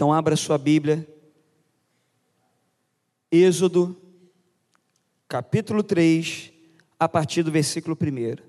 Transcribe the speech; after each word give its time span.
Então, 0.00 0.14
abra 0.14 0.34
sua 0.34 0.56
Bíblia. 0.56 1.06
Êxodo, 3.30 3.94
capítulo 5.28 5.82
3, 5.82 6.50
a 6.98 7.06
partir 7.06 7.42
do 7.42 7.52
versículo 7.52 7.94
1. 8.00 8.42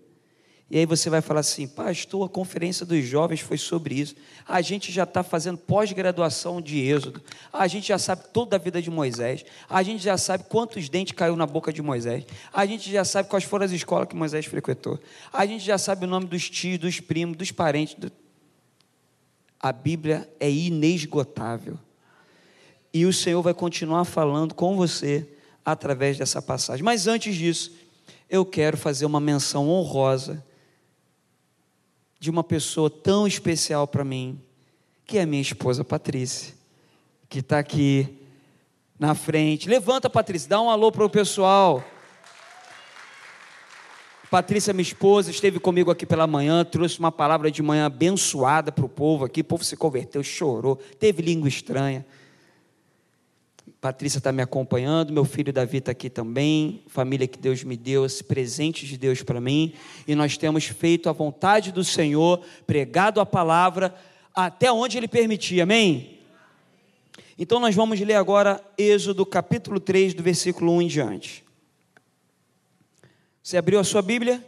E 0.69 0.77
aí 0.77 0.85
você 0.85 1.09
vai 1.09 1.19
falar 1.19 1.41
assim, 1.41 1.67
pastor, 1.67 2.25
a 2.25 2.29
conferência 2.29 2.85
dos 2.85 3.03
jovens 3.03 3.41
foi 3.41 3.57
sobre 3.57 3.95
isso. 3.95 4.15
A 4.47 4.61
gente 4.61 4.93
já 4.93 5.03
está 5.03 5.23
fazendo 5.23 5.57
pós-graduação 5.57 6.61
de 6.61 6.79
Êxodo. 6.79 7.21
A 7.51 7.67
gente 7.67 7.89
já 7.89 7.97
sabe 7.97 8.23
toda 8.31 8.55
a 8.55 8.57
vida 8.57 8.81
de 8.81 8.89
Moisés. 8.89 9.43
A 9.69 9.83
gente 9.83 10.01
já 10.01 10.17
sabe 10.17 10.45
quantos 10.45 10.87
dentes 10.87 11.11
caiu 11.11 11.35
na 11.35 11.45
boca 11.45 11.73
de 11.73 11.81
Moisés. 11.81 12.23
A 12.53 12.65
gente 12.65 12.89
já 12.89 13.03
sabe 13.03 13.27
quais 13.27 13.43
foram 13.43 13.65
as 13.65 13.73
escolas 13.73 14.07
que 14.07 14.15
Moisés 14.15 14.45
frequentou. 14.45 14.97
A 15.33 15.45
gente 15.45 15.65
já 15.65 15.77
sabe 15.77 16.05
o 16.05 16.07
nome 16.07 16.27
dos 16.27 16.49
tios, 16.49 16.79
dos 16.79 17.01
primos, 17.01 17.35
dos 17.35 17.51
parentes. 17.51 17.97
A 19.61 19.71
Bíblia 19.71 20.29
é 20.39 20.49
inesgotável. 20.49 21.77
E 22.93 23.05
o 23.05 23.13
Senhor 23.13 23.41
vai 23.41 23.53
continuar 23.53 24.05
falando 24.05 24.53
com 24.55 24.75
você 24.75 25.27
através 25.63 26.17
dessa 26.17 26.41
passagem. 26.41 26.83
Mas 26.83 27.07
antes 27.07 27.35
disso, 27.35 27.71
eu 28.29 28.45
quero 28.45 28.77
fazer 28.77 29.05
uma 29.05 29.19
menção 29.19 29.69
honrosa 29.69 30.43
de 32.19 32.29
uma 32.29 32.43
pessoa 32.43 32.89
tão 32.89 33.25
especial 33.25 33.87
para 33.87 34.03
mim, 34.03 34.39
que 35.05 35.17
é 35.17 35.25
minha 35.25 35.41
esposa 35.41 35.83
Patrícia, 35.83 36.53
que 37.27 37.39
está 37.39 37.59
aqui 37.59 38.07
na 38.99 39.15
frente. 39.15 39.67
Levanta, 39.67 40.09
Patrícia, 40.09 40.49
dá 40.49 40.61
um 40.61 40.69
alô 40.69 40.91
para 40.91 41.05
o 41.05 41.09
pessoal. 41.09 41.83
Patrícia, 44.31 44.71
minha 44.71 44.81
esposa, 44.81 45.29
esteve 45.29 45.59
comigo 45.59 45.91
aqui 45.91 46.05
pela 46.05 46.25
manhã, 46.25 46.63
trouxe 46.63 46.97
uma 46.97 47.11
palavra 47.11 47.51
de 47.51 47.61
manhã 47.61 47.87
abençoada 47.87 48.71
para 48.71 48.85
o 48.85 48.87
povo 48.87 49.25
aqui. 49.25 49.41
O 49.41 49.43
povo 49.43 49.61
se 49.61 49.75
converteu, 49.75 50.23
chorou, 50.23 50.77
teve 50.97 51.21
língua 51.21 51.49
estranha. 51.49 52.05
Patrícia 53.81 54.19
está 54.19 54.31
me 54.31 54.41
acompanhando, 54.41 55.11
meu 55.11 55.25
filho 55.25 55.51
Davi 55.51 55.79
está 55.79 55.91
aqui 55.91 56.09
também, 56.09 56.81
família 56.87 57.27
que 57.27 57.37
Deus 57.37 57.61
me 57.65 57.75
deu, 57.75 58.05
esse 58.05 58.23
presente 58.23 58.85
de 58.85 58.97
Deus 58.97 59.21
para 59.21 59.41
mim, 59.41 59.73
e 60.07 60.15
nós 60.15 60.37
temos 60.37 60.63
feito 60.63 61.09
a 61.09 61.11
vontade 61.11 61.73
do 61.73 61.83
Senhor, 61.83 62.39
pregado 62.65 63.19
a 63.19 63.25
palavra 63.25 63.93
até 64.33 64.71
onde 64.71 64.97
Ele 64.97 65.09
permitir, 65.09 65.59
amém? 65.59 66.19
Então 67.37 67.59
nós 67.59 67.75
vamos 67.75 67.99
ler 67.99 68.13
agora 68.13 68.63
Êxodo 68.77 69.25
capítulo 69.25 69.77
3, 69.77 70.13
do 70.13 70.23
versículo 70.23 70.71
1 70.77 70.83
em 70.83 70.87
diante. 70.87 71.50
Você 73.43 73.57
abriu 73.57 73.79
a 73.79 73.83
sua 73.83 74.01
Bíblia? 74.01 74.47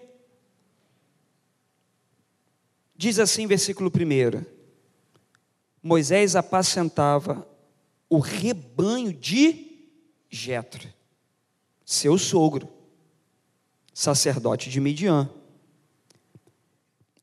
Diz 2.95 3.17
assim, 3.17 3.47
versículo 3.47 3.89
1: 3.89 4.45
Moisés 5.81 6.35
apacentava 6.35 7.47
o 8.08 8.19
rebanho 8.19 9.11
de 9.11 9.88
Jetro, 10.30 10.88
seu 11.83 12.17
sogro, 12.17 12.69
sacerdote 13.94 14.69
de 14.69 14.80
Midian. 14.80 15.30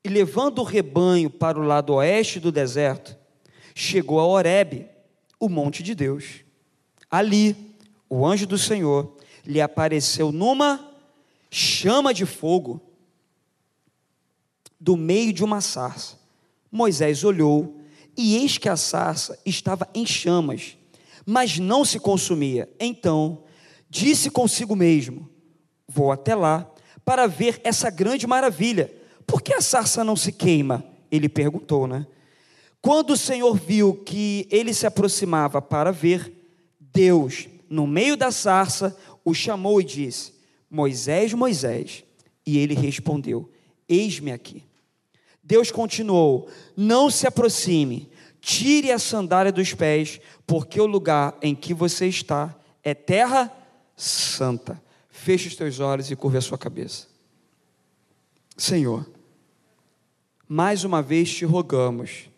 E 0.03 0.09
levando 0.09 0.59
o 0.59 0.65
rebanho 0.65 1.31
para 1.31 1.59
o 1.59 1.63
lado 1.63 1.95
oeste 1.95 2.41
do 2.41 2.51
deserto, 2.51 3.17
chegou 3.75 4.19
a 4.19 4.27
Horebe, 4.27 4.89
o 5.39 5.49
monte 5.49 5.83
de 5.83 5.95
Deus. 5.95 6.45
Ali, 7.09 7.77
o 8.09 8.27
anjo 8.27 8.47
do 8.47 8.59
Senhor 8.59 9.17
lhe 9.47 9.61
apareceu 9.61 10.33
numa 10.33 10.90
chama 11.51 12.15
de 12.15 12.25
fogo 12.25 12.81
do 14.79 14.97
meio 14.97 15.33
de 15.33 15.45
uma 15.45 15.61
sarça. 15.61 16.19
Moisés 16.71 17.25
olhou, 17.25 17.81
e 18.17 18.37
eis 18.37 18.59
que 18.59 18.69
a 18.69 18.77
sarça 18.77 19.39
estava 19.45 19.89
em 19.95 20.07
chamas, 20.07 20.77
mas 21.27 21.59
não 21.59 21.85
se 21.85 21.99
consumia. 21.99 22.69
Então 22.79 23.45
disse 23.89 24.31
consigo 24.31 24.77
mesmo: 24.77 25.29
Vou 25.89 26.13
até 26.13 26.35
lá 26.35 26.71
para 27.05 27.27
ver 27.27 27.61
essa 27.65 27.91
grande 27.91 28.27
maravilha. 28.27 28.93
Por 29.27 29.43
que 29.43 29.53
a 29.53 29.61
sarça 29.61 30.05
não 30.05 30.17
se 30.17 30.33
queima? 30.33 30.85
Ele 31.11 31.29
perguntou, 31.29 31.87
né? 31.87 32.07
Quando 32.81 33.11
o 33.11 33.17
Senhor 33.17 33.57
viu 33.57 33.95
que 33.95 34.47
ele 34.51 34.73
se 34.73 34.87
aproximava 34.87 35.61
para 35.61 35.93
ver, 35.93 36.33
Deus, 36.79 37.49
no 37.69 37.87
meio 37.87 38.17
da 38.17 38.31
sarça, 38.31 38.97
o 39.25 39.35
chamou 39.35 39.81
e 39.81 39.85
disse: 39.85 40.33
Moisés, 40.71 41.35
Moisés. 41.35 42.05
E 42.47 42.59
ele 42.59 42.75
respondeu: 42.75 43.51
Eis-me 43.89 44.31
aqui. 44.31 44.63
Deus 45.43 45.71
continuou: 45.71 46.49
Não 46.77 47.11
se 47.11 47.27
aproxime, 47.27 48.09
tire 48.41 48.93
a 48.93 48.99
sandália 48.99 49.51
dos 49.51 49.75
pés, 49.75 50.21
porque 50.47 50.81
o 50.81 50.87
lugar 50.87 51.37
em 51.43 51.55
que 51.55 51.75
você 51.75 52.07
está 52.07 52.57
é 52.83 52.95
terra 52.95 53.53
santa. 53.97 54.81
Feche 55.09 55.49
os 55.49 55.57
teus 55.57 55.81
olhos 55.81 56.11
e 56.11 56.17
curva 56.17 56.39
a 56.39 56.41
sua 56.43 56.57
cabeça. 56.57 57.09
Senhor, 58.57 59.11
mais 60.49 60.85
uma 60.85 61.03
vez 61.03 61.35
te 61.35 61.45
rogamos, 61.45 62.31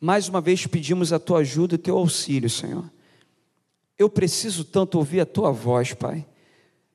mais 0.00 0.28
uma 0.28 0.40
vez 0.40 0.66
pedimos 0.66 1.12
a 1.12 1.18
tua 1.18 1.38
ajuda 1.38 1.74
e 1.74 1.78
teu 1.78 1.96
auxílio, 1.96 2.48
Senhor. 2.48 2.90
Eu 3.98 4.08
preciso 4.08 4.64
tanto 4.64 4.96
ouvir 4.96 5.20
a 5.20 5.26
tua 5.26 5.52
voz, 5.52 5.92
Pai. 5.92 6.26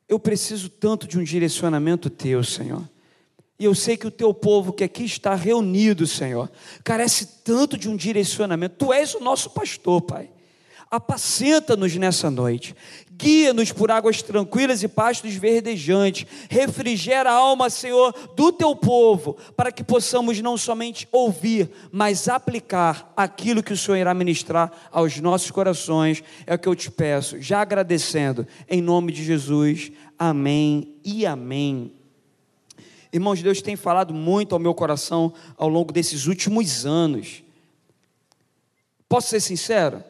Eu 0.08 0.20
preciso 0.20 0.70
tanto 0.70 1.08
de 1.08 1.18
um 1.18 1.24
direcionamento 1.24 2.10
teu, 2.10 2.44
Senhor. 2.44 2.88
E 3.58 3.66
eu 3.66 3.74
sei 3.74 3.96
que 3.96 4.06
o 4.06 4.12
teu 4.12 4.34
povo 4.34 4.74
que 4.74 4.84
aqui 4.84 5.06
está 5.06 5.34
reunido, 5.34 6.06
Senhor, 6.06 6.52
carece 6.84 7.42
tanto 7.44 7.78
de 7.78 7.90
um 7.90 7.96
direcionamento. 7.96 8.76
Tu 8.78 8.92
és 8.92 9.16
o 9.16 9.20
nosso 9.22 9.50
pastor, 9.52 10.02
Pai. 10.02 10.30
Apacenta-nos 10.92 11.96
nessa 11.96 12.30
noite, 12.30 12.76
guia-nos 13.18 13.72
por 13.72 13.92
águas 13.92 14.22
tranquilas 14.22 14.84
e 14.84 14.88
pastos 14.88 15.36
verdejantes, 15.36 16.26
refrigera 16.50 17.32
a 17.32 17.36
alma, 17.36 17.70
Senhor, 17.70 18.14
do 18.36 18.52
teu 18.52 18.76
povo, 18.76 19.38
para 19.56 19.72
que 19.72 19.84
possamos 19.84 20.40
não 20.42 20.58
somente 20.58 21.08
ouvir, 21.12 21.70
mas 21.92 22.28
aplicar 22.28 23.12
aquilo 23.16 23.64
que 23.64 23.74
o 23.74 23.78
Senhor 23.78 23.98
irá 23.98 24.14
ministrar 24.14 24.72
aos 24.92 25.20
nossos 25.20 25.52
corações. 25.52 26.24
É 26.46 26.56
o 26.56 26.60
que 26.60 26.68
eu 26.68 26.76
te 26.76 26.92
peço, 26.92 27.40
já 27.42 27.62
agradecendo, 27.62 28.46
em 28.70 28.82
nome 28.82 29.12
de 29.12 29.24
Jesus. 29.24 29.92
Amém 30.18 30.96
e 31.04 31.26
amém. 31.26 31.92
Irmãos, 33.12 33.42
Deus 33.42 33.62
tem 33.62 33.78
falado 33.78 34.14
muito 34.14 34.54
ao 34.54 34.60
meu 34.60 34.74
coração 34.74 35.34
ao 35.58 35.70
longo 35.70 35.94
desses 35.94 36.28
últimos 36.28 36.86
anos. 36.86 37.44
Posso 39.08 39.30
ser 39.30 39.40
sincero? 39.40 40.04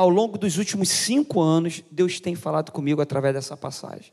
Ao 0.00 0.08
longo 0.08 0.38
dos 0.38 0.56
últimos 0.56 0.88
cinco 0.88 1.42
anos, 1.42 1.84
Deus 1.90 2.20
tem 2.20 2.34
falado 2.34 2.72
comigo 2.72 3.02
através 3.02 3.34
dessa 3.34 3.54
passagem. 3.54 4.10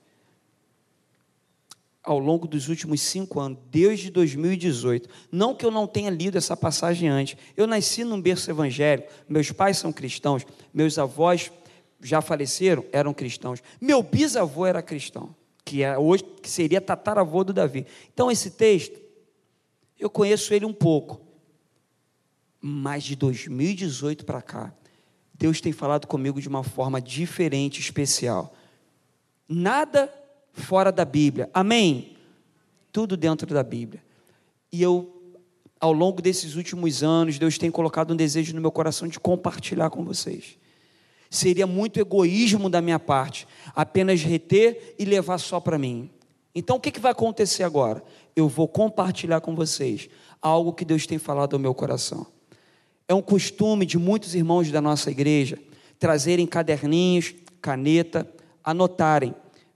Ao 2.03 2.19
longo 2.19 2.45
dos 2.45 2.67
últimos 2.67 2.99
cinco 2.99 3.39
anos, 3.39 3.57
desde 3.71 4.11
2018. 4.11 5.07
Não 5.31 5.55
que 5.55 5.65
eu 5.65 5.71
não 5.71 5.87
tenha 5.87 6.09
lido 6.09 6.37
essa 6.37 6.57
passagem 6.57 7.07
antes. 7.07 7.37
Eu 7.55 7.65
nasci 7.65 8.03
num 8.03 8.21
berço 8.21 8.51
evangélico, 8.51 9.09
meus 9.29 9.49
pais 9.53 9.77
são 9.77 9.93
cristãos, 9.93 10.45
meus 10.73 10.99
avós 10.99 11.53
já 12.01 12.19
faleceram, 12.19 12.83
eram 12.91 13.13
cristãos. 13.13 13.63
Meu 13.79 14.03
bisavô 14.03 14.65
era 14.65 14.81
cristão 14.81 15.33
que 15.63 15.83
é 15.83 15.97
hoje 15.97 16.25
que 16.43 16.49
seria 16.49 16.81
tataravô 16.81 17.45
do 17.45 17.53
Davi. 17.53 17.85
Então 18.13 18.29
esse 18.29 18.51
texto 18.51 18.99
eu 19.97 20.09
conheço 20.09 20.53
ele 20.53 20.65
um 20.65 20.73
pouco. 20.73 21.21
Mas 22.59 23.05
de 23.05 23.15
2018 23.15 24.25
para 24.25 24.41
cá, 24.41 24.73
Deus 25.37 25.61
tem 25.61 25.71
falado 25.71 26.07
comigo 26.07 26.41
de 26.41 26.47
uma 26.47 26.63
forma 26.63 27.01
diferente, 27.01 27.79
especial. 27.79 28.53
Nada 29.47 30.11
fora 30.51 30.91
da 30.91 31.05
Bíblia. 31.05 31.49
Amém. 31.53 32.17
Tudo 32.91 33.15
dentro 33.15 33.53
da 33.53 33.63
Bíblia. 33.63 34.03
E 34.71 34.81
eu 34.81 35.13
ao 35.79 35.91
longo 35.93 36.21
desses 36.21 36.55
últimos 36.55 37.03
anos, 37.03 37.37
Deus 37.37 37.57
tem 37.57 37.69
colocado 37.69 38.11
um 38.11 38.15
desejo 38.15 38.53
no 38.55 38.61
meu 38.61 38.71
coração 38.71 39.07
de 39.07 39.19
compartilhar 39.19 39.89
com 39.89 40.03
vocês. 40.03 40.57
Seria 41.29 41.67
muito 41.67 41.99
egoísmo 41.99 42.69
da 42.69 42.81
minha 42.81 42.99
parte 42.99 43.47
apenas 43.75 44.21
reter 44.21 44.95
e 44.97 45.05
levar 45.05 45.37
só 45.37 45.59
para 45.59 45.77
mim. 45.77 46.09
Então 46.55 46.77
o 46.77 46.79
que, 46.79 46.99
vai 46.99 47.11
acontecer 47.11 47.63
agora? 47.63 48.03
Eu 48.35 48.47
vou 48.47 48.67
compartilhar 48.67 49.41
com 49.41 49.55
vocês 49.55 50.09
algo 50.41 50.73
que 50.73 50.85
Deus 50.85 51.05
tem 51.05 51.17
falado 51.17 51.53
ao 51.53 51.59
meu 51.59 51.73
coração. 51.73 52.25
É 53.07 53.13
um 53.13 53.21
costume 53.21 53.85
de 53.85 53.97
muitos 53.97 54.35
irmãos 54.35 54.71
da 54.71 54.81
nossa 54.81 55.09
igreja 55.09 55.57
trazerem 55.99 56.45
caderninhos, 56.45 57.33
caneta, 57.61 58.29
anotarem 58.63 59.33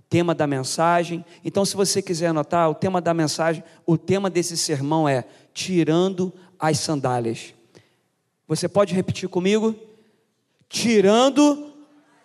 tema 0.10 0.36
da 0.36 0.46
mensagem. 0.46 1.24
Então, 1.44 1.64
se 1.64 1.76
você 1.76 2.02
quiser 2.02 2.28
anotar 2.28 2.70
o 2.70 2.76
tema 2.76 3.00
da 3.00 3.14
mensagem, 3.14 3.64
o 3.86 3.98
tema 3.98 4.30
desse 4.30 4.58
sermão 4.58 5.08
é 5.08 5.24
tirando 5.54 6.34
as 6.60 6.80
sandálias. 6.80 7.54
Você 8.48 8.68
pode 8.68 8.94
repetir 8.94 9.30
comigo? 9.30 9.74
tirando 10.72 11.74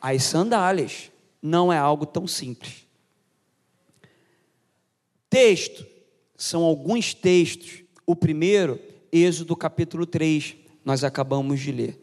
as 0.01 0.23
sandálias. 0.23 1.11
Não 1.43 1.73
é 1.73 1.77
algo 1.77 2.07
tão 2.07 2.27
simples. 2.27 2.87
Texto, 5.29 5.85
são 6.37 6.63
alguns 6.63 7.13
textos. 7.13 7.83
O 8.07 8.15
primeiro, 8.15 8.81
Êxodo 9.13 9.57
capítulo 9.57 10.07
3, 10.07 10.57
nós 10.87 11.03
acabamos 11.03 11.59
de 11.59 11.73
ler. 11.73 12.01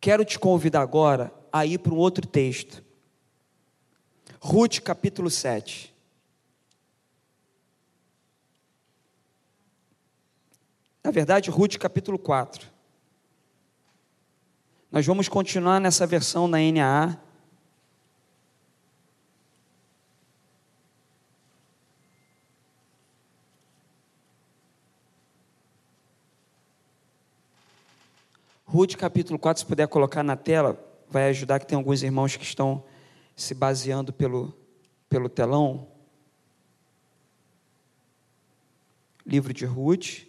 Quero 0.00 0.24
te 0.24 0.38
convidar 0.38 0.80
agora 0.80 1.34
a 1.52 1.66
ir 1.66 1.78
para 1.78 1.92
um 1.92 1.96
outro 1.96 2.24
texto. 2.24 2.80
Ruth 4.38 4.78
capítulo 4.78 5.28
7. 5.28 5.92
Na 11.02 11.10
verdade, 11.10 11.50
Ruth 11.50 11.78
capítulo 11.78 12.16
4. 12.16 12.68
Nós 14.92 15.04
vamos 15.04 15.28
continuar 15.28 15.80
nessa 15.80 16.06
versão 16.06 16.46
na 16.46 16.58
NAA. 16.58 17.20
Ruth 28.76 28.94
capítulo 28.94 29.38
4, 29.38 29.60
se 29.60 29.66
puder 29.66 29.88
colocar 29.88 30.22
na 30.22 30.36
tela, 30.36 30.78
vai 31.08 31.30
ajudar 31.30 31.58
que 31.58 31.66
tem 31.66 31.78
alguns 31.78 32.02
irmãos 32.02 32.36
que 32.36 32.44
estão 32.44 32.84
se 33.34 33.54
baseando 33.54 34.12
pelo, 34.12 34.54
pelo 35.08 35.30
telão. 35.30 35.88
Livro 39.24 39.54
de 39.54 39.64
Ruth, 39.64 40.26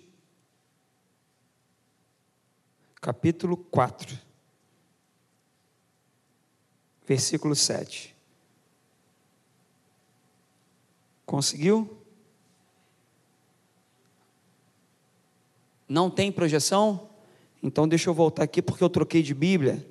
capítulo 3.02 3.58
4, 3.58 4.18
versículo 7.06 7.54
7. 7.54 8.16
Conseguiu? 11.26 12.02
Não 15.86 16.10
tem 16.10 16.32
projeção? 16.32 17.17
Então 17.62 17.88
deixa 17.88 18.10
eu 18.10 18.14
voltar 18.14 18.44
aqui 18.44 18.62
porque 18.62 18.84
eu 18.84 18.90
troquei 18.90 19.22
de 19.22 19.34
Bíblia 19.34 19.86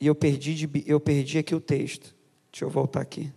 e 0.00 0.06
eu 0.06 0.14
perdi, 0.14 0.54
de, 0.54 0.84
eu 0.86 0.98
perdi 0.98 1.38
aqui 1.38 1.54
o 1.54 1.60
texto. 1.60 2.14
Deixa 2.50 2.64
eu 2.64 2.70
voltar 2.70 3.00
aqui. 3.00 3.32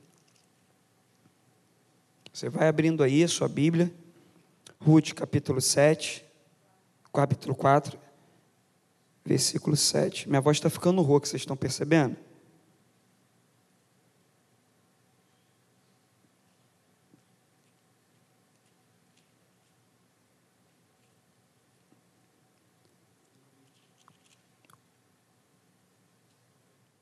Você 2.34 2.50
vai 2.50 2.68
abrindo 2.68 3.02
aí 3.02 3.24
a 3.24 3.28
sua 3.28 3.48
Bíblia, 3.48 3.94
Ruth 4.80 5.14
capítulo 5.14 5.62
7, 5.62 6.26
capítulo 7.14 7.56
4, 7.56 7.98
versículo 9.24 9.78
7. 9.78 10.28
Minha 10.28 10.42
voz 10.42 10.58
está 10.58 10.70
ficando 10.70 11.02
rouca, 11.02 11.28
vocês 11.28 11.42
estão 11.42 11.56
percebendo? 11.56 12.18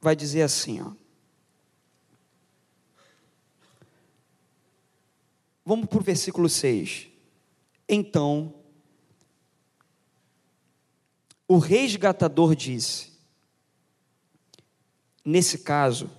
Vai 0.03 0.15
dizer 0.17 0.41
assim, 0.41 0.81
ó. 0.81 0.91
Vamos 5.65 5.87
para 5.87 5.97
o 5.97 6.03
versículo 6.03 6.49
6. 6.49 7.07
Então, 7.87 8.53
o 11.47 11.57
resgatador 11.57 12.53
disse: 12.53 13.13
Nesse 15.23 15.59
caso, 15.59 16.11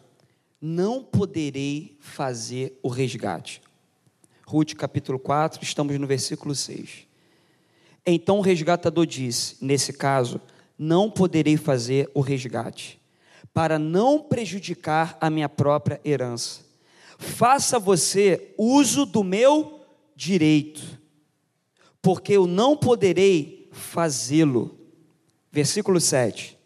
não 0.58 1.04
poderei 1.04 1.98
fazer 2.00 2.78
o 2.82 2.88
resgate. 2.88 3.60
Ruth 4.46 4.72
capítulo 4.74 5.18
4, 5.18 5.62
estamos 5.62 5.98
no 6.00 6.06
versículo 6.06 6.54
6. 6.54 7.06
Então 8.06 8.38
o 8.38 8.42
resgatador 8.42 9.04
disse: 9.04 9.62
Nesse 9.62 9.92
caso, 9.92 10.40
não 10.78 11.10
poderei 11.10 11.58
fazer 11.58 12.10
o 12.14 12.22
resgate 12.22 13.03
para 13.54 13.78
não 13.78 14.20
prejudicar 14.20 15.16
a 15.20 15.30
minha 15.30 15.48
própria 15.48 16.00
herança. 16.04 16.62
Faça 17.16 17.78
você 17.78 18.52
uso 18.58 19.06
do 19.06 19.22
meu 19.22 19.80
direito, 20.16 21.00
porque 22.02 22.32
eu 22.32 22.48
não 22.48 22.76
poderei 22.76 23.68
fazê-lo. 23.70 24.76
Versículo 25.52 26.00
7. 26.00 26.58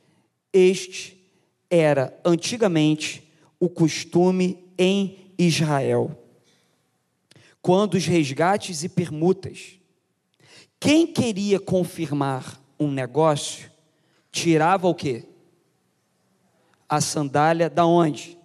Este 0.50 1.22
era 1.70 2.18
antigamente 2.24 3.30
o 3.60 3.68
costume 3.68 4.72
em 4.78 5.32
Israel. 5.38 6.24
Quando 7.60 7.94
os 7.94 8.06
resgates 8.06 8.82
e 8.82 8.88
permutas, 8.88 9.78
quem 10.80 11.06
queria 11.06 11.60
confirmar 11.60 12.62
um 12.80 12.90
negócio, 12.90 13.70
tirava 14.32 14.88
o 14.88 14.94
quê? 14.94 15.26
A 16.88 17.00
sandália 17.00 17.68
da 17.68 17.84
onde? 17.84 18.38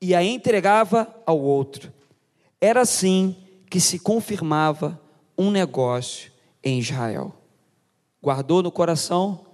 E 0.00 0.14
a 0.14 0.22
entregava 0.22 1.14
ao 1.26 1.38
outro. 1.40 1.92
Era 2.60 2.80
assim 2.80 3.36
que 3.68 3.80
se 3.80 3.98
confirmava 3.98 5.00
um 5.36 5.50
negócio 5.50 6.32
em 6.62 6.78
Israel. 6.78 7.34
Guardou 8.22 8.62
no 8.62 8.70
coração? 8.70 9.44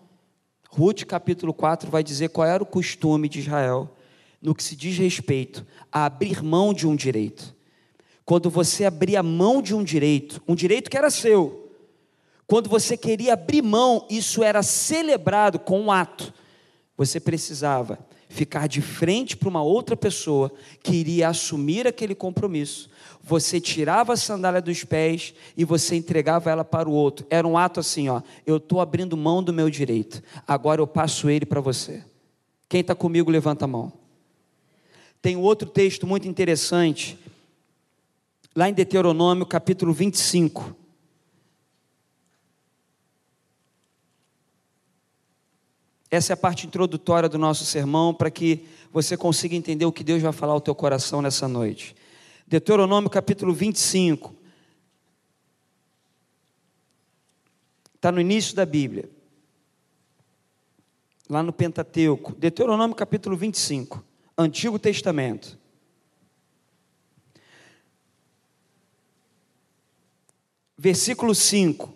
Ruth 0.69 1.04
capítulo 1.04 1.52
4 1.52 1.90
vai 1.90 2.04
dizer 2.04 2.28
qual 2.28 2.46
era 2.46 2.62
o 2.62 2.66
costume 2.66 3.28
de 3.28 3.40
Israel 3.40 3.96
no 4.40 4.54
que 4.54 4.62
se 4.62 4.76
diz 4.76 4.96
respeito 4.96 5.66
a 5.90 6.04
abrir 6.04 6.43
mão 6.43 6.72
de 6.72 6.86
um 6.86 6.94
direito. 6.94 7.54
Quando 8.25 8.48
você 8.48 8.84
abria 8.84 9.22
mão 9.22 9.60
de 9.60 9.75
um 9.75 9.82
direito, 9.82 10.40
um 10.46 10.54
direito 10.54 10.88
que 10.88 10.96
era 10.96 11.10
seu, 11.10 11.72
quando 12.46 12.69
você 12.69 12.96
queria 12.96 13.34
abrir 13.34 13.62
mão, 13.62 14.06
isso 14.08 14.43
era 14.43 14.62
celebrado 14.62 15.58
com 15.58 15.81
um 15.81 15.90
ato 15.90 16.32
você 17.00 17.19
precisava 17.19 17.99
ficar 18.29 18.69
de 18.69 18.82
frente 18.82 19.35
para 19.35 19.49
uma 19.49 19.62
outra 19.62 19.97
pessoa 19.97 20.52
que 20.82 20.97
iria 20.97 21.31
assumir 21.31 21.87
aquele 21.87 22.14
compromisso. 22.14 22.91
Você 23.23 23.58
tirava 23.58 24.12
a 24.12 24.19
sandália 24.19 24.61
dos 24.61 24.85
pés 24.85 25.32
e 25.56 25.64
você 25.64 25.97
entregava 25.97 26.50
ela 26.50 26.62
para 26.62 26.91
o 26.91 26.93
outro. 26.93 27.26
Era 27.31 27.49
um 27.49 27.56
ato 27.56 27.81
assim, 27.81 28.11
ó, 28.11 28.20
eu 28.47 28.58
estou 28.58 28.82
abrindo 28.82 29.17
mão 29.17 29.43
do 29.43 29.50
meu 29.50 29.70
direito. 29.70 30.23
Agora 30.47 30.82
eu 30.82 30.87
passo 30.87 31.31
ele 31.31 31.47
para 31.47 31.58
você. 31.58 32.05
Quem 32.69 32.82
está 32.82 32.94
comigo 32.94 33.31
levanta 33.31 33.64
a 33.64 33.69
mão. 33.69 33.91
Tem 35.23 35.38
outro 35.38 35.70
texto 35.70 36.06
muito 36.06 36.29
interessante 36.29 37.19
lá 38.55 38.69
em 38.69 38.75
Deuteronômio 38.75 39.46
capítulo 39.46 39.94
25. 39.94 40.76
Essa 46.10 46.32
é 46.32 46.34
a 46.34 46.36
parte 46.36 46.67
introdutória 46.67 47.29
do 47.29 47.38
nosso 47.38 47.64
sermão 47.64 48.12
para 48.12 48.31
que 48.31 48.67
você 48.93 49.17
consiga 49.17 49.55
entender 49.55 49.84
o 49.84 49.93
que 49.93 50.02
Deus 50.02 50.20
vai 50.20 50.32
falar 50.32 50.52
ao 50.52 50.60
teu 50.60 50.74
coração 50.74 51.22
nessa 51.22 51.46
noite. 51.46 51.94
Deuteronômio 52.48 53.08
capítulo 53.08 53.55
25. 53.55 54.34
Está 57.94 58.10
no 58.10 58.20
início 58.20 58.56
da 58.56 58.67
Bíblia. 58.67 59.08
Lá 61.29 61.44
no 61.44 61.52
Pentateuco. 61.52 62.34
Deuteronômio 62.34 62.96
capítulo 62.96 63.36
25. 63.36 64.05
Antigo 64.36 64.81
Testamento. 64.81 65.56
Versículo 70.76 71.36
5. 71.36 71.94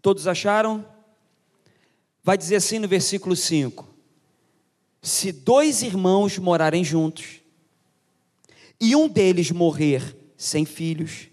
Todos 0.00 0.26
acharam? 0.26 0.97
Vai 2.22 2.36
dizer 2.36 2.56
assim 2.56 2.78
no 2.78 2.88
versículo 2.88 3.34
5: 3.34 3.88
Se 5.02 5.32
dois 5.32 5.82
irmãos 5.82 6.38
morarem 6.38 6.84
juntos, 6.84 7.40
e 8.80 8.94
um 8.94 9.08
deles 9.08 9.50
morrer 9.50 10.16
sem 10.36 10.64
filhos, 10.64 11.28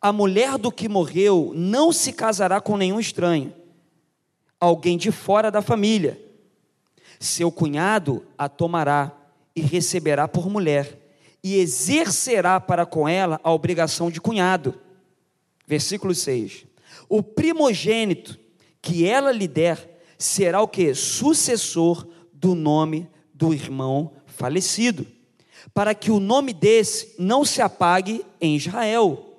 a 0.00 0.12
mulher 0.12 0.56
do 0.58 0.70
que 0.70 0.88
morreu 0.88 1.52
não 1.54 1.92
se 1.92 2.12
casará 2.12 2.60
com 2.60 2.76
nenhum 2.76 3.00
estranho, 3.00 3.52
alguém 4.60 4.96
de 4.96 5.10
fora 5.10 5.50
da 5.50 5.60
família. 5.60 6.20
Seu 7.18 7.50
cunhado 7.50 8.24
a 8.36 8.48
tomará 8.48 9.12
e 9.54 9.60
receberá 9.60 10.28
por 10.28 10.48
mulher, 10.48 10.96
e 11.42 11.56
exercerá 11.56 12.60
para 12.60 12.86
com 12.86 13.08
ela 13.08 13.40
a 13.42 13.52
obrigação 13.52 14.10
de 14.10 14.20
cunhado. 14.20 14.80
Versículo 15.66 16.14
6: 16.14 16.64
O 17.08 17.22
primogênito 17.22 18.38
que 18.80 19.04
ela 19.04 19.32
lhe 19.32 19.48
der 19.48 19.97
será 20.18 20.60
o 20.60 20.68
que? 20.68 20.92
Sucessor 20.94 22.06
do 22.32 22.54
nome 22.54 23.08
do 23.32 23.54
irmão 23.54 24.12
falecido, 24.26 25.06
para 25.72 25.94
que 25.94 26.10
o 26.10 26.18
nome 26.18 26.52
desse 26.52 27.14
não 27.18 27.44
se 27.44 27.62
apague 27.62 28.24
em 28.40 28.56
Israel. 28.56 29.36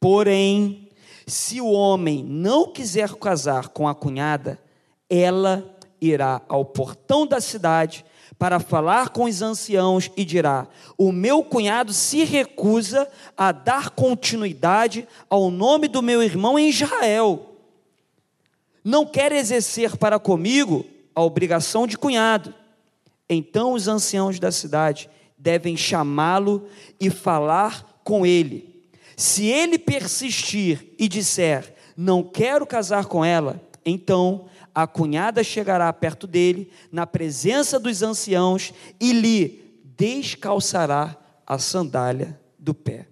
Porém, 0.00 0.88
se 1.26 1.60
o 1.60 1.70
homem 1.70 2.24
não 2.24 2.72
quiser 2.72 3.14
casar 3.14 3.68
com 3.68 3.86
a 3.86 3.94
cunhada, 3.94 4.60
ela 5.08 5.78
irá 6.00 6.42
ao 6.48 6.64
portão 6.64 7.26
da 7.26 7.40
cidade 7.40 8.04
para 8.38 8.60
falar 8.60 9.10
com 9.10 9.24
os 9.24 9.42
anciãos 9.42 10.10
e 10.16 10.24
dirá: 10.24 10.68
O 10.96 11.12
meu 11.12 11.42
cunhado 11.42 11.92
se 11.92 12.24
recusa 12.24 13.08
a 13.36 13.52
dar 13.52 13.90
continuidade 13.90 15.06
ao 15.28 15.50
nome 15.50 15.88
do 15.88 16.02
meu 16.02 16.22
irmão 16.22 16.58
em 16.58 16.68
Israel 16.68 17.57
não 18.84 19.04
quer 19.04 19.32
exercer 19.32 19.96
para 19.96 20.18
comigo 20.18 20.84
a 21.14 21.22
obrigação 21.22 21.86
de 21.86 21.98
cunhado. 21.98 22.54
Então 23.28 23.72
os 23.72 23.88
anciãos 23.88 24.38
da 24.38 24.50
cidade 24.50 25.10
devem 25.36 25.76
chamá-lo 25.76 26.68
e 27.00 27.10
falar 27.10 28.00
com 28.04 28.24
ele. 28.24 28.82
Se 29.16 29.46
ele 29.46 29.78
persistir 29.78 30.94
e 30.98 31.08
disser: 31.08 31.74
Não 31.96 32.22
quero 32.22 32.66
casar 32.66 33.06
com 33.06 33.24
ela, 33.24 33.60
então 33.84 34.46
a 34.74 34.86
cunhada 34.86 35.42
chegará 35.42 35.92
perto 35.92 36.26
dele, 36.26 36.70
na 36.92 37.06
presença 37.06 37.80
dos 37.80 38.02
anciãos, 38.02 38.72
e 39.00 39.12
lhe 39.12 39.82
descalçará 39.96 41.16
a 41.44 41.58
sandália 41.58 42.38
do 42.58 42.72
pé. 42.72 43.08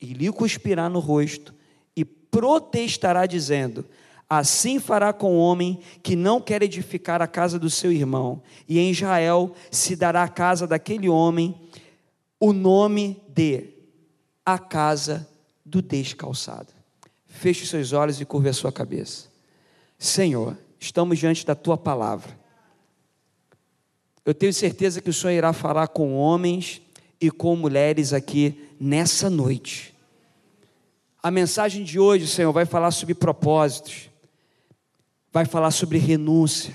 E 0.00 0.12
lhe 0.12 0.30
cuspirá 0.30 0.88
no 0.88 0.98
rosto 0.98 1.54
e 1.96 2.04
protestará, 2.04 3.24
dizendo: 3.24 3.86
Assim 4.28 4.78
fará 4.78 5.12
com 5.12 5.36
o 5.36 5.38
homem 5.38 5.80
que 6.02 6.14
não 6.14 6.40
quer 6.40 6.62
edificar 6.62 7.22
a 7.22 7.26
casa 7.26 7.58
do 7.58 7.70
seu 7.70 7.90
irmão, 7.90 8.42
e 8.68 8.78
em 8.78 8.90
Israel 8.90 9.54
se 9.70 9.96
dará 9.96 10.22
à 10.22 10.28
casa 10.28 10.66
daquele 10.66 11.08
homem 11.08 11.54
o 12.38 12.52
nome 12.52 13.20
de 13.28 13.70
a 14.44 14.58
casa 14.58 15.28
do 15.64 15.80
descalçado. 15.80 16.72
Feche 17.26 17.64
os 17.64 17.70
seus 17.70 17.92
olhos 17.92 18.20
e 18.20 18.24
curve 18.24 18.48
a 18.48 18.52
sua 18.52 18.72
cabeça. 18.72 19.28
Senhor, 19.98 20.56
estamos 20.78 21.18
diante 21.18 21.44
da 21.44 21.54
tua 21.54 21.76
palavra. 21.76 22.38
Eu 24.24 24.34
tenho 24.34 24.52
certeza 24.52 25.00
que 25.00 25.10
o 25.10 25.12
Senhor 25.12 25.32
irá 25.32 25.52
falar 25.52 25.88
com 25.88 26.14
homens 26.14 26.82
e 27.20 27.30
com 27.30 27.56
mulheres 27.56 28.12
aqui 28.12 28.68
nessa 28.78 29.28
noite. 29.28 29.94
A 31.22 31.30
mensagem 31.30 31.82
de 31.82 31.98
hoje, 31.98 32.26
Senhor, 32.26 32.52
vai 32.52 32.64
falar 32.64 32.90
sobre 32.90 33.14
propósitos, 33.14 34.07
vai 35.32 35.44
falar 35.44 35.70
sobre 35.70 35.98
renúncia, 35.98 36.74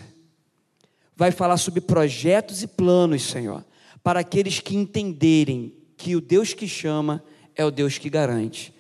vai 1.16 1.32
falar 1.32 1.58
sobre 1.58 1.82
projetos 1.82 2.64
e 2.64 2.68
planos, 2.68 3.24
Senhor, 3.24 3.64
para 4.04 4.20
aqueles 4.20 4.60
que 4.60 4.76
entenderem 4.76 5.74
que 5.98 6.16
o 6.16 6.22
Deus 6.22 6.54
que 6.54 6.68
chama 6.68 7.24
é 7.56 7.64
o 7.64 7.72
Deus 7.72 7.98
que 7.98 8.10
garante. 8.10 8.74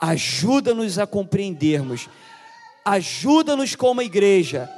Ajuda-nos 0.00 0.98
a 0.98 1.06
compreendermos, 1.06 2.08
ajuda-nos 2.84 3.74
como 3.74 4.02
igreja 4.02 4.70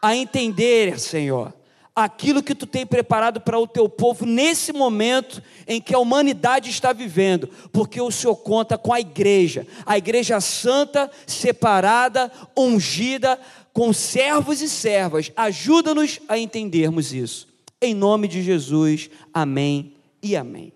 a 0.00 0.16
entender, 0.16 0.98
Senhor, 0.98 1.54
aquilo 1.94 2.42
que 2.42 2.54
tu 2.54 2.66
tem 2.66 2.86
preparado 2.86 3.40
para 3.40 3.58
o 3.58 3.66
teu 3.66 3.88
povo 3.88 4.24
nesse 4.24 4.72
momento 4.72 5.42
em 5.66 5.80
que 5.80 5.94
a 5.94 5.98
humanidade 5.98 6.70
está 6.70 6.92
vivendo, 6.92 7.48
porque 7.70 8.00
o 8.00 8.10
Senhor 8.10 8.36
conta 8.36 8.78
com 8.78 8.92
a 8.92 9.00
igreja, 9.00 9.66
a 9.84 9.98
igreja 9.98 10.40
santa, 10.40 11.10
separada, 11.26 12.32
ungida, 12.56 13.38
com 13.72 13.92
servos 13.92 14.60
e 14.60 14.68
servas. 14.68 15.32
Ajuda-nos 15.36 16.20
a 16.28 16.38
entendermos 16.38 17.12
isso. 17.12 17.48
Em 17.80 17.94
nome 17.94 18.28
de 18.28 18.42
Jesus, 18.42 19.10
amém 19.32 19.96
e 20.22 20.36
amém. 20.36 20.72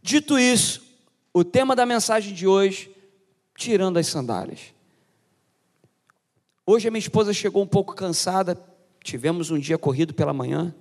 Dito 0.00 0.38
isso, 0.38 0.82
o 1.32 1.42
tema 1.42 1.74
da 1.74 1.84
mensagem 1.84 2.32
de 2.32 2.46
hoje, 2.46 2.90
tirando 3.56 3.96
as 3.96 4.06
sandálias. 4.06 4.72
Hoje 6.64 6.86
a 6.86 6.90
minha 6.90 7.00
esposa 7.00 7.32
chegou 7.32 7.62
um 7.62 7.66
pouco 7.66 7.94
cansada, 7.94 8.56
tivemos 9.02 9.50
um 9.50 9.58
dia 9.58 9.78
corrido 9.78 10.14
pela 10.14 10.32
manhã, 10.32 10.74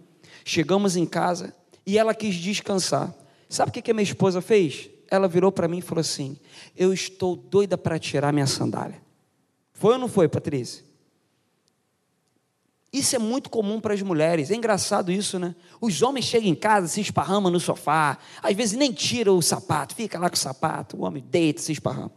chegamos 0.46 0.96
em 0.96 1.06
casa 1.06 1.56
e 1.86 1.98
ela 1.98 2.14
quis 2.14 2.36
descansar. 2.36 3.14
Sabe 3.50 3.70
o 3.70 3.74
que 3.74 3.90
a 3.90 3.94
minha 3.94 4.04
esposa 4.04 4.42
fez? 4.42 4.90
Ela 5.10 5.28
virou 5.28 5.52
para 5.52 5.68
mim 5.68 5.78
e 5.78 5.82
falou 5.82 6.02
assim: 6.02 6.38
Eu 6.76 6.94
estou 6.94 7.36
doida 7.36 7.78
para 7.78 7.98
tirar 7.98 8.34
minha 8.34 8.46
sandália. 8.46 9.02
Foi 9.78 9.94
ou 9.94 10.00
não 10.00 10.08
foi, 10.08 10.28
Patrícia? 10.28 10.84
Isso 12.92 13.16
é 13.16 13.20
muito 13.20 13.48
comum 13.48 13.80
para 13.80 13.94
as 13.94 14.02
mulheres. 14.02 14.50
É 14.50 14.56
engraçado 14.56 15.12
isso, 15.12 15.38
né? 15.38 15.56
Os 15.80 16.02
homens 16.02 16.26
chegam 16.26 16.50
em 16.50 16.56
casa, 16.56 16.88
se 16.88 17.00
esparramam 17.00 17.52
no 17.52 17.60
sofá, 17.60 18.18
às 18.42 18.56
vezes 18.56 18.76
nem 18.76 18.92
tiram 18.92 19.38
o 19.38 19.42
sapato, 19.42 19.94
fica 19.94 20.18
lá 20.18 20.30
com 20.32 20.36
o 20.36 20.40
sapato, 20.40 20.98
o 20.98 21.04
homem 21.04 21.24
deita, 21.24 21.62
se 21.62 21.72
esparrama. 21.72 22.12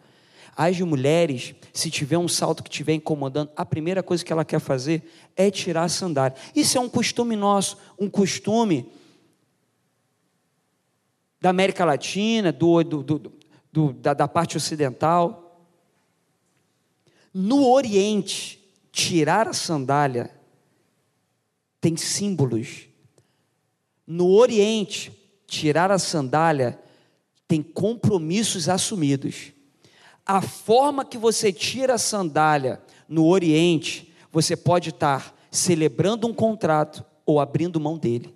As 0.57 0.81
mulheres, 0.81 1.55
se 1.71 1.91
tiver 1.91 2.17
um 2.17 2.29
salto 2.29 2.63
que 2.63 2.71
estiver 2.71 2.95
incomodando, 2.95 3.51
a 3.55 3.67
primeira 3.67 4.03
coisa 4.03 4.25
que 4.25 4.33
ela 4.33 4.45
quer 4.45 4.59
fazer 4.59 5.03
é 5.37 5.51
tirar 5.51 5.85
a 5.85 5.89
sandália. 5.89 6.37
Isso 6.57 6.79
é 6.79 6.81
um 6.81 6.89
costume 6.89 7.37
nosso, 7.37 7.77
um 7.99 8.09
costume 8.09 8.91
da 11.39 11.51
América 11.51 11.85
Latina, 11.85 12.51
do, 12.53 12.83
do, 12.83 13.03
do, 13.03 13.33
do 13.71 13.93
da, 13.93 14.15
da 14.15 14.27
parte 14.27 14.57
ocidental. 14.57 15.50
No 17.33 17.69
Oriente, 17.69 18.61
tirar 18.91 19.47
a 19.47 19.53
sandália 19.53 20.31
tem 21.81 21.97
símbolos. 21.97 22.89
No 24.07 24.33
Oriente, 24.33 25.13
tirar 25.47 25.91
a 25.91 25.99
sandália 25.99 26.79
tem 27.47 27.63
compromissos 27.63 28.69
assumidos. 28.69 29.53
A 30.27 30.43
forma 30.43 31.05
que 31.05 31.17
você 31.17 31.53
tira 31.53 31.95
a 31.95 31.99
sandália 31.99 32.83
no 33.09 33.27
Oriente, 33.27 34.13
você 34.31 34.57
pode 34.57 34.91
estar 34.91 35.37
celebrando 35.51 36.27
um 36.27 36.35
contrato 36.35 37.05
ou 37.25 37.41
abrindo 37.41 37.81
mão 37.81 37.97
dele. 37.97 38.35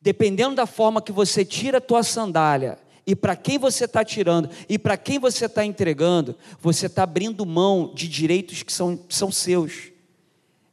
Dependendo 0.00 0.56
da 0.56 0.66
forma 0.66 1.00
que 1.00 1.12
você 1.12 1.44
tira 1.44 1.78
a 1.78 1.80
tua 1.80 2.02
sandália 2.02 2.78
e 3.06 3.14
para 3.14 3.36
quem 3.36 3.58
você 3.58 3.84
está 3.84 4.04
tirando 4.04 4.48
e 4.68 4.78
para 4.78 4.96
quem 4.96 5.18
você 5.18 5.44
está 5.44 5.64
entregando, 5.64 6.34
você 6.60 6.86
está 6.86 7.02
abrindo 7.02 7.44
mão 7.44 7.92
de 7.94 8.08
direitos 8.08 8.62
que 8.62 8.72
são, 8.72 8.98
são 9.08 9.30
seus 9.30 9.90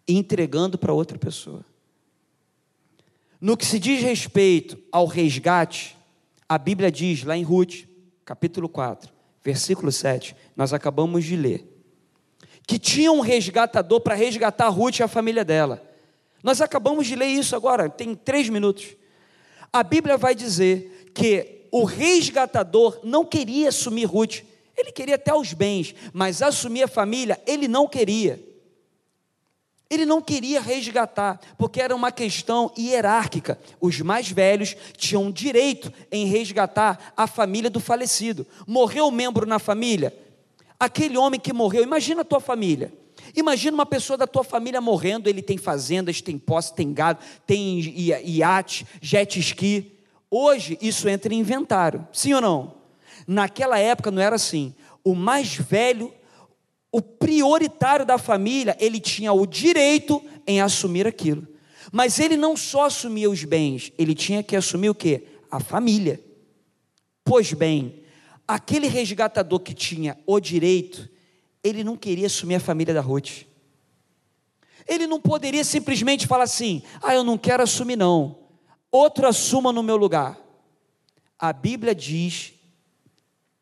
e 0.08 0.18
entregando 0.18 0.78
para 0.78 0.94
outra 0.94 1.18
pessoa. 1.18 1.66
No 3.40 3.58
que 3.58 3.66
se 3.66 3.80
diz 3.80 4.02
respeito 4.02 4.78
ao 4.92 5.06
resgate, 5.06 5.98
a 6.48 6.58
Bíblia 6.58 6.92
diz 6.92 7.24
lá 7.24 7.36
em 7.36 7.44
Ruth, 7.44 7.86
capítulo 8.24 8.70
4, 8.70 9.12
versículo 9.44 9.92
7, 9.92 10.36
nós 10.56 10.74
acabamos 10.74 11.26
de 11.26 11.36
ler, 11.36 11.68
que 12.68 12.78
tinha 12.78 13.12
um 13.12 13.20
resgatador 13.20 14.00
para 14.00 14.16
resgatar 14.16 14.70
Ruth 14.70 15.00
e 15.00 15.04
a 15.04 15.08
família 15.08 15.44
dela. 15.44 15.84
Nós 16.44 16.62
acabamos 16.62 17.08
de 17.08 17.16
ler 17.16 17.28
isso 17.28 17.56
agora, 17.56 17.90
tem 17.90 18.16
três 18.16 18.48
minutos. 18.48 18.96
A 19.74 19.84
Bíblia 19.84 20.18
vai 20.18 20.36
dizer 20.36 21.12
que 21.14 21.61
o 21.72 21.86
resgatador 21.86 23.00
não 23.04 23.26
queria 23.26 23.70
assumir 23.70 24.06
Ruth, 24.06 24.42
ele 24.78 24.92
queria 24.92 25.16
até 25.16 25.34
os 25.34 25.54
bens, 25.54 25.96
mas 26.12 26.42
assumir 26.42 26.84
a 26.84 26.88
família 26.88 27.40
ele 27.48 27.68
não 27.68 27.88
queria. 27.88 28.52
Ele 29.90 30.06
não 30.06 30.22
queria 30.22 30.62
resgatar, 30.62 31.40
porque 31.58 31.82
era 31.82 31.94
uma 31.94 32.14
questão 32.14 32.72
hierárquica. 32.78 33.60
Os 33.80 34.00
mais 34.00 34.30
velhos 34.32 34.74
tinham 34.96 35.30
direito 35.30 35.92
em 36.10 36.26
resgatar 36.26 37.14
a 37.16 37.28
família 37.28 37.70
do 37.70 37.82
falecido. 37.82 38.48
Morreu 38.66 39.08
um 39.08 39.12
membro 39.12 39.46
na 39.46 39.60
família, 39.60 40.18
aquele 40.80 41.18
homem 41.18 41.40
que 41.40 41.52
morreu, 41.52 41.84
imagina 41.84 42.22
a 42.22 42.26
tua 42.26 42.40
família. 42.40 42.94
Imagina 43.36 43.76
uma 43.76 43.86
pessoa 43.86 44.18
da 44.18 44.26
tua 44.26 44.44
família 44.44 44.82
morrendo, 44.82 45.30
ele 45.30 45.42
tem 45.42 45.58
fazendas, 45.58 46.22
tem 46.22 46.38
posse, 46.38 46.74
tem 46.74 46.94
gado, 46.94 47.20
tem 47.46 47.80
iate, 47.80 48.86
jet 49.02 49.40
ski. 49.40 49.92
Hoje 50.32 50.78
isso 50.82 51.08
entra 51.08 51.34
em 51.34 51.40
inventário, 51.40 52.08
sim 52.12 52.34
ou 52.34 52.42
não? 52.42 52.76
Naquela 53.28 53.78
época 53.78 54.10
não 54.10 54.22
era 54.22 54.38
assim. 54.38 54.74
O 55.04 55.14
mais 55.14 55.54
velho 55.54 56.12
o 56.92 57.02
prioritário 57.02 58.06
da 58.06 58.18
família, 58.18 58.76
ele 58.80 59.00
tinha 59.00 59.32
o 59.32 59.46
direito 59.46 60.22
em 60.46 60.60
assumir 60.60 61.08
aquilo. 61.08 61.48
Mas 61.92 62.20
ele 62.20 62.36
não 62.36 62.58
só 62.58 62.86
assumia 62.86 63.30
os 63.30 63.44
bens, 63.44 63.94
ele 63.98 64.14
tinha 64.14 64.44
que 64.44 64.56
assumir 64.56 64.90
o 64.90 64.96
que? 64.96 65.24
A 65.50 65.60
família. 65.60 66.22
Pois 67.24 67.54
bem, 67.54 68.04
aquele 68.48 68.88
resgatador 68.88 69.60
que 69.60 69.74
tinha 69.74 70.18
o 70.26 70.40
direito, 70.40 71.10
ele 71.64 71.84
não 71.84 71.96
queria 71.96 72.28
assumir 72.28 72.56
a 72.56 72.60
família 72.60 72.94
da 72.94 73.02
Ruth. 73.02 73.44
Ele 74.88 75.08
não 75.08 75.22
poderia 75.22 75.64
simplesmente 75.64 76.28
falar 76.28 76.44
assim: 76.44 76.82
ah, 77.02 77.14
eu 77.14 77.24
não 77.24 77.38
quero 77.38 77.64
assumir, 77.64 77.96
não. 77.96 78.41
Outro 78.92 79.28
assuma 79.28 79.72
no 79.72 79.82
meu 79.82 79.96
lugar. 79.96 80.38
A 81.40 81.54
Bíblia 81.54 81.96
diz, 81.96 82.54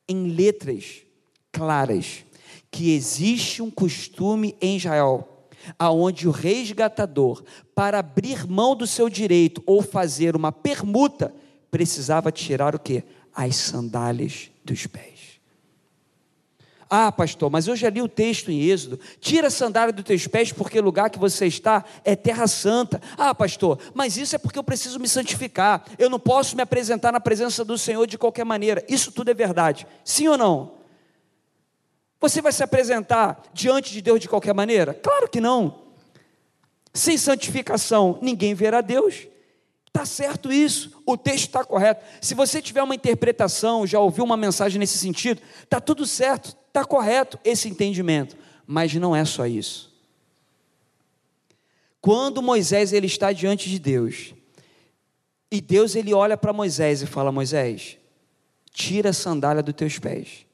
em 0.08 0.28
letras 0.30 1.04
claras, 1.52 2.26
que 2.72 2.94
existe 2.94 3.62
um 3.62 3.70
costume 3.70 4.56
em 4.60 4.78
Israel 4.78 5.40
aonde 5.78 6.28
o 6.28 6.32
resgatador, 6.32 7.44
para 7.76 8.00
abrir 8.00 8.48
mão 8.48 8.76
do 8.76 8.88
seu 8.88 9.10
direito 9.10 9.62
ou 9.66 9.82
fazer 9.82 10.36
uma 10.36 10.52
permuta, 10.52 11.34
precisava 11.70 12.32
tirar 12.32 12.74
o 12.74 12.80
que? 12.80 13.04
As 13.34 13.56
sandálias 13.56 14.50
dos 14.64 14.88
pés. 14.88 15.19
Ah, 16.90 17.12
pastor, 17.12 17.52
mas 17.52 17.68
eu 17.68 17.76
já 17.76 17.88
li 17.88 18.02
o 18.02 18.08
texto 18.08 18.50
em 18.50 18.64
Êxodo. 18.64 19.00
Tira 19.22 19.48
a 19.48 19.52
sandália 19.52 19.94
dos 19.94 20.04
teus 20.04 20.26
pés, 20.26 20.52
porque 20.52 20.80
o 20.80 20.82
lugar 20.84 21.12
que 21.12 21.20
você 21.20 21.46
está 21.46 21.86
é 22.04 22.16
terra 22.16 22.48
santa. 22.48 23.00
Ah, 23.16 23.36
pastor, 23.36 23.78
mas 23.94 24.18
isso 24.18 24.36
é 24.36 24.40
porque 24.40 24.58
eu 24.58 24.64
preciso 24.64 25.00
me 25.00 25.08
santificar. 25.08 25.86
Eu 26.00 26.10
não 26.10 26.20
posso 26.20 26.56
me 26.56 26.64
apresentar 26.64 27.12
na 27.12 27.20
presença 27.20 27.64
do 27.64 27.78
Senhor 27.78 28.08
de 28.08 28.18
qualquer 28.18 28.44
maneira. 28.44 28.84
Isso 28.90 29.12
tudo 29.12 29.30
é 29.30 29.36
verdade. 29.36 29.86
Sim 30.04 30.30
ou 30.30 30.38
não? 30.38 30.80
Você 32.20 32.42
vai 32.42 32.52
se 32.52 32.64
apresentar 32.64 33.40
diante 33.54 33.94
de 33.94 34.02
Deus 34.02 34.20
de 34.20 34.28
qualquer 34.28 34.56
maneira? 34.56 34.92
Claro 34.94 35.30
que 35.30 35.40
não. 35.40 35.84
Sem 36.92 37.20
santificação, 37.20 38.18
ninguém 38.20 38.56
verá 38.56 38.82
Deus. 38.82 39.28
Está 39.90 40.06
certo 40.06 40.52
isso, 40.52 41.02
o 41.06 41.18
texto 41.18 41.48
está 41.48 41.64
correto. 41.64 42.04
Se 42.22 42.34
você 42.34 42.62
tiver 42.62 42.82
uma 42.82 42.96
interpretação, 42.96 43.88
já 43.88 44.00
ouviu 44.00 44.24
uma 44.24 44.38
mensagem 44.38 44.80
nesse 44.80 44.98
sentido, 44.98 45.42
está 45.64 45.82
tudo 45.82 46.06
certo, 46.06 46.56
está 46.70 46.86
correto 46.86 47.38
esse 47.44 47.68
entendimento. 47.68 48.38
Mas 48.66 48.94
não 48.94 49.16
é 49.16 49.26
só 49.26 49.46
isso. 49.46 49.90
Quando 52.00 52.42
Moisés 52.42 52.94
ele 52.94 53.08
está 53.08 53.34
diante 53.34 53.70
de 53.70 53.78
Deus, 53.78 54.34
e 55.52 55.60
Deus 55.60 55.96
ele 55.96 56.14
olha 56.14 56.38
para 56.38 56.54
Moisés 56.54 57.02
e 57.02 57.08
fala: 57.08 57.32
Moisés, 57.32 57.98
tira 58.72 59.10
a 59.10 59.14
sandália 59.14 59.64
dos 59.64 59.74
teus 59.74 60.00
pés, 60.00 60.46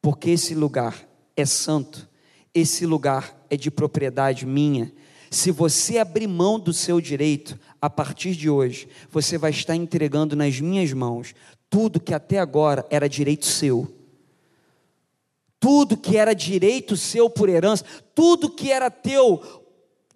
porque 0.00 0.30
esse 0.30 0.54
lugar 0.54 1.06
é 1.36 1.44
santo, 1.44 2.08
esse 2.54 2.86
lugar 2.86 3.38
é 3.48 3.56
de 3.56 3.70
propriedade 3.70 4.46
minha. 4.46 4.92
Se 5.30 5.52
você 5.52 5.98
abrir 5.98 6.26
mão 6.26 6.58
do 6.58 6.72
seu 6.72 7.00
direito, 7.00 7.56
a 7.80 7.88
partir 7.88 8.34
de 8.34 8.50
hoje, 8.50 8.88
você 9.10 9.38
vai 9.38 9.52
estar 9.52 9.76
entregando 9.76 10.34
nas 10.34 10.58
minhas 10.60 10.92
mãos 10.92 11.34
tudo 11.68 12.00
que 12.00 12.12
até 12.12 12.40
agora 12.40 12.84
era 12.90 13.08
direito 13.08 13.46
seu. 13.46 13.99
Tudo 15.60 15.96
que 15.96 16.16
era 16.16 16.34
direito 16.34 16.96
seu 16.96 17.30
por 17.30 17.48
herança, 17.48 17.84
tudo 18.14 18.50
que 18.50 18.72
era 18.72 18.90
teu 18.90 19.60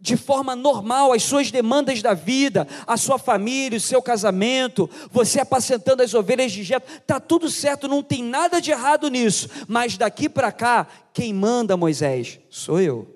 de 0.05 0.19
forma 0.19 0.55
normal 0.55 1.15
as 1.15 1.23
suas 1.23 1.51
demandas 1.51 2.03
da 2.03 2.13
vida, 2.13 2.69
a 2.87 2.95
sua 2.95 3.19
família, 3.19 3.79
o 3.79 3.81
seu 3.81 4.03
casamento, 4.03 4.89
você 5.11 5.41
apacentando 5.41 6.03
as 6.03 6.13
ovelhas 6.13 6.53
de 6.53 6.63
Jetro, 6.63 7.01
tá 7.07 7.19
tudo 7.19 7.49
certo, 7.49 7.89
não 7.89 8.03
tem 8.03 8.23
nada 8.23 8.61
de 8.61 8.71
errado 8.71 9.09
nisso. 9.09 9.49
Mas 9.67 9.97
daqui 9.97 10.29
para 10.29 10.53
cá, 10.53 10.87
quem 11.11 11.33
manda 11.33 11.75
Moisés 11.75 12.39
sou 12.51 12.79
eu. 12.79 13.14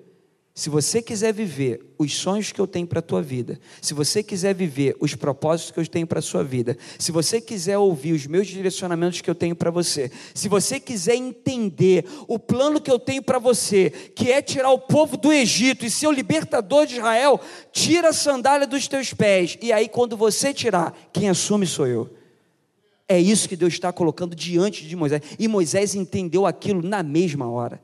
Se 0.59 0.69
você 0.69 1.01
quiser 1.01 1.33
viver 1.33 1.79
os 1.97 2.13
sonhos 2.13 2.51
que 2.51 2.59
eu 2.59 2.67
tenho 2.67 2.85
para 2.85 2.99
a 2.99 3.01
tua 3.01 3.21
vida, 3.21 3.57
se 3.81 3.93
você 3.93 4.21
quiser 4.21 4.53
viver 4.53 4.93
os 4.99 5.15
propósitos 5.15 5.71
que 5.71 5.79
eu 5.79 5.87
tenho 5.87 6.05
para 6.05 6.19
a 6.19 6.21
sua 6.21 6.43
vida, 6.43 6.77
se 6.97 7.13
você 7.13 7.39
quiser 7.39 7.77
ouvir 7.77 8.11
os 8.11 8.27
meus 8.27 8.45
direcionamentos 8.45 9.21
que 9.21 9.29
eu 9.29 9.35
tenho 9.35 9.55
para 9.55 9.71
você, 9.71 10.11
se 10.33 10.49
você 10.49 10.77
quiser 10.77 11.15
entender 11.15 12.03
o 12.27 12.37
plano 12.37 12.81
que 12.81 12.91
eu 12.91 12.99
tenho 12.99 13.23
para 13.23 13.39
você, 13.39 13.89
que 13.89 14.33
é 14.33 14.41
tirar 14.41 14.71
o 14.71 14.79
povo 14.79 15.15
do 15.15 15.31
Egito 15.31 15.85
e 15.85 15.89
ser 15.89 16.07
o 16.07 16.11
libertador 16.11 16.85
de 16.85 16.97
Israel, 16.97 17.39
tira 17.71 18.09
a 18.09 18.13
sandália 18.13 18.67
dos 18.67 18.85
teus 18.85 19.13
pés. 19.13 19.57
E 19.61 19.71
aí, 19.71 19.87
quando 19.87 20.17
você 20.17 20.53
tirar, 20.53 20.93
quem 21.13 21.29
assume 21.29 21.65
sou 21.65 21.87
eu. 21.87 22.13
É 23.07 23.17
isso 23.17 23.47
que 23.47 23.55
Deus 23.55 23.71
está 23.71 23.93
colocando 23.93 24.35
diante 24.35 24.85
de 24.85 24.93
Moisés. 24.93 25.21
E 25.39 25.47
Moisés 25.47 25.95
entendeu 25.95 26.45
aquilo 26.45 26.81
na 26.81 27.01
mesma 27.01 27.49
hora 27.49 27.79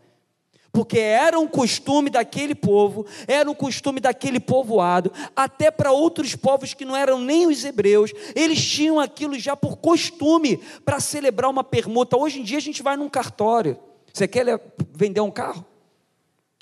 porque 0.75 0.99
era 0.99 1.39
um 1.39 1.47
costume 1.47 2.09
daquele 2.09 2.53
povo, 2.53 3.05
era 3.29 3.49
um 3.49 3.53
costume 3.53 4.01
daquele 4.01 4.41
povoado, 4.41 5.09
até 5.33 5.71
para 5.71 5.93
outros 5.93 6.35
povos 6.35 6.73
que 6.73 6.83
não 6.83 6.93
eram 6.93 7.17
nem 7.21 7.47
os 7.47 7.63
hebreus, 7.63 8.11
eles 8.35 8.61
tinham 8.61 8.99
aquilo 8.99 9.39
já 9.39 9.55
por 9.55 9.77
costume 9.77 10.57
para 10.83 10.99
celebrar 10.99 11.49
uma 11.49 11.63
permuta. 11.63 12.17
Hoje 12.17 12.41
em 12.41 12.43
dia 12.43 12.57
a 12.57 12.61
gente 12.61 12.83
vai 12.83 12.97
num 12.97 13.07
cartório. 13.07 13.79
Você 14.11 14.27
quer 14.27 14.59
vender 14.91 15.21
um 15.21 15.31
carro? 15.31 15.65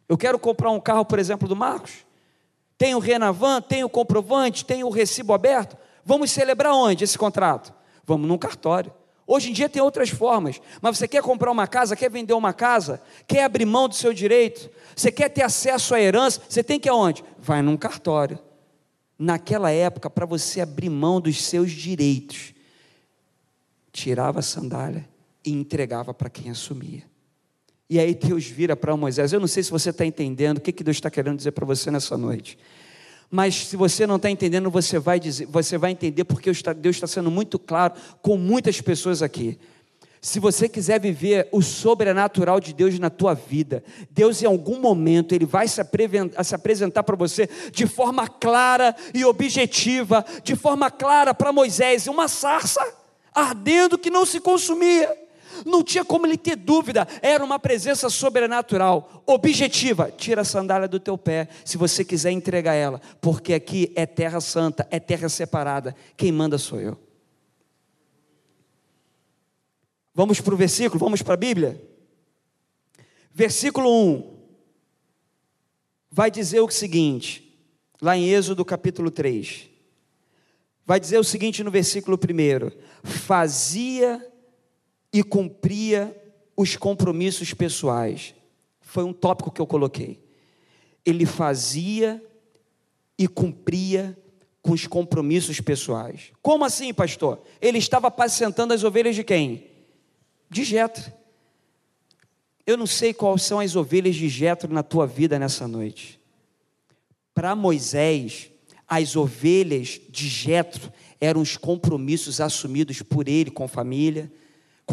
Eu 0.07 0.15
quero 0.15 0.37
comprar 0.37 0.69
um 0.69 0.79
carro, 0.79 1.05
por 1.05 1.17
exemplo, 1.17 1.47
do 1.47 1.55
Marcos. 1.55 2.05
Tem 2.77 2.93
o 2.93 2.99
Renavan, 2.99 3.61
tem 3.61 3.83
o 3.83 3.89
comprovante, 3.89 4.63
tem 4.63 4.83
o 4.83 4.89
recibo 4.91 5.33
aberto. 5.33 5.75
Vamos 6.05 6.29
celebrar 6.29 6.73
onde 6.73 7.03
esse 7.03 7.17
contrato? 7.17 7.73
Vamos 8.05 8.27
num 8.27 8.37
cartório. 8.37 8.93
Hoje 9.33 9.49
em 9.49 9.53
dia 9.53 9.67
tem 9.67 9.81
outras 9.81 10.11
formas, 10.11 10.61
mas 10.79 10.95
você 10.95 11.07
quer 11.07 11.23
comprar 11.23 11.49
uma 11.49 11.65
casa, 11.65 11.95
quer 11.95 12.07
vender 12.07 12.33
uma 12.33 12.53
casa, 12.53 13.01
quer 13.25 13.45
abrir 13.45 13.65
mão 13.65 13.89
do 13.89 13.95
seu 13.95 14.13
direito, 14.13 14.69
você 14.95 15.11
quer 15.11 15.27
ter 15.27 15.41
acesso 15.41 15.95
à 15.95 15.99
herança, 15.99 16.39
você 16.47 16.63
tem 16.63 16.79
que 16.79 16.87
ir 16.87 16.91
aonde? 16.91 17.23
Vai 17.39 17.63
num 17.63 17.75
cartório. 17.75 18.37
Naquela 19.17 19.71
época, 19.71 20.07
para 20.07 20.27
você 20.27 20.61
abrir 20.61 20.91
mão 20.91 21.19
dos 21.19 21.43
seus 21.43 21.71
direitos, 21.71 22.53
tirava 23.91 24.37
a 24.37 24.43
sandália 24.43 25.09
e 25.43 25.51
entregava 25.51 26.13
para 26.13 26.29
quem 26.29 26.51
assumia. 26.51 27.01
E 27.89 27.97
aí 27.97 28.13
Deus 28.13 28.45
vira 28.45 28.75
para 28.75 28.95
Moisés. 28.95 29.33
Eu 29.33 29.39
não 29.39 29.47
sei 29.47 29.63
se 29.63 29.71
você 29.71 29.89
está 29.89 30.05
entendendo 30.05 30.59
o 30.59 30.61
que, 30.61 30.71
que 30.71 30.83
Deus 30.83 30.97
está 30.97 31.09
querendo 31.09 31.37
dizer 31.37 31.53
para 31.53 31.65
você 31.65 31.89
nessa 31.89 32.15
noite 32.15 32.55
mas 33.29 33.67
se 33.67 33.75
você 33.75 34.05
não 34.05 34.17
está 34.17 34.29
entendendo, 34.29 34.69
você 34.69 34.99
vai, 34.99 35.19
dizer, 35.19 35.45
você 35.47 35.77
vai 35.77 35.91
entender 35.91 36.23
porque 36.23 36.51
Deus 36.77 36.95
está 36.95 37.07
sendo 37.07 37.31
muito 37.31 37.57
claro 37.57 37.93
com 38.21 38.37
muitas 38.37 38.79
pessoas 38.79 39.21
aqui. 39.21 39.57
Se 40.21 40.39
você 40.39 40.69
quiser 40.69 41.01
viver 41.01 41.49
o 41.51 41.61
sobrenatural 41.61 42.57
de 42.59 42.73
Deus 42.73 42.97
na 42.97 43.09
tua 43.09 43.33
vida, 43.33 43.83
Deus 44.09 44.41
em 44.41 44.45
algum 44.45 44.79
momento 44.79 45.35
ele 45.35 45.45
vai 45.45 45.67
se, 45.67 45.81
se 46.43 46.55
apresentar 46.55 47.03
para 47.03 47.15
você 47.17 47.49
de 47.73 47.85
forma 47.85 48.25
clara 48.27 48.95
e 49.13 49.25
objetiva, 49.25 50.25
de 50.41 50.55
forma 50.55 50.89
clara 50.89 51.33
para 51.33 51.51
Moisés, 51.51 52.07
uma 52.07 52.29
sarça 52.29 52.81
ardendo 53.35 53.97
que 53.97 54.09
não 54.09 54.25
se 54.25 54.39
consumia. 54.39 55.22
Não 55.65 55.83
tinha 55.83 56.03
como 56.03 56.25
ele 56.25 56.37
ter 56.37 56.55
dúvida, 56.55 57.07
era 57.21 57.43
uma 57.43 57.59
presença 57.59 58.09
sobrenatural, 58.09 59.23
objetiva. 59.25 60.11
Tira 60.11 60.41
a 60.41 60.45
sandália 60.45 60.87
do 60.87 60.99
teu 60.99 61.17
pé, 61.17 61.47
se 61.63 61.77
você 61.77 62.03
quiser 62.03 62.31
entregar 62.31 62.73
ela, 62.73 63.01
porque 63.21 63.53
aqui 63.53 63.91
é 63.95 64.05
terra 64.05 64.41
santa, 64.41 64.87
é 64.91 64.99
terra 64.99 65.29
separada. 65.29 65.95
Quem 66.17 66.31
manda 66.31 66.57
sou 66.57 66.79
eu. 66.79 66.97
Vamos 70.13 70.39
para 70.39 70.53
o 70.53 70.57
versículo, 70.57 70.99
vamos 70.99 71.21
para 71.21 71.33
a 71.33 71.37
Bíblia. 71.37 71.81
Versículo 73.33 73.89
1 73.89 74.33
vai 76.15 76.29
dizer 76.29 76.59
o 76.59 76.69
seguinte, 76.69 77.57
lá 77.99 78.15
em 78.15 78.29
Êxodo 78.29 78.63
capítulo 78.63 79.09
3. 79.09 79.67
Vai 80.85 80.99
dizer 80.99 81.17
o 81.17 81.23
seguinte 81.23 81.63
no 81.63 81.71
versículo 81.71 82.17
1: 82.17 82.71
Fazia 83.03 84.23
e 85.13 85.23
cumpria 85.23 86.19
os 86.57 86.75
compromissos 86.75 87.53
pessoais. 87.53 88.33
Foi 88.81 89.03
um 89.03 89.13
tópico 89.13 89.51
que 89.51 89.61
eu 89.61 89.67
coloquei. 89.67 90.19
Ele 91.05 91.25
fazia 91.25 92.21
e 93.17 93.27
cumpria 93.27 94.17
com 94.61 94.71
os 94.71 94.87
compromissos 94.87 95.61
pessoais. 95.61 96.31
Como 96.41 96.65
assim, 96.65 96.93
pastor? 96.93 97.41
Ele 97.61 97.77
estava 97.77 98.07
apacentando 98.07 98.73
as 98.73 98.83
ovelhas 98.83 99.15
de 99.15 99.23
quem? 99.23 99.67
De 100.49 100.63
Jetro. 100.63 101.11
Eu 102.65 102.77
não 102.77 102.87
sei 102.87 103.13
quais 103.13 103.43
são 103.43 103.59
as 103.59 103.75
ovelhas 103.75 104.15
de 104.15 104.29
Jetro 104.29 104.73
na 104.73 104.81
tua 104.81 105.05
vida 105.05 105.37
nessa 105.37 105.67
noite. 105.67 106.19
Para 107.33 107.55
Moisés, 107.55 108.49
as 108.87 109.15
ovelhas 109.15 109.99
de 110.09 110.29
Jetro 110.29 110.91
eram 111.19 111.41
os 111.41 111.57
compromissos 111.57 112.39
assumidos 112.39 113.01
por 113.01 113.27
ele 113.27 113.51
com 113.51 113.67
família, 113.67 114.31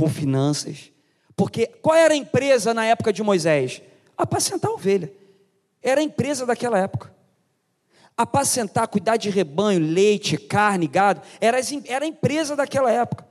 com 0.00 0.08
finanças. 0.08 0.90
Porque 1.36 1.66
qual 1.66 1.94
era 1.94 2.14
a 2.14 2.16
empresa 2.16 2.72
na 2.72 2.86
época 2.86 3.12
de 3.12 3.22
Moisés? 3.22 3.82
Apacentar 4.16 4.70
ovelha. 4.70 5.12
Era 5.82 6.00
a 6.00 6.04
empresa 6.04 6.46
daquela 6.46 6.78
época. 6.78 7.14
Apacentar, 8.16 8.88
cuidar 8.88 9.18
de 9.18 9.28
rebanho, 9.28 9.78
leite, 9.80 10.38
carne, 10.38 10.86
gado, 10.86 11.20
era, 11.40 11.58
era 11.86 12.04
a 12.04 12.08
empresa 12.08 12.56
daquela 12.56 12.90
época. 12.90 13.26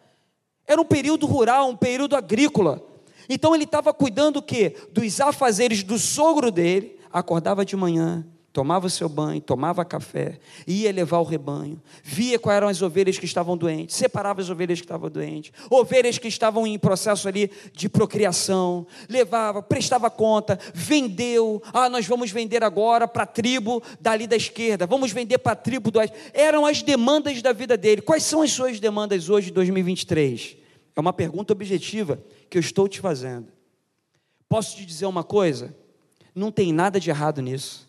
Era 0.67 0.79
um 0.79 0.86
período 0.86 1.25
rural, 1.25 1.69
um 1.69 1.75
período 1.75 2.15
agrícola. 2.15 2.84
Então 3.27 3.55
ele 3.55 3.63
estava 3.63 3.91
cuidando 3.91 4.38
o 4.38 4.41
quê? 4.41 4.75
Dos 4.91 5.19
afazeres 5.19 5.84
do 5.84 5.97
sogro 5.97 6.51
dele. 6.51 6.99
Acordava 7.12 7.65
de 7.65 7.75
manhã, 7.75 8.25
tomava 8.51 8.88
o 8.88 8.89
seu 8.89 9.07
banho, 9.07 9.39
tomava 9.39 9.85
café, 9.85 10.39
ia 10.65 10.91
levar 10.91 11.19
o 11.19 11.23
rebanho, 11.23 11.81
via 12.03 12.39
quais 12.39 12.57
eram 12.57 12.67
as 12.67 12.81
ovelhas 12.81 13.17
que 13.17 13.25
estavam 13.25 13.55
doentes, 13.55 13.95
separava 13.95 14.41
as 14.41 14.49
ovelhas 14.49 14.79
que 14.79 14.85
estavam 14.85 15.09
doentes, 15.09 15.51
ovelhas 15.69 16.17
que 16.17 16.27
estavam 16.27 16.65
em 16.65 16.77
processo 16.77 17.27
ali 17.27 17.51
de 17.73 17.88
procriação, 17.88 18.88
levava, 19.07 19.62
prestava 19.62 20.09
conta, 20.09 20.59
vendeu, 20.73 21.62
ah, 21.73 21.89
nós 21.89 22.07
vamos 22.07 22.31
vender 22.31 22.63
agora 22.63 23.07
para 23.07 23.23
a 23.23 23.27
tribo 23.27 23.83
dali 23.99 24.25
da 24.25 24.35
esquerda, 24.35 24.88
vamos 24.88 25.12
vender 25.12 25.38
para 25.38 25.53
a 25.53 25.55
tribo 25.55 25.91
do. 25.91 25.99
Eram 26.33 26.65
as 26.65 26.81
demandas 26.81 27.41
da 27.41 27.53
vida 27.53 27.77
dele. 27.77 28.01
Quais 28.01 28.23
são 28.23 28.41
as 28.41 28.51
suas 28.51 28.79
demandas 28.79 29.29
hoje, 29.29 29.51
2023? 29.51 30.57
É 30.95 30.99
uma 30.99 31.13
pergunta 31.13 31.53
objetiva 31.53 32.21
que 32.49 32.57
eu 32.57 32.59
estou 32.59 32.88
te 32.88 32.99
fazendo. 32.99 33.47
Posso 34.47 34.75
te 34.75 34.85
dizer 34.85 35.05
uma 35.05 35.23
coisa? 35.23 35.75
Não 36.33 36.51
tem 36.51 36.73
nada 36.73 36.99
de 36.99 37.09
errado 37.09 37.41
nisso. 37.41 37.88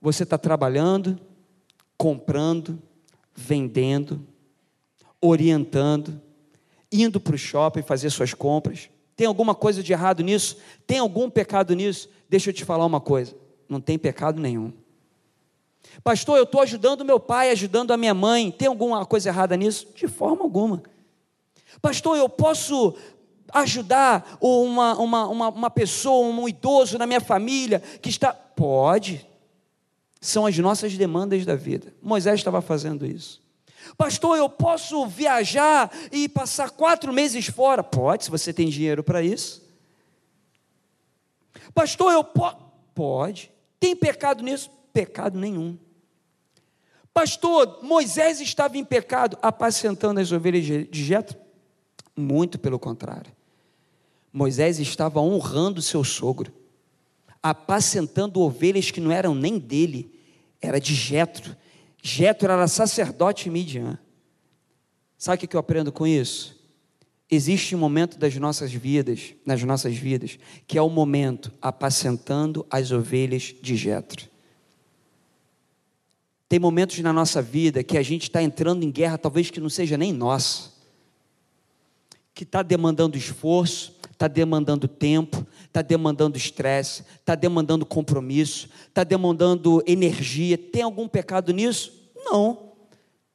Você 0.00 0.22
está 0.22 0.36
trabalhando, 0.36 1.18
comprando, 1.96 2.80
vendendo, 3.34 4.26
orientando, 5.20 6.20
indo 6.92 7.20
para 7.20 7.34
o 7.34 7.38
shopping 7.38 7.82
fazer 7.82 8.10
suas 8.10 8.34
compras. 8.34 8.88
Tem 9.16 9.26
alguma 9.26 9.54
coisa 9.54 9.82
de 9.82 9.92
errado 9.92 10.22
nisso? 10.22 10.58
Tem 10.86 10.98
algum 10.98 11.30
pecado 11.30 11.74
nisso? 11.74 12.08
Deixa 12.28 12.50
eu 12.50 12.54
te 12.54 12.64
falar 12.64 12.84
uma 12.84 13.00
coisa: 13.00 13.34
não 13.68 13.80
tem 13.80 13.98
pecado 13.98 14.40
nenhum. 14.40 14.72
Pastor, 16.02 16.36
eu 16.36 16.44
estou 16.44 16.60
ajudando 16.60 17.04
meu 17.04 17.18
pai, 17.18 17.50
ajudando 17.50 17.92
a 17.92 17.96
minha 17.96 18.14
mãe. 18.14 18.50
Tem 18.50 18.68
alguma 18.68 19.04
coisa 19.06 19.30
errada 19.30 19.56
nisso? 19.56 19.88
De 19.94 20.06
forma 20.06 20.42
alguma. 20.42 20.82
Pastor, 21.80 22.16
eu 22.16 22.28
posso 22.28 22.94
ajudar 23.52 24.36
uma, 24.40 24.94
uma, 24.98 25.28
uma, 25.28 25.48
uma 25.48 25.70
pessoa, 25.70 26.26
um 26.26 26.48
idoso 26.48 26.98
na 26.98 27.06
minha 27.06 27.20
família 27.20 27.80
que 28.00 28.08
está. 28.08 28.32
Pode. 28.32 29.26
São 30.20 30.46
as 30.46 30.56
nossas 30.58 30.96
demandas 30.96 31.44
da 31.44 31.54
vida. 31.54 31.94
Moisés 32.02 32.40
estava 32.40 32.60
fazendo 32.60 33.06
isso. 33.06 33.42
Pastor, 33.96 34.36
eu 34.36 34.48
posso 34.48 35.06
viajar 35.06 35.90
e 36.10 36.28
passar 36.28 36.70
quatro 36.70 37.12
meses 37.12 37.46
fora? 37.46 37.84
Pode, 37.84 38.24
se 38.24 38.30
você 38.30 38.52
tem 38.52 38.68
dinheiro 38.68 39.04
para 39.04 39.22
isso. 39.22 39.62
Pastor, 41.74 42.12
eu 42.12 42.24
posso. 42.24 42.56
Pode. 42.94 43.50
Tem 43.78 43.94
pecado 43.94 44.42
nisso? 44.42 44.70
Pecado 44.92 45.38
nenhum. 45.38 45.78
Pastor, 47.12 47.80
Moisés 47.82 48.40
estava 48.40 48.76
em 48.76 48.84
pecado 48.84 49.38
apacentando 49.40 50.18
as 50.18 50.32
ovelhas 50.32 50.64
de 50.64 51.04
Jetro? 51.04 51.38
Muito 52.14 52.58
pelo 52.58 52.78
contrário. 52.78 53.32
Moisés 54.32 54.78
estava 54.78 55.20
honrando 55.20 55.80
seu 55.80 56.04
sogro, 56.04 56.52
apacentando 57.50 58.40
ovelhas 58.40 58.90
que 58.90 59.00
não 59.00 59.12
eram 59.12 59.34
nem 59.34 59.58
dele, 59.58 60.12
era 60.60 60.80
de 60.80 60.94
Jetro. 60.94 61.56
Jetro 62.02 62.50
era 62.50 62.66
sacerdote 62.66 63.48
Midian. 63.48 63.98
Sabe 65.16 65.44
o 65.44 65.48
que 65.48 65.56
eu 65.56 65.60
aprendo 65.60 65.92
com 65.92 66.06
isso? 66.06 66.56
Existe 67.30 67.74
um 67.74 67.78
momento 67.78 68.18
das 68.18 68.36
nossas 68.36 68.72
vidas, 68.72 69.34
nas 69.44 69.62
nossas 69.62 69.96
vidas, 69.96 70.38
que 70.66 70.78
é 70.78 70.82
o 70.82 70.88
momento 70.88 71.52
apacentando 71.60 72.64
as 72.70 72.92
ovelhas 72.92 73.54
de 73.60 73.76
Jetro. 73.76 74.28
Tem 76.48 76.58
momentos 76.58 76.98
na 77.00 77.12
nossa 77.12 77.42
vida 77.42 77.82
que 77.82 77.98
a 77.98 78.02
gente 78.02 78.24
está 78.24 78.42
entrando 78.42 78.84
em 78.84 78.90
guerra, 78.90 79.18
talvez 79.18 79.50
que 79.50 79.60
não 79.60 79.68
seja 79.68 79.96
nem 79.96 80.12
nossa, 80.12 80.70
que 82.32 82.44
está 82.44 82.62
demandando 82.62 83.16
esforço, 83.16 83.95
está 84.16 84.26
demandando 84.26 84.88
tempo, 84.88 85.46
está 85.66 85.82
demandando 85.82 86.38
estresse, 86.38 87.04
está 87.20 87.34
demandando 87.34 87.84
compromisso, 87.84 88.68
está 88.88 89.04
demandando 89.04 89.82
energia. 89.86 90.56
Tem 90.56 90.82
algum 90.82 91.06
pecado 91.06 91.52
nisso? 91.52 91.92
Não. 92.16 92.72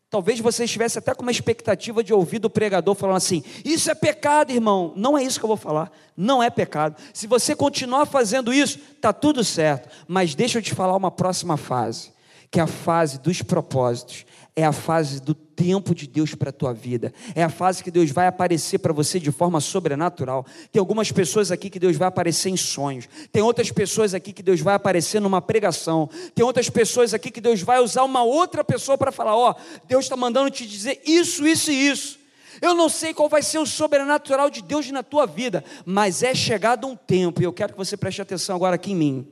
Talvez 0.09 0.39
você 0.39 0.65
estivesse 0.65 0.97
até 0.97 1.13
com 1.13 1.21
uma 1.21 1.31
expectativa 1.31 2.03
de 2.03 2.13
ouvir 2.13 2.39
do 2.39 2.49
pregador 2.49 2.95
falando 2.95 3.17
assim: 3.17 3.43
Isso 3.63 3.89
é 3.89 3.95
pecado, 3.95 4.51
irmão. 4.51 4.91
Não 4.97 5.17
é 5.17 5.23
isso 5.23 5.39
que 5.39 5.45
eu 5.45 5.47
vou 5.47 5.55
falar. 5.55 5.91
Não 6.17 6.43
é 6.43 6.49
pecado. 6.49 7.01
Se 7.13 7.27
você 7.27 7.55
continuar 7.55 8.05
fazendo 8.05 8.51
isso, 8.51 8.79
está 8.95 9.13
tudo 9.13 9.43
certo. 9.43 9.87
Mas 10.07 10.35
deixa 10.35 10.57
eu 10.57 10.61
te 10.61 10.73
falar 10.73 10.97
uma 10.97 11.11
próxima 11.11 11.55
fase 11.55 12.11
que 12.51 12.59
é 12.59 12.63
a 12.63 12.67
fase 12.67 13.17
dos 13.17 13.41
propósitos, 13.41 14.25
é 14.53 14.65
a 14.65 14.73
fase 14.73 15.21
do 15.21 15.33
tempo 15.61 15.93
de 15.93 16.07
Deus 16.07 16.33
para 16.33 16.49
a 16.49 16.53
tua 16.53 16.73
vida, 16.73 17.13
é 17.35 17.43
a 17.43 17.49
fase 17.49 17.83
que 17.83 17.91
Deus 17.91 18.09
vai 18.09 18.25
aparecer 18.25 18.79
para 18.79 18.91
você 18.91 19.19
de 19.19 19.31
forma 19.31 19.61
sobrenatural. 19.61 20.43
Tem 20.71 20.79
algumas 20.79 21.11
pessoas 21.11 21.51
aqui 21.51 21.69
que 21.69 21.77
Deus 21.77 21.95
vai 21.97 22.07
aparecer 22.07 22.49
em 22.49 22.57
sonhos, 22.57 23.07
tem 23.31 23.43
outras 23.43 23.71
pessoas 23.71 24.15
aqui 24.15 24.33
que 24.33 24.41
Deus 24.41 24.59
vai 24.59 24.73
aparecer 24.73 25.21
numa 25.21 25.39
pregação, 25.39 26.09
tem 26.33 26.43
outras 26.43 26.67
pessoas 26.67 27.13
aqui 27.13 27.29
que 27.29 27.39
Deus 27.39 27.61
vai 27.61 27.79
usar 27.79 28.03
uma 28.03 28.23
outra 28.23 28.63
pessoa 28.63 28.97
para 28.97 29.11
falar: 29.11 29.35
Ó, 29.35 29.51
oh, 29.51 29.81
Deus 29.87 30.05
está 30.05 30.17
mandando 30.17 30.49
te 30.49 30.65
dizer 30.65 30.99
isso, 31.05 31.45
isso 31.45 31.71
e 31.71 31.89
isso. 31.89 32.19
Eu 32.59 32.73
não 32.73 32.89
sei 32.89 33.13
qual 33.13 33.29
vai 33.29 33.43
ser 33.43 33.59
o 33.59 33.65
sobrenatural 33.65 34.49
de 34.49 34.63
Deus 34.63 34.89
na 34.89 35.03
tua 35.03 35.27
vida, 35.27 35.63
mas 35.85 36.23
é 36.23 36.33
chegado 36.33 36.87
um 36.87 36.95
tempo, 36.95 37.39
e 37.39 37.45
eu 37.45 37.53
quero 37.53 37.73
que 37.73 37.77
você 37.77 37.95
preste 37.95 38.19
atenção 38.19 38.55
agora 38.55 38.75
aqui 38.75 38.93
em 38.93 38.95
mim. 38.95 39.27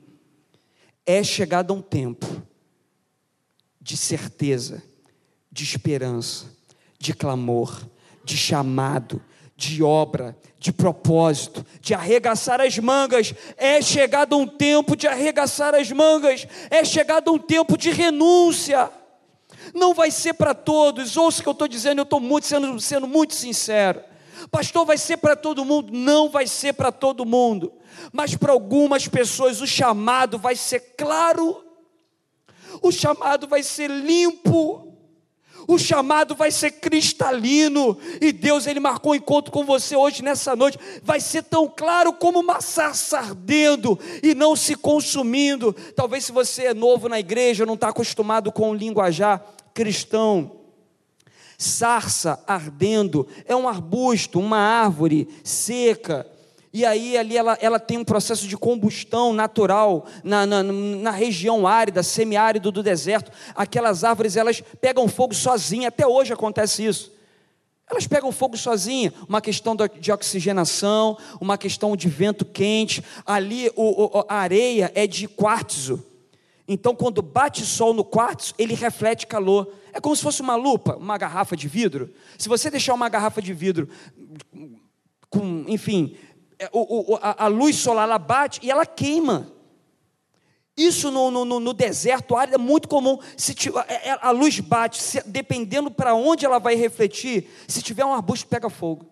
É 1.04 1.24
chegado 1.24 1.74
um 1.74 1.82
tempo 1.82 2.26
de 3.80 3.96
certeza, 3.96 4.89
de 5.50 5.64
esperança, 5.64 6.46
de 6.98 7.14
clamor, 7.14 7.88
de 8.24 8.36
chamado, 8.36 9.22
de 9.56 9.82
obra, 9.82 10.36
de 10.58 10.72
propósito, 10.72 11.64
de 11.80 11.94
arregaçar 11.94 12.60
as 12.60 12.78
mangas. 12.78 13.34
É 13.56 13.82
chegado 13.82 14.36
um 14.36 14.46
tempo 14.46 14.96
de 14.96 15.06
arregaçar 15.06 15.74
as 15.74 15.90
mangas, 15.90 16.46
é 16.70 16.84
chegado 16.84 17.32
um 17.32 17.38
tempo 17.38 17.76
de 17.76 17.90
renúncia. 17.90 18.90
Não 19.74 19.92
vai 19.92 20.10
ser 20.10 20.34
para 20.34 20.54
todos, 20.54 21.16
ouça 21.16 21.40
o 21.40 21.42
que 21.42 21.48
eu 21.48 21.52
estou 21.52 21.68
dizendo, 21.68 21.98
eu 21.98 22.04
estou 22.04 22.20
muito, 22.20 22.46
sendo, 22.46 22.80
sendo 22.80 23.06
muito 23.06 23.34
sincero. 23.34 24.02
Pastor, 24.50 24.86
vai 24.86 24.96
ser 24.96 25.18
para 25.18 25.36
todo 25.36 25.64
mundo? 25.64 25.92
Não 25.92 26.30
vai 26.30 26.46
ser 26.46 26.72
para 26.72 26.90
todo 26.90 27.26
mundo, 27.26 27.72
mas 28.12 28.34
para 28.34 28.52
algumas 28.52 29.06
pessoas 29.06 29.60
o 29.60 29.66
chamado 29.66 30.38
vai 30.38 30.56
ser 30.56 30.94
claro 30.96 31.70
o 32.82 32.90
chamado 32.92 33.46
vai 33.46 33.62
ser 33.62 33.90
limpo, 33.90 34.89
o 35.74 35.78
chamado 35.78 36.34
vai 36.34 36.50
ser 36.50 36.72
cristalino, 36.72 37.96
e 38.20 38.32
Deus 38.32 38.66
ele 38.66 38.80
marcou 38.80 39.12
um 39.12 39.14
encontro 39.14 39.52
com 39.52 39.64
você 39.64 39.94
hoje 39.94 40.22
nessa 40.22 40.56
noite, 40.56 40.78
vai 41.02 41.20
ser 41.20 41.44
tão 41.44 41.68
claro 41.68 42.12
como 42.12 42.40
uma 42.40 42.60
sarça 42.60 43.18
ardendo 43.18 43.98
e 44.22 44.34
não 44.34 44.56
se 44.56 44.74
consumindo. 44.74 45.72
Talvez 45.94 46.24
se 46.24 46.32
você 46.32 46.66
é 46.66 46.74
novo 46.74 47.08
na 47.08 47.20
igreja, 47.20 47.64
não 47.64 47.74
está 47.74 47.90
acostumado 47.90 48.50
com 48.50 48.70
o 48.70 48.74
linguajar 48.74 49.44
cristão. 49.72 50.56
Sarça 51.56 52.42
ardendo 52.46 53.28
é 53.44 53.54
um 53.54 53.68
arbusto, 53.68 54.40
uma 54.40 54.58
árvore 54.58 55.28
seca 55.44 56.26
e 56.72 56.84
aí 56.84 57.18
ali 57.18 57.36
ela, 57.36 57.58
ela 57.60 57.80
tem 57.80 57.98
um 57.98 58.04
processo 58.04 58.46
de 58.46 58.56
combustão 58.56 59.32
natural 59.32 60.06
na, 60.22 60.46
na, 60.46 60.62
na 60.62 61.10
região 61.10 61.66
árida, 61.66 62.02
semiárido 62.02 62.70
do 62.70 62.82
deserto. 62.82 63.32
Aquelas 63.56 64.04
árvores 64.04 64.36
elas 64.36 64.62
pegam 64.80 65.08
fogo 65.08 65.34
sozinhas, 65.34 65.88
até 65.88 66.06
hoje 66.06 66.32
acontece 66.32 66.86
isso. 66.86 67.12
Elas 67.90 68.06
pegam 68.06 68.30
fogo 68.30 68.56
sozinhas, 68.56 69.12
uma 69.28 69.40
questão 69.40 69.74
de 69.98 70.12
oxigenação, 70.12 71.18
uma 71.40 71.58
questão 71.58 71.96
de 71.96 72.08
vento 72.08 72.44
quente. 72.44 73.02
Ali 73.26 73.68
o, 73.74 74.18
o, 74.18 74.24
a 74.28 74.36
areia 74.36 74.92
é 74.94 75.08
de 75.08 75.26
quartzo. 75.26 76.06
Então, 76.68 76.94
quando 76.94 77.20
bate 77.20 77.66
sol 77.66 77.92
no 77.92 78.04
quartzo, 78.04 78.54
ele 78.56 78.74
reflete 78.74 79.26
calor. 79.26 79.72
É 79.92 80.00
como 80.00 80.14
se 80.14 80.22
fosse 80.22 80.40
uma 80.40 80.54
lupa, 80.54 80.94
uma 80.94 81.18
garrafa 81.18 81.56
de 81.56 81.66
vidro. 81.66 82.14
Se 82.38 82.48
você 82.48 82.70
deixar 82.70 82.94
uma 82.94 83.08
garrafa 83.08 83.42
de 83.42 83.52
vidro 83.52 83.88
com, 85.28 85.64
enfim, 85.66 86.16
o, 86.72 87.14
o, 87.14 87.16
a, 87.22 87.44
a, 87.44 87.46
luz 87.48 87.76
solar 87.76 88.04
ela 88.04 88.18
bate 88.18 88.60
e 88.62 88.70
ela 88.70 88.84
queima. 88.84 89.50
Isso 90.76 91.10
no, 91.10 91.30
no, 91.30 91.60
no 91.60 91.72
deserto 91.72 92.36
árido 92.36 92.54
é 92.54 92.58
muito 92.58 92.88
comum. 92.88 93.18
Se 93.36 93.54
tiver, 93.54 93.84
é, 93.88 94.08
é, 94.08 94.18
a 94.20 94.30
luz 94.30 94.60
bate, 94.60 95.02
se, 95.02 95.22
dependendo 95.26 95.90
para 95.90 96.14
onde 96.14 96.44
ela 96.44 96.58
vai 96.58 96.74
refletir, 96.74 97.48
se 97.66 97.82
tiver 97.82 98.04
um 98.04 98.14
arbusto, 98.14 98.46
pega 98.46 98.70
fogo. 98.70 99.06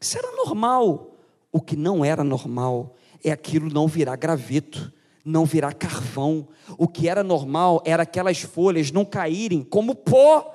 Isso 0.00 0.18
era 0.18 0.30
normal. 0.32 1.16
O 1.52 1.60
que 1.60 1.76
não 1.76 2.04
era 2.04 2.22
normal 2.22 2.96
é 3.24 3.30
aquilo 3.30 3.70
não 3.70 3.86
virar 3.86 4.16
graveto, 4.16 4.92
não 5.24 5.44
virar 5.44 5.74
carvão. 5.74 6.48
O 6.76 6.86
que 6.86 7.08
era 7.08 7.22
normal 7.22 7.82
era 7.84 8.02
aquelas 8.02 8.40
folhas 8.40 8.90
não 8.90 9.04
caírem 9.04 9.62
como 9.62 9.94
pó. 9.94 10.52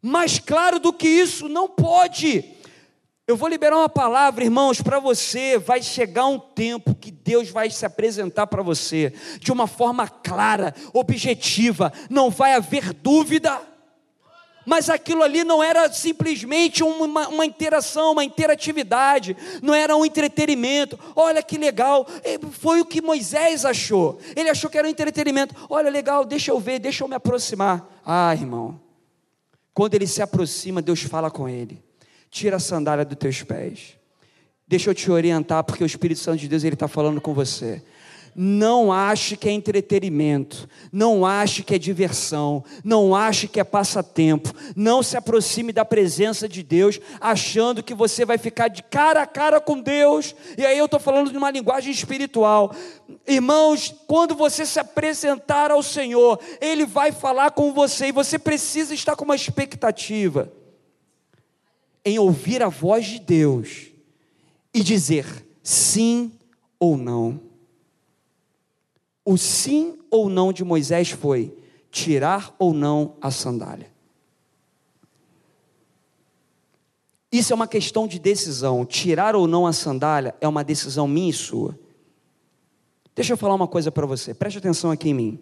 Mais 0.00 0.38
claro 0.38 0.80
do 0.80 0.92
que 0.92 1.08
isso, 1.08 1.48
não 1.48 1.68
pode. 1.68 2.61
Eu 3.24 3.36
vou 3.36 3.48
liberar 3.48 3.76
uma 3.76 3.88
palavra, 3.88 4.42
irmãos, 4.42 4.80
para 4.82 4.98
você. 4.98 5.56
Vai 5.56 5.80
chegar 5.80 6.26
um 6.26 6.40
tempo 6.40 6.92
que 6.94 7.12
Deus 7.12 7.50
vai 7.50 7.70
se 7.70 7.86
apresentar 7.86 8.48
para 8.48 8.62
você 8.62 9.12
de 9.38 9.52
uma 9.52 9.68
forma 9.68 10.08
clara, 10.08 10.74
objetiva, 10.92 11.92
não 12.10 12.30
vai 12.30 12.54
haver 12.54 12.92
dúvida. 12.92 13.60
Mas 14.66 14.90
aquilo 14.90 15.22
ali 15.22 15.44
não 15.44 15.62
era 15.62 15.92
simplesmente 15.92 16.82
uma, 16.82 17.28
uma 17.28 17.46
interação, 17.46 18.12
uma 18.12 18.24
interatividade, 18.24 19.36
não 19.62 19.72
era 19.72 19.96
um 19.96 20.04
entretenimento. 20.04 20.98
Olha 21.14 21.42
que 21.42 21.56
legal, 21.56 22.06
é, 22.24 22.38
foi 22.50 22.80
o 22.80 22.84
que 22.84 23.00
Moisés 23.00 23.64
achou. 23.64 24.18
Ele 24.34 24.50
achou 24.50 24.68
que 24.68 24.78
era 24.78 24.86
um 24.86 24.90
entretenimento. 24.90 25.54
Olha, 25.70 25.90
legal, 25.90 26.24
deixa 26.24 26.50
eu 26.50 26.58
ver, 26.58 26.80
deixa 26.80 27.04
eu 27.04 27.08
me 27.08 27.14
aproximar. 27.14 27.88
Ah, 28.04 28.34
irmão, 28.34 28.80
quando 29.72 29.94
ele 29.94 30.08
se 30.08 30.22
aproxima, 30.22 30.82
Deus 30.82 31.02
fala 31.02 31.30
com 31.30 31.48
ele 31.48 31.91
tira 32.32 32.56
a 32.56 32.60
sandália 32.60 33.04
dos 33.04 33.18
teus 33.18 33.42
pés. 33.42 33.98
Deixa 34.66 34.88
eu 34.88 34.94
te 34.94 35.10
orientar, 35.10 35.62
porque 35.62 35.84
o 35.84 35.86
Espírito 35.86 36.18
Santo 36.18 36.38
de 36.38 36.48
Deus 36.48 36.64
está 36.64 36.88
falando 36.88 37.20
com 37.20 37.34
você. 37.34 37.82
Não 38.34 38.90
ache 38.90 39.36
que 39.36 39.46
é 39.46 39.52
entretenimento, 39.52 40.66
não 40.90 41.26
ache 41.26 41.62
que 41.62 41.74
é 41.74 41.78
diversão, 41.78 42.64
não 42.82 43.14
ache 43.14 43.46
que 43.46 43.60
é 43.60 43.64
passatempo. 43.64 44.50
Não 44.74 45.02
se 45.02 45.14
aproxime 45.14 45.74
da 45.74 45.84
presença 45.84 46.48
de 46.48 46.62
Deus 46.62 46.98
achando 47.20 47.82
que 47.82 47.92
você 47.92 48.24
vai 48.24 48.38
ficar 48.38 48.68
de 48.68 48.82
cara 48.82 49.20
a 49.20 49.26
cara 49.26 49.60
com 49.60 49.78
Deus. 49.78 50.34
E 50.56 50.64
aí 50.64 50.78
eu 50.78 50.86
estou 50.86 50.98
falando 50.98 51.30
de 51.30 51.36
uma 51.36 51.50
linguagem 51.50 51.92
espiritual. 51.92 52.74
Irmãos, 53.28 53.94
quando 54.06 54.34
você 54.34 54.64
se 54.64 54.80
apresentar 54.80 55.70
ao 55.70 55.82
Senhor, 55.82 56.40
Ele 56.62 56.86
vai 56.86 57.12
falar 57.12 57.50
com 57.50 57.74
você 57.74 58.06
e 58.06 58.12
você 58.12 58.38
precisa 58.38 58.94
estar 58.94 59.16
com 59.16 59.26
uma 59.26 59.36
expectativa 59.36 60.50
em 62.04 62.18
ouvir 62.18 62.62
a 62.62 62.68
voz 62.68 63.06
de 63.06 63.20
Deus 63.20 63.90
e 64.74 64.82
dizer 64.82 65.46
sim 65.62 66.32
ou 66.78 66.96
não. 66.96 67.40
O 69.24 69.36
sim 69.36 69.98
ou 70.10 70.28
não 70.28 70.52
de 70.52 70.64
Moisés 70.64 71.10
foi 71.10 71.56
tirar 71.90 72.54
ou 72.58 72.72
não 72.72 73.16
a 73.20 73.30
sandália. 73.30 73.92
Isso 77.30 77.52
é 77.52 77.54
uma 77.54 77.68
questão 77.68 78.06
de 78.06 78.18
decisão. 78.18 78.84
Tirar 78.84 79.34
ou 79.34 79.46
não 79.46 79.66
a 79.66 79.72
sandália 79.72 80.34
é 80.40 80.46
uma 80.46 80.62
decisão 80.62 81.08
minha 81.08 81.30
e 81.30 81.32
sua. 81.32 81.78
Deixa 83.14 83.32
eu 83.32 83.36
falar 83.36 83.54
uma 83.54 83.68
coisa 83.68 83.90
para 83.92 84.06
você, 84.06 84.32
preste 84.34 84.58
atenção 84.58 84.90
aqui 84.90 85.10
em 85.10 85.14
mim. 85.14 85.40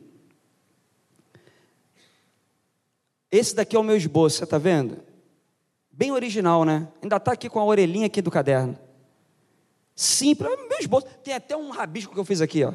Esse 3.31 3.55
daqui 3.55 3.77
é 3.77 3.79
o 3.79 3.85
meu 3.85 3.97
esboço, 3.97 4.39
você 4.39 4.45
está 4.45 4.59
vendo? 4.59 4.99
Bem 5.93 6.13
original, 6.13 6.65
né? 6.65 6.89
Ainda 7.03 7.17
está 7.17 7.33
aqui 7.33 7.49
com 7.49 7.59
a 7.61 7.65
orelhinha 7.65 8.07
aqui 8.07 8.23
do 8.23 8.31
caderno. 8.31 8.79
Simples, 9.95 10.51
é 10.51 10.57
meu 10.57 10.79
esboço. 10.79 11.07
Tem 11.23 11.35
até 11.35 11.57
um 11.57 11.71
rabisco 11.71 12.15
que 12.15 12.21
eu 12.21 12.25
fiz 12.25 12.41
aqui, 12.41 12.65
ó. 12.65 12.73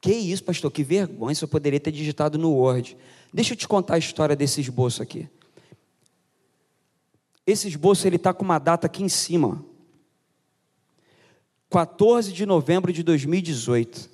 Que 0.00 0.12
isso, 0.12 0.42
pastor, 0.42 0.70
que 0.70 0.82
vergonha, 0.82 1.32
isso 1.32 1.44
eu 1.44 1.48
poderia 1.48 1.78
ter 1.78 1.92
digitado 1.92 2.38
no 2.38 2.52
Word. 2.52 2.96
Deixa 3.32 3.52
eu 3.52 3.56
te 3.56 3.68
contar 3.68 3.96
a 3.96 3.98
história 3.98 4.34
desse 4.34 4.60
esboço 4.60 5.02
aqui. 5.02 5.28
Esse 7.46 7.68
esboço 7.68 8.06
ele 8.06 8.16
está 8.16 8.32
com 8.32 8.44
uma 8.44 8.58
data 8.58 8.86
aqui 8.86 9.02
em 9.02 9.08
cima. 9.08 9.64
14 11.68 12.32
de 12.32 12.46
novembro 12.46 12.92
de 12.92 13.02
2018. 13.02 14.10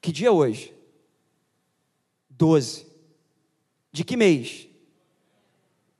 Que 0.00 0.12
dia 0.12 0.28
é 0.28 0.30
hoje? 0.30 0.72
12. 2.30 2.86
De 3.92 4.04
que 4.04 4.16
mês? 4.16 4.68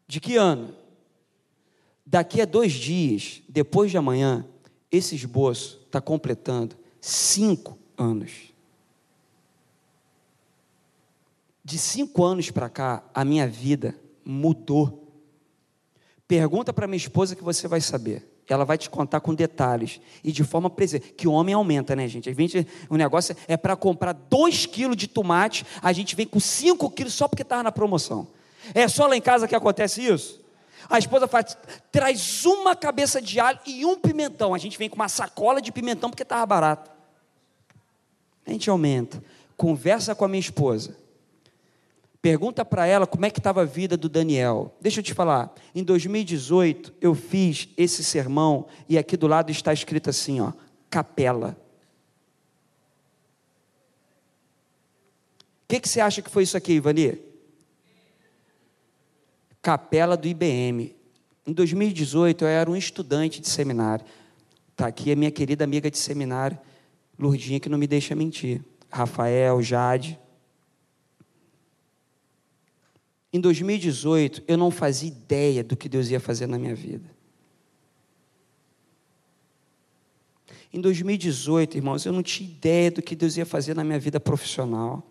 De 0.07 0.21
que 0.21 0.37
ano? 0.37 0.75
Daqui 2.11 2.41
a 2.41 2.45
dois 2.45 2.73
dias, 2.73 3.41
depois 3.49 3.89
de 3.89 3.97
amanhã, 3.97 4.45
esse 4.91 5.15
esboço 5.15 5.81
está 5.87 6.01
completando 6.01 6.77
cinco 7.01 7.79
anos. 7.97 8.53
De 11.65 11.79
cinco 11.79 12.25
anos 12.25 12.51
para 12.51 12.69
cá, 12.69 13.05
a 13.15 13.25
minha 13.25 13.47
vida 13.47 13.95
mudou. 14.25 15.09
Pergunta 16.27 16.73
para 16.73 16.89
minha 16.89 16.97
esposa 16.97 17.37
que 17.37 17.45
você 17.45 17.69
vai 17.69 17.81
saber. 17.81 18.29
Ela 18.49 18.65
vai 18.65 18.77
te 18.77 18.91
contar 18.91 19.21
com 19.21 19.33
detalhes 19.33 20.01
e 20.25 20.33
de 20.33 20.43
forma 20.43 20.69
presente. 20.69 21.13
Que 21.13 21.29
o 21.29 21.33
homem 21.33 21.55
aumenta, 21.55 21.95
né, 21.95 22.09
gente? 22.09 22.29
A 22.29 22.35
gente 22.35 22.67
o 22.89 22.97
negócio 22.97 23.37
é 23.47 23.57
para 23.57 23.77
comprar 23.77 24.15
dois 24.15 24.67
quilos 24.67 24.97
de 24.97 25.07
tomate, 25.07 25.65
a 25.81 25.93
gente 25.93 26.17
vem 26.17 26.27
com 26.27 26.41
cinco 26.41 26.91
quilos 26.91 27.15
só 27.15 27.29
porque 27.29 27.43
estava 27.43 27.63
na 27.63 27.71
promoção. 27.71 28.27
É 28.75 28.89
só 28.89 29.07
lá 29.07 29.17
em 29.17 29.21
casa 29.21 29.47
que 29.47 29.55
acontece 29.55 30.05
isso? 30.05 30.40
A 30.89 30.99
esposa 30.99 31.29
faz, 31.29 31.57
traz 31.93 32.45
uma 32.45 32.75
cabeça 32.75 33.21
de 33.21 33.39
alho 33.39 33.59
e 33.67 33.85
um 33.85 33.97
pimentão. 33.97 34.55
A 34.55 34.59
gente 34.59 34.79
vem 34.79 34.89
com 34.89 34.97
uma 34.97 35.09
sacola 35.09 35.61
de 35.61 35.71
pimentão 35.71 36.11
porque 36.11 36.23
estava 36.23 36.45
barato. 36.47 36.91
A 38.47 38.51
gente 38.51 38.69
aumenta. 38.71 39.23
Conversa 39.57 40.15
com 40.15 40.25
a 40.25 40.29
minha 40.29 40.41
esposa. 40.41 40.97
Pergunta 42.23 42.65
para 42.65 42.87
ela 42.87 43.07
como 43.07 43.25
é 43.25 43.31
que 43.31 43.41
estava 43.41 43.63
a 43.63 43.65
vida 43.65 43.97
do 43.97 44.09
Daniel. 44.09 44.75
Deixa 44.81 45.01
eu 45.01 45.05
te 45.05 45.15
falar. 45.15 45.55
Em 45.75 45.83
2018 45.83 46.95
eu 47.01 47.15
fiz 47.15 47.69
esse 47.77 48.05
sermão 48.05 48.67
e 48.89 48.99
aqui 48.99 49.17
do 49.17 49.27
lado 49.27 49.51
está 49.51 49.73
escrito 49.73 50.11
assim, 50.11 50.41
ó, 50.41 50.53
capela. 50.91 51.57
O 55.65 55.69
que, 55.69 55.81
que 55.81 55.89
você 55.89 56.01
acha 56.01 56.21
que 56.21 56.29
foi 56.29 56.43
isso 56.43 56.57
aqui, 56.57 56.75
Ivani? 56.75 57.30
Capela 59.63 60.17
do 60.17 60.27
IBM. 60.27 60.95
Em 61.47 61.53
2018 61.53 62.45
eu 62.45 62.49
era 62.49 62.71
um 62.71 62.77
estudante 62.77 63.41
de 63.41 63.49
seminário. 63.49 64.05
Está 64.71 64.87
aqui 64.87 65.13
a 65.13 65.17
minha 65.17 65.31
querida 65.31 65.65
amiga 65.65 65.91
de 65.91 65.99
seminário, 65.99 66.59
Lurdinha, 67.19 67.61
que 67.61 67.69
não 67.69 67.77
me 67.77 67.87
deixa 67.87 68.15
mentir. 68.15 68.65
Rafael, 68.91 69.63
Jade. 69.63 70.19
Em 73.33 73.41
2018, 73.41 74.43
eu 74.49 74.57
não 74.57 74.71
fazia 74.71 75.09
ideia 75.09 75.63
do 75.63 75.77
que 75.77 75.89
Deus 75.89 76.11
ia 76.11 76.19
fazer 76.19 76.47
na 76.47 76.59
minha 76.59 76.75
vida. 76.75 77.09
Em 80.73 80.81
2018, 80.81 81.77
irmãos, 81.77 82.05
eu 82.05 82.13
não 82.13 82.23
tinha 82.23 82.49
ideia 82.49 82.91
do 82.91 83.03
que 83.03 83.17
Deus 83.17 83.37
ia 83.37 83.45
fazer 83.45 83.75
na 83.75 83.85
minha 83.85 83.99
vida 83.99 84.21
profissional. 84.21 85.10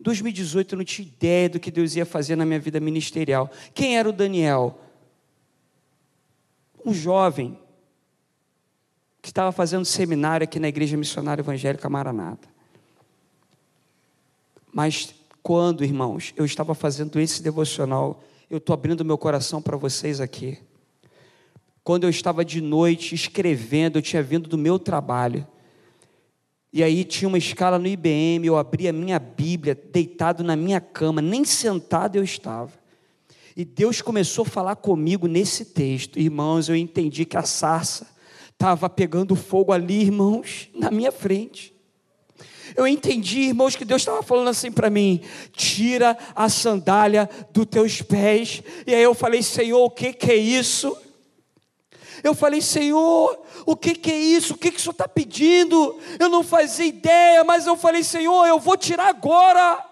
Em 0.00 0.02
2018, 0.02 0.74
eu 0.74 0.78
não 0.78 0.84
tinha 0.84 1.06
ideia 1.06 1.50
do 1.50 1.60
que 1.60 1.70
Deus 1.70 1.94
ia 1.94 2.06
fazer 2.06 2.34
na 2.34 2.46
minha 2.46 2.58
vida 2.58 2.80
ministerial. 2.80 3.50
Quem 3.74 3.98
era 3.98 4.08
o 4.08 4.12
Daniel? 4.12 4.80
Um 6.84 6.94
jovem 6.94 7.58
que 9.20 9.28
estava 9.28 9.52
fazendo 9.52 9.84
seminário 9.84 10.44
aqui 10.44 10.58
na 10.58 10.68
Igreja 10.68 10.96
Missionária 10.96 11.42
Evangélica 11.42 11.90
Maranata. 11.90 12.48
Mas 14.72 15.14
quando, 15.42 15.84
irmãos, 15.84 16.32
eu 16.34 16.46
estava 16.46 16.74
fazendo 16.74 17.20
esse 17.20 17.42
devocional, 17.42 18.22
eu 18.48 18.56
estou 18.56 18.72
abrindo 18.72 19.04
meu 19.04 19.18
coração 19.18 19.60
para 19.60 19.76
vocês 19.76 20.18
aqui. 20.18 20.58
Quando 21.84 22.04
eu 22.04 22.10
estava 22.10 22.42
de 22.42 22.62
noite 22.62 23.14
escrevendo, 23.14 23.98
eu 23.98 24.02
tinha 24.02 24.22
vindo 24.22 24.48
do 24.48 24.56
meu 24.56 24.78
trabalho. 24.78 25.46
E 26.72 26.84
aí 26.84 27.04
tinha 27.04 27.28
uma 27.28 27.38
escala 27.38 27.78
no 27.78 27.86
IBM, 27.88 28.46
eu 28.46 28.56
abri 28.56 28.86
a 28.86 28.92
minha 28.92 29.18
Bíblia, 29.18 29.74
deitado 29.74 30.44
na 30.44 30.54
minha 30.54 30.80
cama, 30.80 31.20
nem 31.20 31.44
sentado 31.44 32.16
eu 32.16 32.22
estava. 32.22 32.72
E 33.56 33.64
Deus 33.64 34.00
começou 34.00 34.42
a 34.42 34.48
falar 34.48 34.76
comigo 34.76 35.26
nesse 35.26 35.64
texto. 35.64 36.18
Irmãos, 36.18 36.68
eu 36.68 36.76
entendi 36.76 37.24
que 37.24 37.36
a 37.36 37.42
sarça 37.42 38.06
estava 38.52 38.88
pegando 38.88 39.34
fogo 39.34 39.72
ali, 39.72 40.02
irmãos, 40.02 40.68
na 40.72 40.90
minha 40.90 41.10
frente. 41.10 41.74
Eu 42.76 42.86
entendi, 42.86 43.40
irmãos, 43.40 43.74
que 43.74 43.84
Deus 43.84 44.02
estava 44.02 44.22
falando 44.22 44.48
assim 44.48 44.70
para 44.70 44.88
mim: 44.88 45.20
tira 45.52 46.16
a 46.36 46.48
sandália 46.48 47.28
dos 47.52 47.66
teus 47.66 48.00
pés. 48.00 48.62
E 48.86 48.94
aí 48.94 49.02
eu 49.02 49.14
falei: 49.14 49.42
Senhor, 49.42 49.82
o 49.82 49.90
que, 49.90 50.12
que 50.12 50.30
é 50.30 50.36
isso? 50.36 50.96
Eu 52.22 52.34
falei, 52.34 52.60
Senhor, 52.60 53.38
o 53.66 53.76
que, 53.76 53.94
que 53.94 54.10
é 54.10 54.18
isso? 54.18 54.54
O 54.54 54.58
que, 54.58 54.70
que 54.70 54.78
o 54.78 54.80
Senhor 54.80 54.92
está 54.92 55.08
pedindo? 55.08 55.98
Eu 56.18 56.28
não 56.28 56.42
fazia 56.42 56.86
ideia, 56.86 57.44
mas 57.44 57.66
eu 57.66 57.76
falei, 57.76 58.02
Senhor, 58.02 58.46
eu 58.46 58.58
vou 58.58 58.76
tirar 58.76 59.08
agora. 59.08 59.84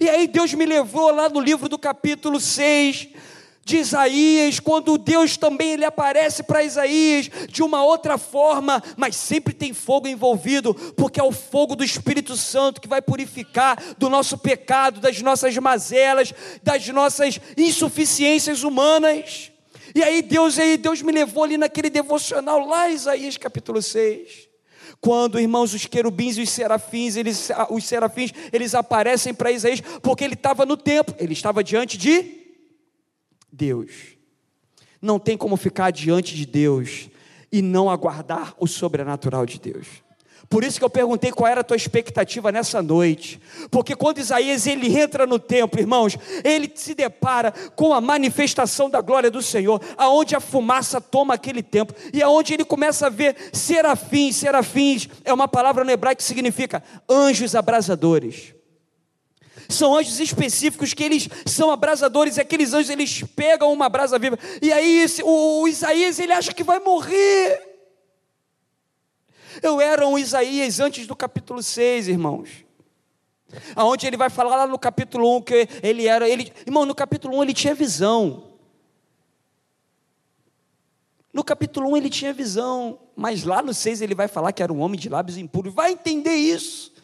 E 0.00 0.08
aí 0.08 0.26
Deus 0.26 0.52
me 0.54 0.66
levou 0.66 1.10
lá 1.10 1.28
no 1.28 1.40
livro 1.40 1.68
do 1.68 1.78
capítulo 1.78 2.40
6, 2.40 3.08
de 3.66 3.78
Isaías, 3.78 4.60
quando 4.60 4.96
Deus 4.96 5.36
também 5.36 5.72
ele 5.72 5.84
aparece 5.84 6.44
para 6.44 6.62
Isaías 6.62 7.28
de 7.48 7.64
uma 7.64 7.82
outra 7.82 8.16
forma, 8.16 8.80
mas 8.96 9.16
sempre 9.16 9.52
tem 9.52 9.74
fogo 9.74 10.06
envolvido, 10.06 10.72
porque 10.96 11.18
é 11.18 11.24
o 11.24 11.32
fogo 11.32 11.74
do 11.74 11.82
Espírito 11.82 12.36
Santo 12.36 12.80
que 12.80 12.86
vai 12.86 13.02
purificar 13.02 13.76
do 13.98 14.08
nosso 14.08 14.38
pecado, 14.38 15.00
das 15.00 15.20
nossas 15.20 15.56
mazelas, 15.58 16.32
das 16.62 16.86
nossas 16.90 17.40
insuficiências 17.56 18.62
humanas. 18.62 19.50
E 19.96 20.02
aí 20.02 20.20
Deus, 20.20 20.58
aí 20.58 20.76
Deus 20.76 21.00
me 21.00 21.10
levou 21.10 21.42
ali 21.42 21.56
naquele 21.56 21.88
devocional 21.88 22.66
lá 22.66 22.86
Isaías 22.90 23.38
capítulo 23.38 23.80
6. 23.80 24.46
Quando, 25.00 25.40
irmãos, 25.40 25.72
os 25.72 25.86
querubins 25.86 26.36
e 26.36 26.42
os 26.42 26.50
serafins, 26.50 27.16
eles, 27.16 27.48
os 27.70 27.82
serafins, 27.82 28.30
eles 28.52 28.74
aparecem 28.74 29.32
para 29.32 29.50
Isaías, 29.50 29.80
porque 30.02 30.22
ele 30.22 30.34
estava 30.34 30.66
no 30.66 30.76
templo, 30.76 31.14
ele 31.18 31.32
estava 31.32 31.64
diante 31.64 31.96
de 31.96 32.44
Deus. 33.50 33.90
Não 35.00 35.18
tem 35.18 35.34
como 35.34 35.56
ficar 35.56 35.90
diante 35.90 36.34
de 36.34 36.44
Deus 36.44 37.08
e 37.50 37.62
não 37.62 37.88
aguardar 37.88 38.54
o 38.58 38.66
sobrenatural 38.66 39.46
de 39.46 39.58
Deus. 39.58 39.86
Por 40.48 40.62
isso 40.62 40.78
que 40.78 40.84
eu 40.84 40.90
perguntei 40.90 41.32
qual 41.32 41.50
era 41.50 41.60
a 41.60 41.64
tua 41.64 41.76
expectativa 41.76 42.52
nessa 42.52 42.80
noite. 42.80 43.40
Porque 43.70 43.96
quando 43.96 44.18
Isaías 44.18 44.66
ele 44.66 44.96
entra 44.96 45.26
no 45.26 45.38
templo, 45.38 45.80
irmãos, 45.80 46.16
ele 46.44 46.70
se 46.74 46.94
depara 46.94 47.52
com 47.74 47.92
a 47.92 48.00
manifestação 48.00 48.88
da 48.88 49.00
glória 49.00 49.30
do 49.30 49.42
Senhor, 49.42 49.80
aonde 49.96 50.36
a 50.36 50.40
fumaça 50.40 51.00
toma 51.00 51.34
aquele 51.34 51.62
templo 51.62 51.96
e 52.12 52.22
aonde 52.22 52.54
ele 52.54 52.64
começa 52.64 53.06
a 53.06 53.10
ver 53.10 53.36
serafins, 53.52 54.36
serafins 54.36 55.08
é 55.24 55.32
uma 55.32 55.48
palavra 55.48 55.84
no 55.84 55.90
hebraico 55.90 56.18
que 56.18 56.24
significa 56.24 56.82
anjos 57.08 57.54
abrasadores. 57.54 58.54
São 59.68 59.96
anjos 59.96 60.20
específicos 60.20 60.94
que 60.94 61.02
eles 61.02 61.28
são 61.44 61.72
abrasadores, 61.72 62.36
e 62.36 62.40
aqueles 62.40 62.72
anjos 62.72 62.90
eles 62.90 63.24
pegam 63.34 63.72
uma 63.72 63.88
brasa 63.88 64.16
viva. 64.16 64.38
E 64.62 64.72
aí 64.72 65.04
o, 65.24 65.62
o 65.62 65.68
Isaías 65.68 66.20
ele 66.20 66.32
acha 66.32 66.52
que 66.52 66.62
vai 66.62 66.78
morrer. 66.78 67.75
Eu 69.62 69.80
era 69.80 70.06
um 70.06 70.18
Isaías 70.18 70.80
antes 70.80 71.06
do 71.06 71.16
capítulo 71.16 71.62
6, 71.62 72.08
irmãos. 72.08 72.64
Aonde 73.74 74.06
ele 74.06 74.16
vai 74.16 74.28
falar 74.28 74.56
lá 74.56 74.66
no 74.66 74.78
capítulo 74.78 75.36
1 75.36 75.42
que 75.42 75.68
ele 75.82 76.06
era, 76.06 76.28
ele, 76.28 76.52
irmão, 76.66 76.84
no 76.84 76.94
capítulo 76.94 77.38
1 77.38 77.42
ele 77.44 77.54
tinha 77.54 77.74
visão. 77.74 78.44
No 81.32 81.44
capítulo 81.44 81.90
1 81.90 81.96
ele 81.96 82.10
tinha 82.10 82.32
visão, 82.32 82.98
mas 83.14 83.44
lá 83.44 83.62
no 83.62 83.72
6 83.72 84.00
ele 84.00 84.14
vai 84.14 84.26
falar 84.26 84.52
que 84.52 84.62
era 84.62 84.72
um 84.72 84.80
homem 84.80 84.98
de 84.98 85.08
lábios 85.08 85.36
impuros. 85.36 85.74
Vai 85.74 85.92
entender 85.92 86.34
isso. 86.34 86.95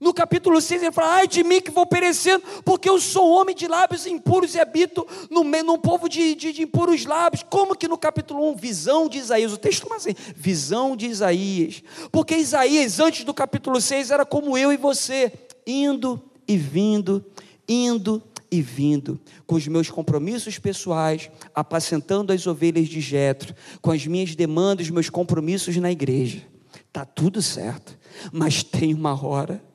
No 0.00 0.14
capítulo 0.14 0.60
6 0.60 0.82
ele 0.82 0.92
fala: 0.92 1.14
Ai 1.16 1.26
de 1.26 1.42
mim 1.42 1.60
que 1.60 1.72
vou 1.72 1.84
perecendo, 1.84 2.44
porque 2.64 2.88
eu 2.88 3.00
sou 3.00 3.30
homem 3.32 3.54
de 3.54 3.66
lábios 3.66 4.06
impuros 4.06 4.54
e 4.54 4.60
habito 4.60 5.06
no 5.28 5.42
meio 5.42 5.64
num 5.64 5.78
povo 5.78 6.08
de, 6.08 6.36
de, 6.36 6.52
de, 6.52 6.62
impuros 6.62 7.04
lábios. 7.04 7.44
Como 7.48 7.74
que 7.74 7.88
no 7.88 7.98
capítulo 7.98 8.48
1, 8.52 8.56
visão 8.56 9.08
de 9.08 9.18
Isaías, 9.18 9.52
o 9.52 9.58
texto 9.58 9.82
como 9.82 9.96
assim? 9.96 10.14
Visão 10.36 10.96
de 10.96 11.06
Isaías. 11.06 11.82
Porque 12.12 12.36
Isaías, 12.36 13.00
antes 13.00 13.24
do 13.24 13.34
capítulo 13.34 13.80
6, 13.80 14.12
era 14.12 14.24
como 14.24 14.56
eu 14.56 14.72
e 14.72 14.76
você, 14.76 15.32
indo 15.66 16.22
e 16.46 16.56
vindo, 16.56 17.24
indo 17.68 18.22
e 18.50 18.62
vindo, 18.62 19.20
com 19.46 19.56
os 19.56 19.66
meus 19.66 19.90
compromissos 19.90 20.58
pessoais, 20.58 21.28
apacentando 21.52 22.32
as 22.32 22.46
ovelhas 22.46 22.88
de 22.88 23.00
Jetro, 23.00 23.52
com 23.82 23.90
as 23.90 24.06
minhas 24.06 24.36
demandas, 24.36 24.88
meus 24.90 25.10
compromissos 25.10 25.76
na 25.76 25.90
igreja. 25.90 26.46
Tá 26.92 27.04
tudo 27.04 27.42
certo, 27.42 27.98
mas 28.32 28.62
tem 28.62 28.94
uma 28.94 29.26
hora 29.26 29.67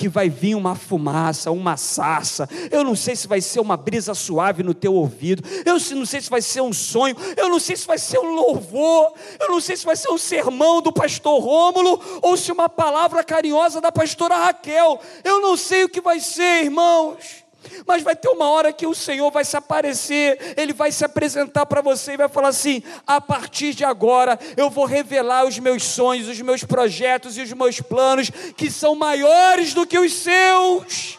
que 0.00 0.08
vai 0.08 0.30
vir 0.30 0.54
uma 0.54 0.74
fumaça, 0.74 1.50
uma 1.50 1.76
sarça. 1.76 2.48
Eu 2.70 2.82
não 2.82 2.96
sei 2.96 3.14
se 3.14 3.28
vai 3.28 3.42
ser 3.42 3.60
uma 3.60 3.76
brisa 3.76 4.14
suave 4.14 4.62
no 4.62 4.72
teu 4.72 4.94
ouvido. 4.94 5.42
Eu 5.62 5.74
não 5.74 6.06
sei 6.06 6.22
se 6.22 6.30
vai 6.30 6.40
ser 6.40 6.62
um 6.62 6.72
sonho. 6.72 7.14
Eu 7.36 7.50
não 7.50 7.58
sei 7.60 7.76
se 7.76 7.86
vai 7.86 7.98
ser 7.98 8.18
um 8.18 8.34
louvor. 8.34 9.12
Eu 9.38 9.50
não 9.50 9.60
sei 9.60 9.76
se 9.76 9.84
vai 9.84 9.94
ser 9.94 10.08
um 10.10 10.16
sermão 10.16 10.80
do 10.80 10.90
pastor 10.90 11.38
Rômulo 11.42 12.00
ou 12.22 12.34
se 12.34 12.50
uma 12.50 12.66
palavra 12.66 13.22
carinhosa 13.22 13.78
da 13.78 13.92
pastora 13.92 14.36
Raquel. 14.36 14.98
Eu 15.22 15.38
não 15.42 15.54
sei 15.54 15.84
o 15.84 15.88
que 15.90 16.00
vai 16.00 16.18
ser, 16.18 16.64
irmãos. 16.64 17.39
Mas 17.86 18.02
vai 18.02 18.16
ter 18.16 18.28
uma 18.28 18.48
hora 18.48 18.72
que 18.72 18.86
o 18.86 18.94
Senhor 18.94 19.30
vai 19.30 19.44
se 19.44 19.56
aparecer, 19.56 20.54
Ele 20.56 20.72
vai 20.72 20.92
se 20.92 21.04
apresentar 21.04 21.66
para 21.66 21.80
você 21.80 22.12
e 22.12 22.16
vai 22.16 22.28
falar 22.28 22.48
assim: 22.48 22.82
a 23.06 23.20
partir 23.20 23.74
de 23.74 23.84
agora 23.84 24.38
eu 24.56 24.70
vou 24.70 24.84
revelar 24.84 25.46
os 25.46 25.58
meus 25.58 25.84
sonhos, 25.84 26.28
os 26.28 26.40
meus 26.40 26.64
projetos 26.64 27.36
e 27.36 27.42
os 27.42 27.52
meus 27.52 27.80
planos 27.80 28.30
que 28.56 28.70
são 28.70 28.94
maiores 28.94 29.74
do 29.74 29.86
que 29.86 29.98
os 29.98 30.12
seus. 30.12 31.18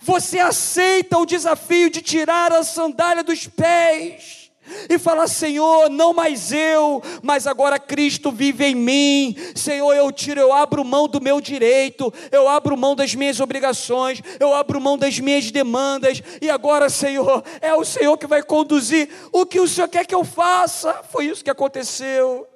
Você 0.00 0.38
aceita 0.38 1.18
o 1.18 1.26
desafio 1.26 1.90
de 1.90 2.00
tirar 2.00 2.52
a 2.52 2.62
sandália 2.62 3.24
dos 3.24 3.46
pés 3.46 4.45
e 4.88 4.98
falar: 4.98 5.28
Senhor, 5.28 5.88
não 5.90 6.12
mais 6.12 6.52
eu, 6.52 7.02
mas 7.22 7.46
agora 7.46 7.78
Cristo 7.78 8.30
vive 8.30 8.64
em 8.64 8.74
mim. 8.74 9.36
Senhor, 9.54 9.94
eu 9.94 10.10
tiro, 10.12 10.40
eu 10.40 10.52
abro 10.52 10.84
mão 10.84 11.08
do 11.08 11.20
meu 11.20 11.40
direito, 11.40 12.12
eu 12.30 12.48
abro 12.48 12.76
mão 12.76 12.94
das 12.94 13.14
minhas 13.14 13.40
obrigações, 13.40 14.22
eu 14.38 14.54
abro 14.54 14.80
mão 14.80 14.98
das 14.98 15.18
minhas 15.18 15.50
demandas, 15.50 16.22
e 16.40 16.50
agora, 16.50 16.88
Senhor, 16.88 17.42
é 17.60 17.74
o 17.74 17.84
Senhor 17.84 18.16
que 18.16 18.26
vai 18.26 18.42
conduzir 18.42 19.08
o 19.32 19.46
que 19.46 19.60
o 19.60 19.68
Senhor 19.68 19.88
quer 19.88 20.06
que 20.06 20.14
eu 20.14 20.24
faça. 20.24 21.02
Foi 21.10 21.26
isso 21.26 21.44
que 21.44 21.50
aconteceu. 21.50 22.46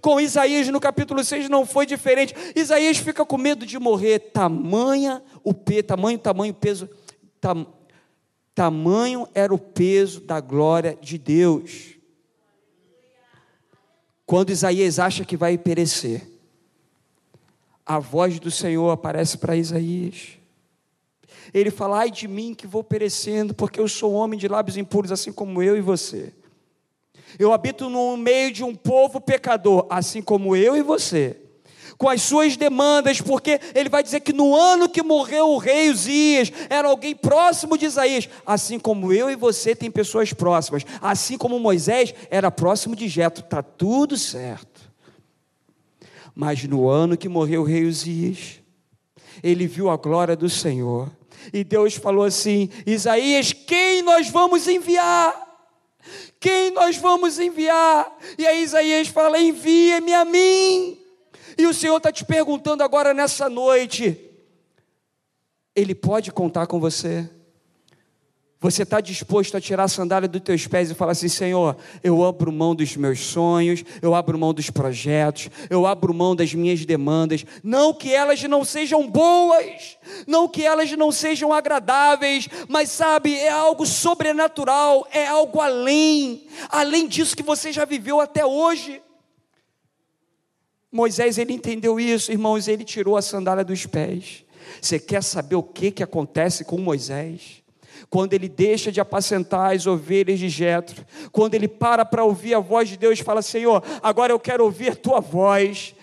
Com 0.00 0.18
Isaías 0.18 0.66
no 0.68 0.80
capítulo 0.80 1.22
6 1.22 1.48
não 1.48 1.64
foi 1.64 1.86
diferente. 1.86 2.34
Isaías 2.56 2.96
fica 2.96 3.24
com 3.24 3.38
medo 3.38 3.64
de 3.64 3.78
morrer. 3.78 4.18
Tamanha 4.18 5.22
o 5.46 5.54
P, 5.54 5.80
tamanho, 5.80 6.18
tamanho, 6.18 6.52
peso, 6.52 6.90
tam, 7.40 7.64
Tamanho 8.56 9.28
era 9.34 9.54
o 9.54 9.58
peso 9.58 10.18
da 10.22 10.40
glória 10.40 10.96
de 10.98 11.18
Deus. 11.18 11.90
Quando 14.24 14.48
Isaías 14.48 14.98
acha 14.98 15.26
que 15.26 15.36
vai 15.36 15.58
perecer, 15.58 16.26
a 17.84 17.98
voz 17.98 18.40
do 18.40 18.50
Senhor 18.50 18.90
aparece 18.90 19.36
para 19.36 19.58
Isaías. 19.58 20.38
Ele 21.52 21.70
fala: 21.70 21.98
Ai 21.98 22.10
de 22.10 22.26
mim 22.26 22.54
que 22.54 22.66
vou 22.66 22.82
perecendo, 22.82 23.52
porque 23.52 23.78
eu 23.78 23.86
sou 23.86 24.14
homem 24.14 24.38
de 24.38 24.48
lábios 24.48 24.78
impuros, 24.78 25.12
assim 25.12 25.30
como 25.30 25.62
eu 25.62 25.76
e 25.76 25.82
você. 25.82 26.32
Eu 27.38 27.52
habito 27.52 27.90
no 27.90 28.16
meio 28.16 28.50
de 28.50 28.64
um 28.64 28.74
povo 28.74 29.20
pecador, 29.20 29.86
assim 29.90 30.22
como 30.22 30.56
eu 30.56 30.74
e 30.74 30.82
você 30.82 31.45
com 31.98 32.08
as 32.08 32.22
suas 32.22 32.56
demandas, 32.56 33.20
porque 33.20 33.60
ele 33.74 33.88
vai 33.88 34.02
dizer 34.02 34.20
que 34.20 34.32
no 34.32 34.54
ano 34.54 34.88
que 34.88 35.02
morreu 35.02 35.50
o 35.50 35.58
rei 35.58 35.90
Uzias, 35.90 36.52
era 36.68 36.88
alguém 36.88 37.14
próximo 37.14 37.78
de 37.78 37.86
Isaías, 37.86 38.28
assim 38.44 38.78
como 38.78 39.12
eu 39.12 39.30
e 39.30 39.36
você 39.36 39.74
tem 39.74 39.90
pessoas 39.90 40.32
próximas, 40.32 40.84
assim 41.00 41.38
como 41.38 41.58
Moisés 41.58 42.14
era 42.30 42.50
próximo 42.50 42.94
de 42.94 43.08
Jetro, 43.08 43.44
está 43.44 43.62
tudo 43.62 44.16
certo. 44.16 44.92
Mas 46.34 46.62
no 46.64 46.88
ano 46.88 47.16
que 47.16 47.28
morreu 47.28 47.62
o 47.62 47.64
rei 47.64 47.84
Uzias, 47.84 48.60
ele 49.42 49.66
viu 49.66 49.88
a 49.88 49.96
glória 49.96 50.36
do 50.36 50.50
Senhor, 50.50 51.10
e 51.52 51.62
Deus 51.64 51.94
falou 51.94 52.24
assim: 52.24 52.68
Isaías, 52.84 53.52
quem 53.52 54.02
nós 54.02 54.28
vamos 54.28 54.66
enviar? 54.66 55.44
Quem 56.38 56.70
nós 56.70 56.96
vamos 56.96 57.38
enviar? 57.38 58.16
E 58.38 58.46
aí 58.46 58.62
Isaías 58.62 59.08
fala: 59.08 59.38
envia-me 59.38 60.12
a 60.12 60.24
mim. 60.24 61.05
E 61.58 61.66
o 61.66 61.74
Senhor 61.74 61.96
está 61.96 62.12
te 62.12 62.24
perguntando 62.24 62.82
agora 62.82 63.14
nessa 63.14 63.48
noite: 63.48 64.18
Ele 65.74 65.94
pode 65.94 66.30
contar 66.32 66.66
com 66.66 66.78
você? 66.78 67.30
Você 68.58 68.84
está 68.84 69.02
disposto 69.02 69.54
a 69.54 69.60
tirar 69.60 69.84
a 69.84 69.88
sandália 69.88 70.26
dos 70.26 70.40
teus 70.40 70.66
pés 70.66 70.90
e 70.90 70.94
falar 70.94 71.12
assim: 71.12 71.28
Senhor, 71.28 71.76
eu 72.02 72.24
abro 72.24 72.50
mão 72.50 72.74
dos 72.74 72.96
meus 72.96 73.20
sonhos, 73.20 73.84
eu 74.00 74.14
abro 74.14 74.38
mão 74.38 74.54
dos 74.54 74.70
projetos, 74.70 75.50
eu 75.68 75.86
abro 75.86 76.14
mão 76.14 76.34
das 76.34 76.54
minhas 76.54 76.84
demandas. 76.84 77.44
Não 77.62 77.92
que 77.92 78.12
elas 78.12 78.42
não 78.44 78.64
sejam 78.64 79.08
boas, 79.08 79.98
não 80.26 80.48
que 80.48 80.64
elas 80.64 80.90
não 80.92 81.12
sejam 81.12 81.52
agradáveis, 81.52 82.48
mas 82.66 82.90
sabe, 82.90 83.36
é 83.36 83.50
algo 83.50 83.84
sobrenatural, 83.84 85.06
é 85.12 85.26
algo 85.26 85.60
além, 85.60 86.46
além 86.70 87.06
disso 87.06 87.36
que 87.36 87.42
você 87.42 87.70
já 87.70 87.84
viveu 87.84 88.20
até 88.20 88.44
hoje. 88.44 89.02
Moisés 90.96 91.36
ele 91.36 91.52
entendeu 91.52 92.00
isso, 92.00 92.32
irmãos, 92.32 92.66
ele 92.66 92.82
tirou 92.82 93.18
a 93.18 93.22
sandália 93.22 93.62
dos 93.62 93.84
pés. 93.84 94.44
Você 94.80 94.98
quer 94.98 95.22
saber 95.22 95.54
o 95.54 95.62
que, 95.62 95.90
que 95.90 96.02
acontece 96.02 96.64
com 96.64 96.78
Moisés? 96.78 97.62
Quando 98.08 98.32
ele 98.32 98.48
deixa 98.48 98.90
de 98.90 98.98
apacentar 98.98 99.74
as 99.74 99.86
ovelhas 99.86 100.38
de 100.38 100.48
Jetro, 100.48 101.04
quando 101.30 101.54
ele 101.54 101.68
para 101.68 102.04
para 102.04 102.24
ouvir 102.24 102.54
a 102.54 102.60
voz 102.60 102.88
de 102.88 102.96
Deus, 102.96 103.20
fala: 103.20 103.42
Senhor, 103.42 103.82
agora 104.02 104.32
eu 104.32 104.40
quero 104.40 104.64
ouvir 104.64 104.92
a 104.92 104.96
tua 104.96 105.20
voz. 105.20 105.94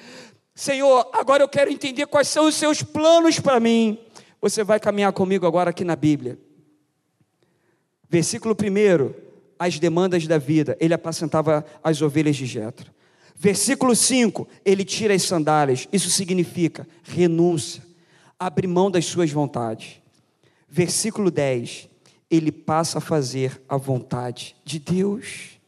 Senhor, 0.53 1.09
agora 1.11 1.41
eu 1.41 1.49
quero 1.49 1.71
entender 1.71 2.05
quais 2.05 2.27
são 2.27 2.45
os 2.45 2.53
seus 2.53 2.83
planos 2.83 3.39
para 3.39 3.59
mim. 3.59 3.97
Você 4.39 4.63
vai 4.63 4.79
caminhar 4.79 5.11
comigo 5.11 5.47
agora 5.47 5.71
aqui 5.71 5.83
na 5.83 5.95
Bíblia. 5.95 6.37
Versículo 8.07 8.55
1, 8.55 9.11
as 9.57 9.79
demandas 9.79 10.27
da 10.27 10.37
vida. 10.37 10.77
Ele 10.79 10.93
apacentava 10.93 11.65
as 11.83 11.99
ovelhas 11.99 12.35
de 12.35 12.45
Jetro. 12.45 12.91
Versículo 13.43 13.93
5, 13.93 14.47
ele 14.63 14.85
tira 14.85 15.13
as 15.13 15.23
sandálias, 15.23 15.85
isso 15.91 16.09
significa 16.09 16.87
renúncia, 17.03 17.83
abre 18.39 18.65
mão 18.67 18.89
das 18.89 19.03
suas 19.03 19.29
vontades. 19.29 20.01
Versículo 20.69 21.29
10, 21.29 21.89
ele 22.31 22.53
passa 22.53 22.99
a 22.99 23.01
fazer 23.01 23.61
a 23.67 23.75
vontade 23.75 24.55
de 24.63 24.79
Deus. 24.79 25.59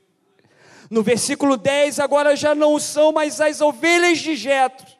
No 0.90 1.04
versículo 1.04 1.58
10, 1.58 2.00
agora 2.00 2.34
já 2.34 2.56
não 2.56 2.80
são 2.80 3.12
mais 3.12 3.42
as 3.42 3.60
ovelhas 3.60 4.20
de 4.20 4.38
Jetro, 4.38 4.95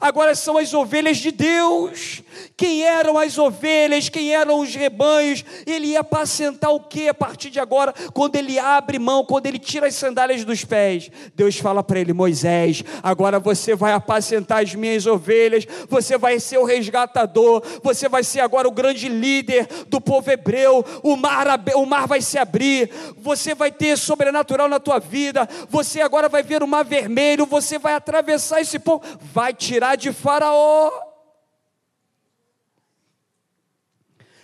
agora 0.00 0.34
são 0.34 0.58
as 0.58 0.72
ovelhas 0.74 1.18
de 1.18 1.30
Deus. 1.30 2.22
Quem 2.56 2.82
eram 2.82 3.18
as 3.18 3.38
ovelhas, 3.38 4.08
quem 4.08 4.34
eram 4.34 4.60
os 4.60 4.74
rebanhos, 4.74 5.44
ele 5.66 5.88
ia 5.88 6.00
apacentar 6.00 6.70
o 6.70 6.80
que 6.80 7.08
a 7.08 7.14
partir 7.14 7.50
de 7.50 7.58
agora, 7.58 7.94
quando 8.12 8.36
ele 8.36 8.58
abre 8.58 8.98
mão, 8.98 9.24
quando 9.24 9.46
ele 9.46 9.58
tira 9.58 9.86
as 9.86 9.94
sandálias 9.94 10.44
dos 10.44 10.64
pés. 10.64 11.10
Deus 11.34 11.56
fala 11.56 11.82
para 11.82 11.98
ele: 11.98 12.12
Moisés, 12.12 12.84
agora 13.02 13.38
você 13.38 13.74
vai 13.74 13.92
apacentar 13.92 14.62
as 14.62 14.74
minhas 14.74 15.06
ovelhas, 15.06 15.66
você 15.88 16.16
vai 16.16 16.38
ser 16.38 16.58
o 16.58 16.64
resgatador, 16.64 17.62
você 17.82 18.08
vai 18.08 18.22
ser 18.22 18.40
agora 18.40 18.68
o 18.68 18.72
grande 18.72 19.08
líder 19.08 19.66
do 19.88 20.00
povo 20.00 20.30
hebreu. 20.30 20.84
O 21.02 21.16
mar, 21.16 21.46
o 21.74 21.86
mar 21.86 22.06
vai 22.06 22.20
se 22.20 22.38
abrir, 22.38 22.90
você 23.16 23.54
vai 23.54 23.70
ter 23.70 23.96
sobrenatural 23.96 24.68
na 24.68 24.78
tua 24.78 24.98
vida, 24.98 25.48
você 25.68 26.00
agora 26.00 26.28
vai 26.28 26.42
ver 26.42 26.62
o 26.62 26.68
mar 26.68 26.84
vermelho, 26.84 27.46
você 27.46 27.78
vai 27.78 27.94
atravessar 27.94 28.60
esse 28.60 28.78
povo, 28.78 29.02
vai 29.32 29.52
tirar 29.74 29.96
de 29.96 30.12
Faraó. 30.12 30.92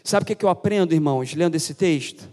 Sabe 0.03 0.25
o 0.25 0.27
que, 0.27 0.33
é 0.33 0.37
que 0.37 0.45
eu 0.45 0.49
aprendo, 0.49 0.93
irmãos, 0.93 1.35
lendo 1.35 1.55
esse 1.55 1.73
texto? 1.73 2.29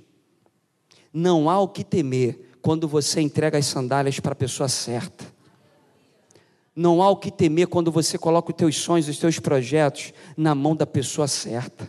Não 1.14 1.48
há 1.48 1.60
o 1.60 1.68
que 1.68 1.84
temer 1.84 2.58
quando 2.60 2.88
você 2.88 3.22
entrega 3.22 3.58
as 3.58 3.68
sandálias 3.68 4.20
para 4.20 4.32
a 4.32 4.36
pessoa 4.36 4.68
certa. 4.68 5.26
Não 6.76 7.04
há 7.04 7.10
o 7.10 7.18
que 7.18 7.32
temer 7.32 7.68
quando 7.68 7.92
você 7.92 8.18
coloca 8.18 8.52
os 8.52 8.58
teus 8.58 8.76
sonhos, 8.78 9.08
os 9.08 9.20
teus 9.20 9.38
projetos 9.38 10.12
na 10.36 10.56
mão 10.56 10.76
da 10.76 10.88
pessoa 10.88 11.28
certa. 11.28 11.88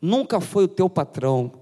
Nunca 0.00 0.40
foi 0.40 0.64
o 0.64 0.68
teu 0.68 0.88
patrão, 0.88 1.52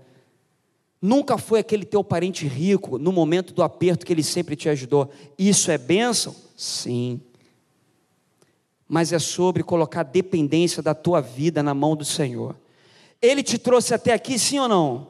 nunca 1.01 1.39
foi 1.39 1.61
aquele 1.61 1.87
teu 1.87 2.05
parente 2.05 2.47
rico 2.47 2.99
no 2.99 3.12
momento 3.12 3.55
do 3.55 3.62
aperto 3.62 4.05
que 4.05 4.12
ele 4.12 4.22
sempre 4.22 4.57
te 4.57 4.68
ajudou. 4.68 5.11
Isso 5.39 5.70
é 5.70 5.78
bênção? 5.78 6.35
Sim. 6.55 7.20
Mas 8.95 9.12
é 9.12 9.18
sobre 9.18 9.64
colocar 9.64 10.03
a 10.03 10.05
dependência 10.05 10.80
da 10.80 10.95
tua 10.95 11.20
vida 11.20 11.64
na 11.64 11.74
mão 11.74 11.97
do 11.97 12.05
Senhor. 12.05 12.55
Ele 13.20 13.42
te 13.42 13.59
trouxe 13.59 13.92
até 13.92 14.12
aqui, 14.12 14.38
sim 14.38 14.61
ou 14.61 14.68
não? 14.68 15.09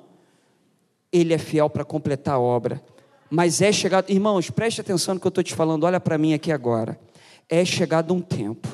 Ele 1.13 1.35
é 1.35 1.37
fiel 1.37 1.69
para 1.69 1.85
completar 1.85 2.37
a 2.37 2.39
obra. 2.39 2.83
Mas 3.29 3.61
é 3.61 3.71
chegado, 3.71 4.09
irmãos, 4.11 4.49
preste 4.49 4.81
atenção 4.81 5.13
no 5.13 5.21
que 5.21 5.27
eu 5.27 5.29
estou 5.29 5.45
te 5.45 5.55
falando, 5.55 5.85
olha 5.85 6.01
para 6.01 6.17
mim 6.17 6.33
aqui 6.33 6.51
agora. 6.51 6.99
É 7.47 7.63
chegado 7.63 8.15
um 8.15 8.23
tempo, 8.23 8.67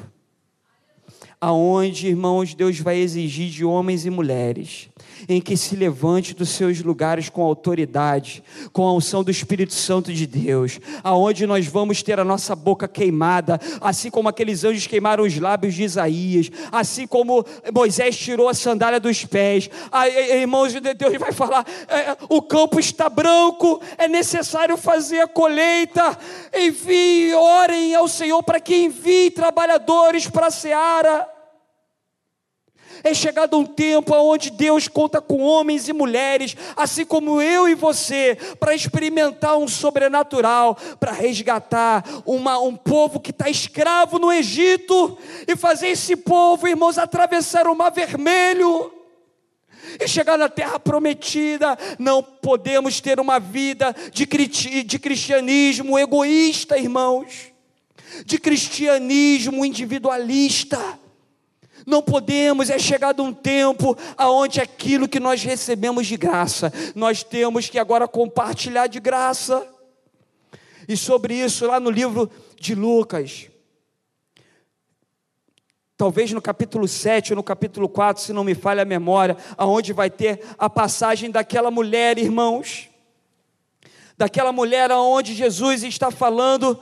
aonde, 1.40 2.06
irmãos, 2.06 2.54
Deus 2.54 2.78
vai 2.78 2.96
exigir 2.96 3.50
de 3.50 3.64
homens 3.64 4.06
e 4.06 4.10
mulheres 4.10 4.89
em 5.28 5.40
que 5.40 5.56
se 5.56 5.76
levante 5.76 6.34
dos 6.34 6.50
seus 6.50 6.80
lugares 6.82 7.28
com 7.28 7.42
autoridade, 7.42 8.42
com 8.72 8.86
a 8.86 8.92
unção 8.92 9.22
do 9.22 9.30
Espírito 9.30 9.74
Santo 9.74 10.12
de 10.12 10.26
Deus, 10.26 10.80
aonde 11.02 11.46
nós 11.46 11.66
vamos 11.66 12.02
ter 12.02 12.18
a 12.18 12.24
nossa 12.24 12.54
boca 12.54 12.86
queimada, 12.86 13.60
assim 13.80 14.10
como 14.10 14.28
aqueles 14.28 14.64
anjos 14.64 14.86
queimaram 14.86 15.24
os 15.24 15.38
lábios 15.38 15.74
de 15.74 15.82
Isaías, 15.82 16.50
assim 16.70 17.06
como 17.06 17.44
Moisés 17.72 18.16
tirou 18.16 18.48
a 18.48 18.54
sandália 18.54 19.00
dos 19.00 19.24
pés. 19.24 19.70
Irmãos 20.32 20.72
de 20.72 20.80
Deus 20.80 21.16
vai 21.18 21.32
falar: 21.32 21.66
é, 21.88 22.16
o 22.28 22.42
campo 22.42 22.78
está 22.78 23.08
branco, 23.08 23.80
é 23.98 24.08
necessário 24.08 24.76
fazer 24.76 25.20
a 25.20 25.28
colheita. 25.28 26.16
Envie, 26.54 27.34
orem 27.34 27.94
ao 27.94 28.08
Senhor 28.08 28.42
para 28.42 28.60
que 28.60 28.76
envie 28.76 29.30
trabalhadores 29.30 30.28
para 30.28 30.46
a 30.46 30.50
seara. 30.50 31.39
É 33.02 33.14
chegado 33.14 33.56
um 33.56 33.64
tempo 33.64 34.14
onde 34.14 34.50
Deus 34.50 34.86
conta 34.88 35.20
com 35.20 35.40
homens 35.40 35.88
e 35.88 35.92
mulheres, 35.92 36.56
assim 36.76 37.04
como 37.04 37.40
eu 37.40 37.68
e 37.68 37.74
você, 37.74 38.36
para 38.58 38.74
experimentar 38.74 39.56
um 39.56 39.66
sobrenatural, 39.66 40.76
para 40.98 41.12
resgatar 41.12 42.04
uma, 42.26 42.58
um 42.58 42.76
povo 42.76 43.18
que 43.18 43.30
está 43.30 43.48
escravo 43.48 44.18
no 44.18 44.32
Egito 44.32 45.16
e 45.48 45.56
fazer 45.56 45.88
esse 45.88 46.16
povo, 46.16 46.68
irmãos, 46.68 46.98
atravessar 46.98 47.66
o 47.66 47.74
mar 47.74 47.90
vermelho 47.90 48.92
e 49.98 50.06
chegar 50.06 50.36
na 50.36 50.48
terra 50.48 50.78
prometida. 50.78 51.78
Não 51.98 52.22
podemos 52.22 53.00
ter 53.00 53.18
uma 53.18 53.38
vida 53.40 53.94
de, 54.12 54.26
de 54.84 54.98
cristianismo 54.98 55.98
egoísta, 55.98 56.76
irmãos, 56.76 57.50
de 58.24 58.38
cristianismo 58.38 59.64
individualista. 59.64 60.99
Não 61.90 62.00
podemos, 62.00 62.70
é 62.70 62.78
chegado 62.78 63.20
um 63.20 63.34
tempo 63.34 63.98
aonde 64.16 64.60
aquilo 64.60 65.08
que 65.08 65.18
nós 65.18 65.42
recebemos 65.42 66.06
de 66.06 66.16
graça, 66.16 66.72
nós 66.94 67.24
temos 67.24 67.68
que 67.68 67.80
agora 67.80 68.06
compartilhar 68.06 68.86
de 68.86 69.00
graça. 69.00 69.66
E 70.88 70.96
sobre 70.96 71.34
isso, 71.34 71.66
lá 71.66 71.80
no 71.80 71.90
livro 71.90 72.30
de 72.60 72.76
Lucas, 72.76 73.48
talvez 75.96 76.30
no 76.30 76.40
capítulo 76.40 76.86
7 76.86 77.32
ou 77.32 77.36
no 77.36 77.42
capítulo 77.42 77.88
4, 77.88 78.22
se 78.22 78.32
não 78.32 78.44
me 78.44 78.54
falha 78.54 78.82
a 78.82 78.86
memória, 78.86 79.36
aonde 79.58 79.92
vai 79.92 80.08
ter 80.08 80.40
a 80.56 80.70
passagem 80.70 81.28
daquela 81.28 81.72
mulher, 81.72 82.18
irmãos, 82.18 82.88
daquela 84.16 84.52
mulher 84.52 84.92
aonde 84.92 85.34
Jesus 85.34 85.82
está 85.82 86.08
falando 86.12 86.80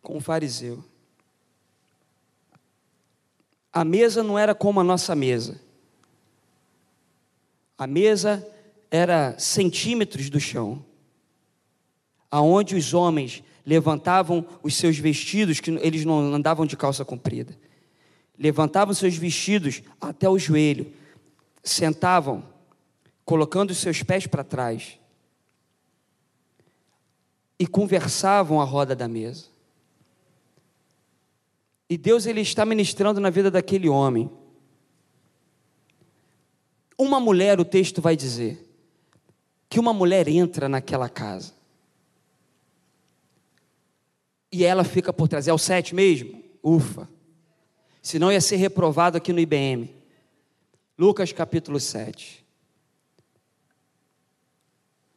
com 0.00 0.16
o 0.16 0.20
fariseu. 0.20 0.87
A 3.78 3.84
mesa 3.84 4.24
não 4.24 4.36
era 4.36 4.56
como 4.56 4.80
a 4.80 4.82
nossa 4.82 5.14
mesa. 5.14 5.60
A 7.78 7.86
mesa 7.86 8.44
era 8.90 9.38
centímetros 9.38 10.28
do 10.28 10.40
chão, 10.40 10.84
aonde 12.28 12.74
os 12.74 12.92
homens 12.92 13.40
levantavam 13.64 14.44
os 14.64 14.74
seus 14.74 14.98
vestidos, 14.98 15.60
que 15.60 15.70
eles 15.70 16.04
não 16.04 16.34
andavam 16.34 16.66
de 16.66 16.76
calça 16.76 17.04
comprida, 17.04 17.56
levantavam 18.36 18.92
seus 18.92 19.16
vestidos 19.16 19.80
até 20.00 20.28
o 20.28 20.40
joelho, 20.40 20.92
sentavam, 21.62 22.42
colocando 23.24 23.70
os 23.70 23.78
seus 23.78 24.02
pés 24.02 24.26
para 24.26 24.42
trás, 24.42 24.98
e 27.56 27.64
conversavam 27.64 28.60
à 28.60 28.64
roda 28.64 28.96
da 28.96 29.06
mesa. 29.06 29.44
E 31.88 31.96
Deus 31.96 32.26
ele 32.26 32.40
está 32.40 32.64
ministrando 32.66 33.20
na 33.20 33.30
vida 33.30 33.50
daquele 33.50 33.88
homem. 33.88 34.30
Uma 36.98 37.18
mulher, 37.18 37.58
o 37.60 37.64
texto 37.64 38.02
vai 38.02 38.16
dizer, 38.16 38.68
que 39.68 39.80
uma 39.80 39.92
mulher 39.92 40.28
entra 40.28 40.68
naquela 40.68 41.08
casa. 41.08 41.54
E 44.50 44.64
ela 44.64 44.84
fica 44.84 45.12
por 45.12 45.28
trás. 45.28 45.46
É 45.46 45.52
o 45.52 45.58
sete 45.58 45.94
mesmo? 45.94 46.42
Ufa. 46.62 47.08
Senão 48.02 48.32
ia 48.32 48.40
ser 48.40 48.56
reprovado 48.56 49.16
aqui 49.16 49.32
no 49.32 49.40
IBM. 49.40 49.94
Lucas 50.98 51.32
capítulo 51.32 51.78
7. 51.78 52.44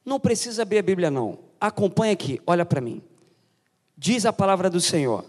Não 0.06 0.20
precisa 0.20 0.64
abrir 0.64 0.80
a 0.80 0.84
Bíblia, 0.84 1.10
não. 1.10 1.40
Acompanha 1.60 2.14
aqui, 2.14 2.42
olha 2.46 2.66
para 2.66 2.82
mim. 2.82 3.02
Diz 3.98 4.26
a 4.26 4.34
palavra 4.34 4.70
do 4.70 4.82
Senhor. 4.82 5.26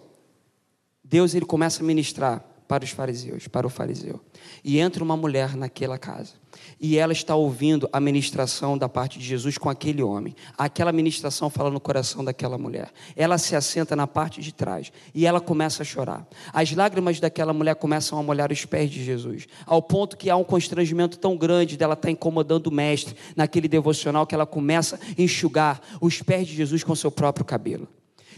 Deus 1.12 1.34
ele 1.34 1.44
começa 1.44 1.82
a 1.82 1.86
ministrar 1.86 2.42
para 2.66 2.84
os 2.84 2.90
fariseus, 2.90 3.46
para 3.46 3.66
o 3.66 3.70
fariseu. 3.70 4.18
E 4.64 4.78
entra 4.78 5.04
uma 5.04 5.14
mulher 5.14 5.54
naquela 5.54 5.98
casa. 5.98 6.32
E 6.80 6.96
ela 6.96 7.12
está 7.12 7.34
ouvindo 7.34 7.86
a 7.92 8.00
ministração 8.00 8.78
da 8.78 8.88
parte 8.88 9.18
de 9.18 9.26
Jesus 9.26 9.58
com 9.58 9.68
aquele 9.68 10.02
homem. 10.02 10.34
Aquela 10.56 10.90
ministração 10.90 11.50
fala 11.50 11.70
no 11.70 11.78
coração 11.78 12.24
daquela 12.24 12.56
mulher. 12.56 12.90
Ela 13.14 13.36
se 13.36 13.54
assenta 13.54 13.94
na 13.94 14.06
parte 14.06 14.40
de 14.40 14.54
trás 14.54 14.90
e 15.14 15.26
ela 15.26 15.38
começa 15.38 15.82
a 15.82 15.84
chorar. 15.84 16.26
As 16.50 16.72
lágrimas 16.72 17.20
daquela 17.20 17.52
mulher 17.52 17.74
começam 17.74 18.18
a 18.18 18.22
molhar 18.22 18.50
os 18.50 18.64
pés 18.64 18.90
de 18.90 19.04
Jesus, 19.04 19.46
ao 19.66 19.82
ponto 19.82 20.16
que 20.16 20.30
há 20.30 20.36
um 20.36 20.44
constrangimento 20.44 21.18
tão 21.18 21.36
grande 21.36 21.76
dela 21.76 21.92
estar 21.92 22.10
incomodando 22.10 22.68
o 22.68 22.72
mestre 22.72 23.14
naquele 23.36 23.68
devocional 23.68 24.26
que 24.26 24.34
ela 24.34 24.46
começa 24.46 24.96
a 24.96 25.22
enxugar 25.22 25.78
os 26.00 26.22
pés 26.22 26.46
de 26.46 26.56
Jesus 26.56 26.82
com 26.82 26.94
seu 26.94 27.10
próprio 27.10 27.44
cabelo. 27.44 27.86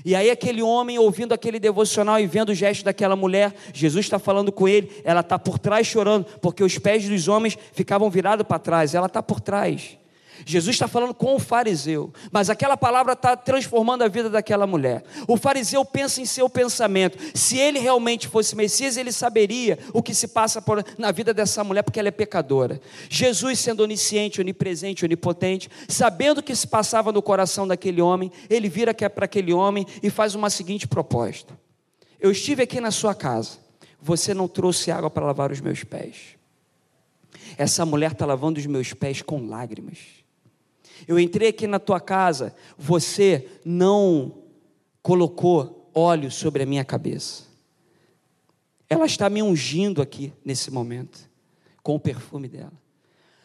E 0.04 0.14
aí, 0.14 0.30
aquele 0.30 0.62
homem 0.62 0.98
ouvindo 0.98 1.32
aquele 1.32 1.58
devocional 1.58 2.20
e 2.20 2.26
vendo 2.26 2.50
o 2.50 2.54
gesto 2.54 2.84
daquela 2.84 3.16
mulher, 3.16 3.54
Jesus 3.72 4.04
está 4.04 4.18
falando 4.18 4.52
com 4.52 4.68
ele, 4.68 4.90
ela 5.02 5.20
está 5.20 5.38
por 5.38 5.58
trás 5.58 5.86
chorando, 5.86 6.26
porque 6.42 6.62
os 6.62 6.78
pés 6.78 7.08
dos 7.08 7.26
homens 7.26 7.56
ficavam 7.72 8.10
virados 8.10 8.46
para 8.46 8.58
trás, 8.58 8.94
ela 8.94 9.06
está 9.06 9.22
por 9.22 9.40
trás. 9.40 9.96
Jesus 10.44 10.74
está 10.74 10.88
falando 10.88 11.14
com 11.14 11.36
o 11.36 11.38
fariseu, 11.38 12.12
mas 12.32 12.50
aquela 12.50 12.76
palavra 12.76 13.12
está 13.12 13.36
transformando 13.36 14.02
a 14.02 14.08
vida 14.08 14.28
daquela 14.28 14.66
mulher. 14.66 15.04
O 15.28 15.36
fariseu 15.36 15.84
pensa 15.84 16.20
em 16.20 16.26
seu 16.26 16.48
pensamento. 16.48 17.18
Se 17.34 17.58
ele 17.58 17.78
realmente 17.78 18.28
fosse 18.28 18.56
Messias, 18.56 18.96
ele 18.96 19.12
saberia 19.12 19.78
o 19.92 20.02
que 20.02 20.14
se 20.14 20.28
passa 20.28 20.60
por, 20.60 20.84
na 20.98 21.12
vida 21.12 21.32
dessa 21.32 21.62
mulher, 21.62 21.82
porque 21.82 21.98
ela 21.98 22.08
é 22.08 22.12
pecadora. 22.12 22.80
Jesus, 23.08 23.58
sendo 23.60 23.82
onisciente, 23.82 24.40
onipresente, 24.40 25.04
onipotente, 25.04 25.70
sabendo 25.88 26.38
o 26.38 26.42
que 26.42 26.54
se 26.56 26.66
passava 26.66 27.12
no 27.12 27.22
coração 27.22 27.66
daquele 27.66 28.00
homem, 28.00 28.30
ele 28.50 28.68
vira 28.68 28.92
para 28.94 29.24
aquele 29.24 29.52
homem 29.52 29.86
e 30.02 30.10
faz 30.10 30.34
uma 30.34 30.50
seguinte 30.50 30.88
proposta: 30.88 31.56
Eu 32.20 32.30
estive 32.30 32.62
aqui 32.62 32.80
na 32.80 32.90
sua 32.90 33.14
casa, 33.14 33.58
você 34.00 34.34
não 34.34 34.48
trouxe 34.48 34.90
água 34.90 35.10
para 35.10 35.26
lavar 35.26 35.52
os 35.52 35.60
meus 35.60 35.84
pés. 35.84 36.36
Essa 37.56 37.84
mulher 37.86 38.12
está 38.12 38.26
lavando 38.26 38.58
os 38.58 38.66
meus 38.66 38.92
pés 38.92 39.22
com 39.22 39.46
lágrimas. 39.46 40.23
Eu 41.06 41.18
entrei 41.18 41.48
aqui 41.48 41.66
na 41.66 41.78
tua 41.78 42.00
casa, 42.00 42.54
você 42.76 43.48
não 43.64 44.42
colocou 45.02 45.90
óleo 45.94 46.30
sobre 46.30 46.62
a 46.62 46.66
minha 46.66 46.84
cabeça. 46.84 47.44
Ela 48.88 49.06
está 49.06 49.28
me 49.28 49.42
ungindo 49.42 50.00
aqui 50.02 50.32
nesse 50.44 50.70
momento, 50.70 51.28
com 51.82 51.94
o 51.94 52.00
perfume 52.00 52.48
dela. 52.48 52.72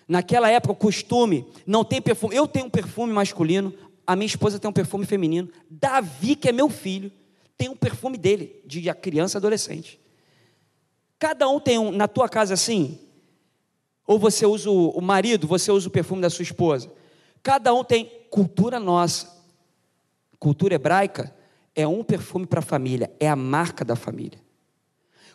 Naquela 0.08 0.50
época, 0.50 0.74
o 0.74 0.76
costume 0.76 1.45
não 1.68 1.84
tem 1.84 2.02
perfume. 2.02 2.36
Eu 2.36 2.47
tenho 2.47 2.66
um 2.66 2.70
perfume 2.70 3.14
masculino, 3.14 3.74
a 4.06 4.16
minha 4.16 4.26
esposa 4.26 4.58
tem 4.58 4.70
um 4.70 4.74
perfume 4.74 5.06
feminino. 5.06 5.50
Davi, 5.70 6.36
que 6.36 6.50
é 6.50 6.52
meu 6.52 6.70
filho, 6.70 7.12
tem 7.58 7.70
um 7.70 7.76
perfume 7.76 8.18
dele, 8.18 8.62
de 8.66 8.91
criança 8.95 9.38
adolescente. 9.38 10.00
Cada 11.20 11.47
um 11.50 11.60
tem 11.60 11.78
um, 11.78 11.91
na 11.91 12.08
tua 12.08 12.28
casa 12.30 12.54
assim? 12.54 12.97
Ou 14.08 14.18
você 14.18 14.45
usa 14.45 14.72
o 14.72 15.00
marido, 15.02 15.45
você 15.45 15.72
usa 15.72 15.88
o 15.88 15.91
perfume 15.91 16.22
da 16.22 16.30
sua 16.30 16.43
esposa? 16.43 16.91
Cada 17.42 17.74
um 17.74 17.84
tem 17.84 18.12
cultura 18.30 18.80
nossa. 18.80 19.28
Cultura 20.38 20.76
hebraica 20.76 21.34
é 21.76 21.88
um 21.88 22.04
perfume 22.04 22.46
para 22.46 22.60
a 22.60 22.64
família, 22.64 23.12
é 23.20 23.28
a 23.28 23.36
marca 23.36 23.84
da 23.84 23.96
família. 23.96 24.40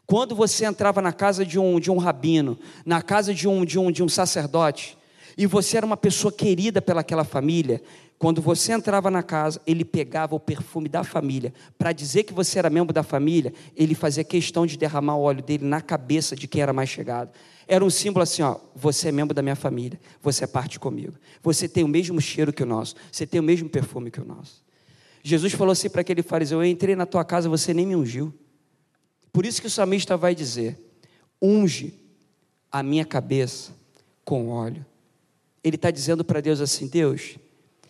Quando 0.07 0.35
você 0.35 0.67
entrava 0.67 1.01
na 1.01 1.13
casa 1.13 1.45
de 1.45 1.59
um, 1.59 1.81
de 1.81 1.91
um 1.91 1.97
rabino, 1.97 2.59
na 2.85 3.01
casa 3.01 3.33
de 3.33 3.49
um, 3.49 3.65
de, 3.65 3.79
um, 3.79 3.91
de 3.91 4.03
um 4.03 4.09
sacerdote, 4.09 4.99
e 5.37 5.47
você 5.47 5.79
era 5.79 5.87
uma 5.87 5.97
pessoa 5.97 6.33
querida 6.33 6.81
pelaquela 6.83 7.25
família, 7.25 7.83
quando 8.19 8.41
você 8.41 8.73
entrava 8.73 9.11
na 9.11 9.23
casa, 9.23 9.61
ele 9.67 9.85
pegava 9.85 10.35
o 10.35 10.41
perfume 10.41 10.89
da 10.89 11.03
família. 11.03 11.53
Para 11.77 11.93
dizer 11.93 12.23
que 12.23 12.33
você 12.33 12.59
era 12.59 12.71
membro 12.71 12.93
da 12.93 13.03
família, 13.03 13.53
ele 13.77 13.95
fazia 13.95 14.23
questão 14.23 14.65
de 14.65 14.77
derramar 14.77 15.17
o 15.17 15.23
óleo 15.23 15.43
dele 15.43 15.65
na 15.65 15.81
cabeça 15.81 16.37
de 16.37 16.47
quem 16.47 16.63
era 16.63 16.73
mais 16.73 16.89
chegado. 16.89 17.31
Era 17.67 17.85
um 17.85 17.91
símbolo 17.91 18.23
assim, 18.23 18.43
ó, 18.43 18.59
você 18.75 19.09
é 19.09 19.13
membro 19.13 19.35
da 19.35 19.43
minha 19.43 19.57
família, 19.57 19.99
você 20.23 20.45
é 20.45 20.47
parte 20.47 20.79
comigo. 20.79 21.15
Você 21.43 21.69
tem 21.69 21.83
o 21.83 21.89
mesmo 21.89 22.21
cheiro 22.21 22.53
que 22.53 22.63
o 22.63 22.67
nosso, 22.67 22.95
você 23.11 23.27
tem 23.27 23.41
o 23.41 23.43
mesmo 23.43 23.69
perfume 23.69 24.11
que 24.11 24.21
o 24.21 24.25
nosso. 24.25 24.63
Jesus 25.23 25.55
falou 25.55 25.73
assim 25.73 25.89
para 25.89 26.03
aquele 26.03 26.23
fariseu: 26.23 26.63
Eu 26.63 26.67
entrei 26.67 26.95
na 26.95 27.07
tua 27.07 27.25
casa, 27.25 27.49
você 27.49 27.73
nem 27.73 27.87
me 27.87 27.97
ungiu. 27.97 28.33
Por 29.33 29.47
isso 29.47 29.61
que 29.61 29.67
o 29.67 29.71
salmista 29.71 30.17
vai 30.17 30.35
dizer: 30.35 30.79
Unge 31.41 31.95
a 32.71 32.83
minha 32.83 33.05
cabeça 33.05 33.73
com 34.25 34.51
óleo. 34.51 34.85
Ele 35.63 35.77
está 35.77 35.91
dizendo 35.91 36.23
para 36.23 36.43
Deus 36.43 36.61
assim: 36.61 36.87
Deus, 36.87 37.39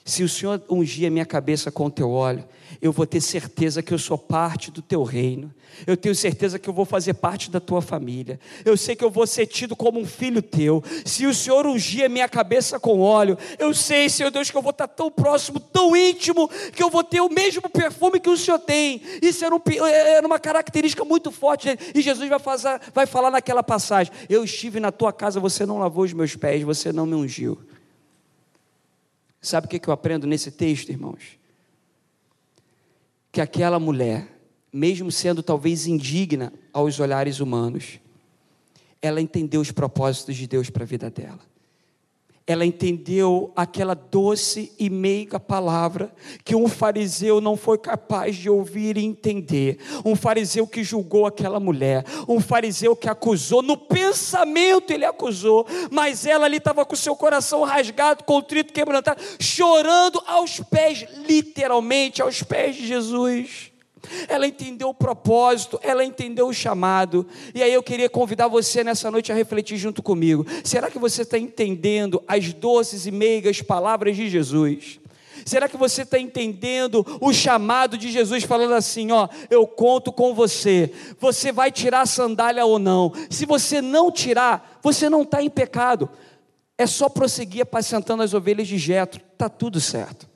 Se 0.05 0.23
o 0.23 0.29
Senhor 0.29 0.63
ungir 0.69 1.07
a 1.07 1.11
minha 1.11 1.25
cabeça 1.25 1.73
com 1.73 1.87
o 1.87 1.91
teu 1.91 2.11
óleo, 2.11 2.45
eu 2.81 2.93
vou 2.93 3.07
ter 3.07 3.23
certeza 3.23 3.83
que 3.83 3.95
eu 3.95 3.99
sou 3.99 4.19
parte 4.19 4.71
do 4.71 4.83
teu 4.83 5.03
reino. 5.03 5.51
Eu 5.87 5.97
tenho 5.97 6.15
certeza 6.15 6.59
que 6.59 6.69
eu 6.69 6.75
vou 6.75 6.85
fazer 6.85 7.15
parte 7.15 7.51
da 7.51 7.59
tua 7.59 7.81
família. 7.81 8.39
Eu 8.67 8.77
sei 8.77 8.95
que 8.95 9.03
eu 9.03 9.11
vou 9.11 9.27
ser 9.27 9.47
tido 9.47 9.75
como 9.75 9.99
um 9.99 10.05
filho 10.05 10.43
teu. 10.43 10.85
Se 11.07 11.27
o 11.27 11.35
Senhor 11.35 11.67
ungir 11.67 12.05
a 12.05 12.09
minha 12.11 12.29
cabeça 12.29 12.79
com 12.79 13.01
óleo, 13.01 13.39
eu 13.59 13.73
sei, 13.73 14.11
Senhor 14.11 14.31
Deus, 14.31 14.51
que 14.51 14.57
eu 14.57 14.61
vou 14.61 14.73
estar 14.73 14.89
tão 14.89 15.11
próximo, 15.11 15.59
tão 15.59 15.97
íntimo, 15.97 16.51
que 16.75 16.83
eu 16.83 16.91
vou 16.91 17.03
ter 17.03 17.23
o 17.23 17.31
mesmo 17.31 17.63
perfume 17.71 18.21
que 18.21 18.29
o 18.29 18.37
Senhor 18.37 18.59
tem. 18.59 19.01
Isso 19.23 19.43
era, 19.43 19.55
um, 19.55 19.61
era 19.87 20.27
uma 20.27 20.39
característica 20.39 21.03
muito 21.03 21.31
forte. 21.31 21.79
E 21.95 22.03
Jesus 22.03 22.29
vai, 22.29 22.39
fazer, 22.39 22.79
vai 22.93 23.07
falar 23.07 23.31
naquela 23.31 23.63
passagem: 23.63 24.13
Eu 24.29 24.45
estive 24.45 24.79
na 24.79 24.93
tua 24.93 25.15
casa, 25.15 25.41
você 25.41 25.65
não 25.65 25.79
lavou 25.79 26.05
os 26.05 26.13
meus 26.13 26.37
pés, 26.37 26.63
você 26.63 26.93
não 26.93 27.07
me 27.07 27.15
ungiu. 27.15 27.59
Sabe 29.45 29.67
o 29.67 29.69
que 29.69 29.89
eu 29.89 29.93
aprendo 29.93 30.27
nesse 30.27 30.51
texto, 30.51 30.89
irmãos? 30.89 31.39
Que 33.31 33.41
aquela 33.41 33.79
mulher, 33.79 34.27
mesmo 34.73 35.13
sendo 35.13 35.43
talvez 35.43 35.87
indigna 35.87 36.53
aos 36.73 36.99
olhares 36.99 37.41
humanos, 37.41 38.01
ela 39.03 39.21
entendeu 39.21 39.61
os 39.61 39.71
propósitos 39.71 40.35
de 40.37 40.47
Deus 40.47 40.71
para 40.71 40.85
a 40.85 40.87
vida 40.87 41.11
dela 41.11 41.54
ela 42.47 42.67
entendeu 42.67 43.53
aquela 43.57 43.95
doce 43.95 44.73
e 44.79 44.91
meiga 44.91 45.41
palavra 45.41 46.15
que 46.45 46.55
um 46.55 46.69
fariseu 46.69 47.41
não 47.41 47.57
foi 47.57 47.79
capaz 47.79 48.37
de 48.37 48.51
ouvir 48.51 48.99
e 48.99 49.05
entender. 49.05 49.79
Um 50.05 50.15
fariseu 50.15 50.67
que 50.67 50.85
julgou 50.85 51.25
aquela 51.27 51.59
mulher, 51.59 52.05
um 52.29 52.41
fariseu 52.41 52.95
que 52.95 53.09
acusou, 53.09 53.63
no 53.63 53.79
pensamento 53.79 54.93
ele 54.93 55.07
acusou, 55.07 55.67
mas 55.91 56.27
ela 56.27 56.45
ali 56.45 56.59
estava 56.59 56.85
com 56.85 56.95
seu 56.95 57.17
coração 57.17 57.63
rasgado, 57.63 58.25
contrito, 58.25 58.75
quebrantado, 58.75 59.23
chorando 59.41 60.23
aos 60.27 60.61
pés, 60.61 61.07
literalmente 61.27 62.21
aos 62.21 62.43
pés 62.43 62.77
de 62.77 62.87
Jesus 62.87 63.74
ela 64.29 64.47
entendeu 64.47 64.89
o 64.89 64.95
propósito, 64.95 65.79
ela 65.83 66.05
entendeu 66.05 66.49
o 66.49 66.55
chamado. 66.55 67.27
E 67.55 67.63
aí 67.63 67.73
eu 67.73 67.83
queria 67.83 68.09
convidar 68.09 68.49
você 68.49 68.85
nessa 68.85 69.11
noite 69.11 69.33
a 69.33 69.35
refletir 69.35 69.77
junto 69.77 70.03
comigo. 70.03 70.47
Será 70.63 70.91
que 70.91 70.99
você 70.99 71.23
está 71.23 71.39
entendendo 71.39 72.23
as 72.27 72.53
doces 72.53 73.07
e 73.07 73.11
meigas 73.11 73.63
palavras 73.63 74.17
de 74.17 74.29
Jesus? 74.29 75.01
Será 75.45 75.69
que 75.69 75.77
você 75.77 76.03
está 76.03 76.19
entendendo 76.19 77.05
o 77.21 77.33
chamado 77.33 77.99
de 77.99 78.11
Jesus 78.11 78.45
falando 78.45 78.75
assim: 78.75 79.13
ó, 79.13 79.29
eu 79.51 79.67
conto 79.67 80.11
com 80.13 80.35
você, 80.35 80.91
você 81.19 81.53
vai 81.53 81.71
tirar 81.71 82.03
a 82.03 82.07
sandália 82.07 82.65
ou 82.65 82.79
não? 82.79 83.13
Se 83.29 83.45
você 83.45 83.83
não 83.83 84.11
tirar, 84.11 84.79
você 84.83 85.11
não 85.11 85.23
está 85.23 85.43
em 85.43 85.51
pecado, 85.51 86.09
é 86.79 86.87
só 86.87 87.09
prosseguir 87.09 87.63
apacentando 87.63 88.23
as 88.23 88.33
ovelhas 88.33 88.67
de 88.67 88.79
Jetro, 88.79 89.21
está 89.33 89.49
tudo 89.49 89.81
certo 89.81 90.34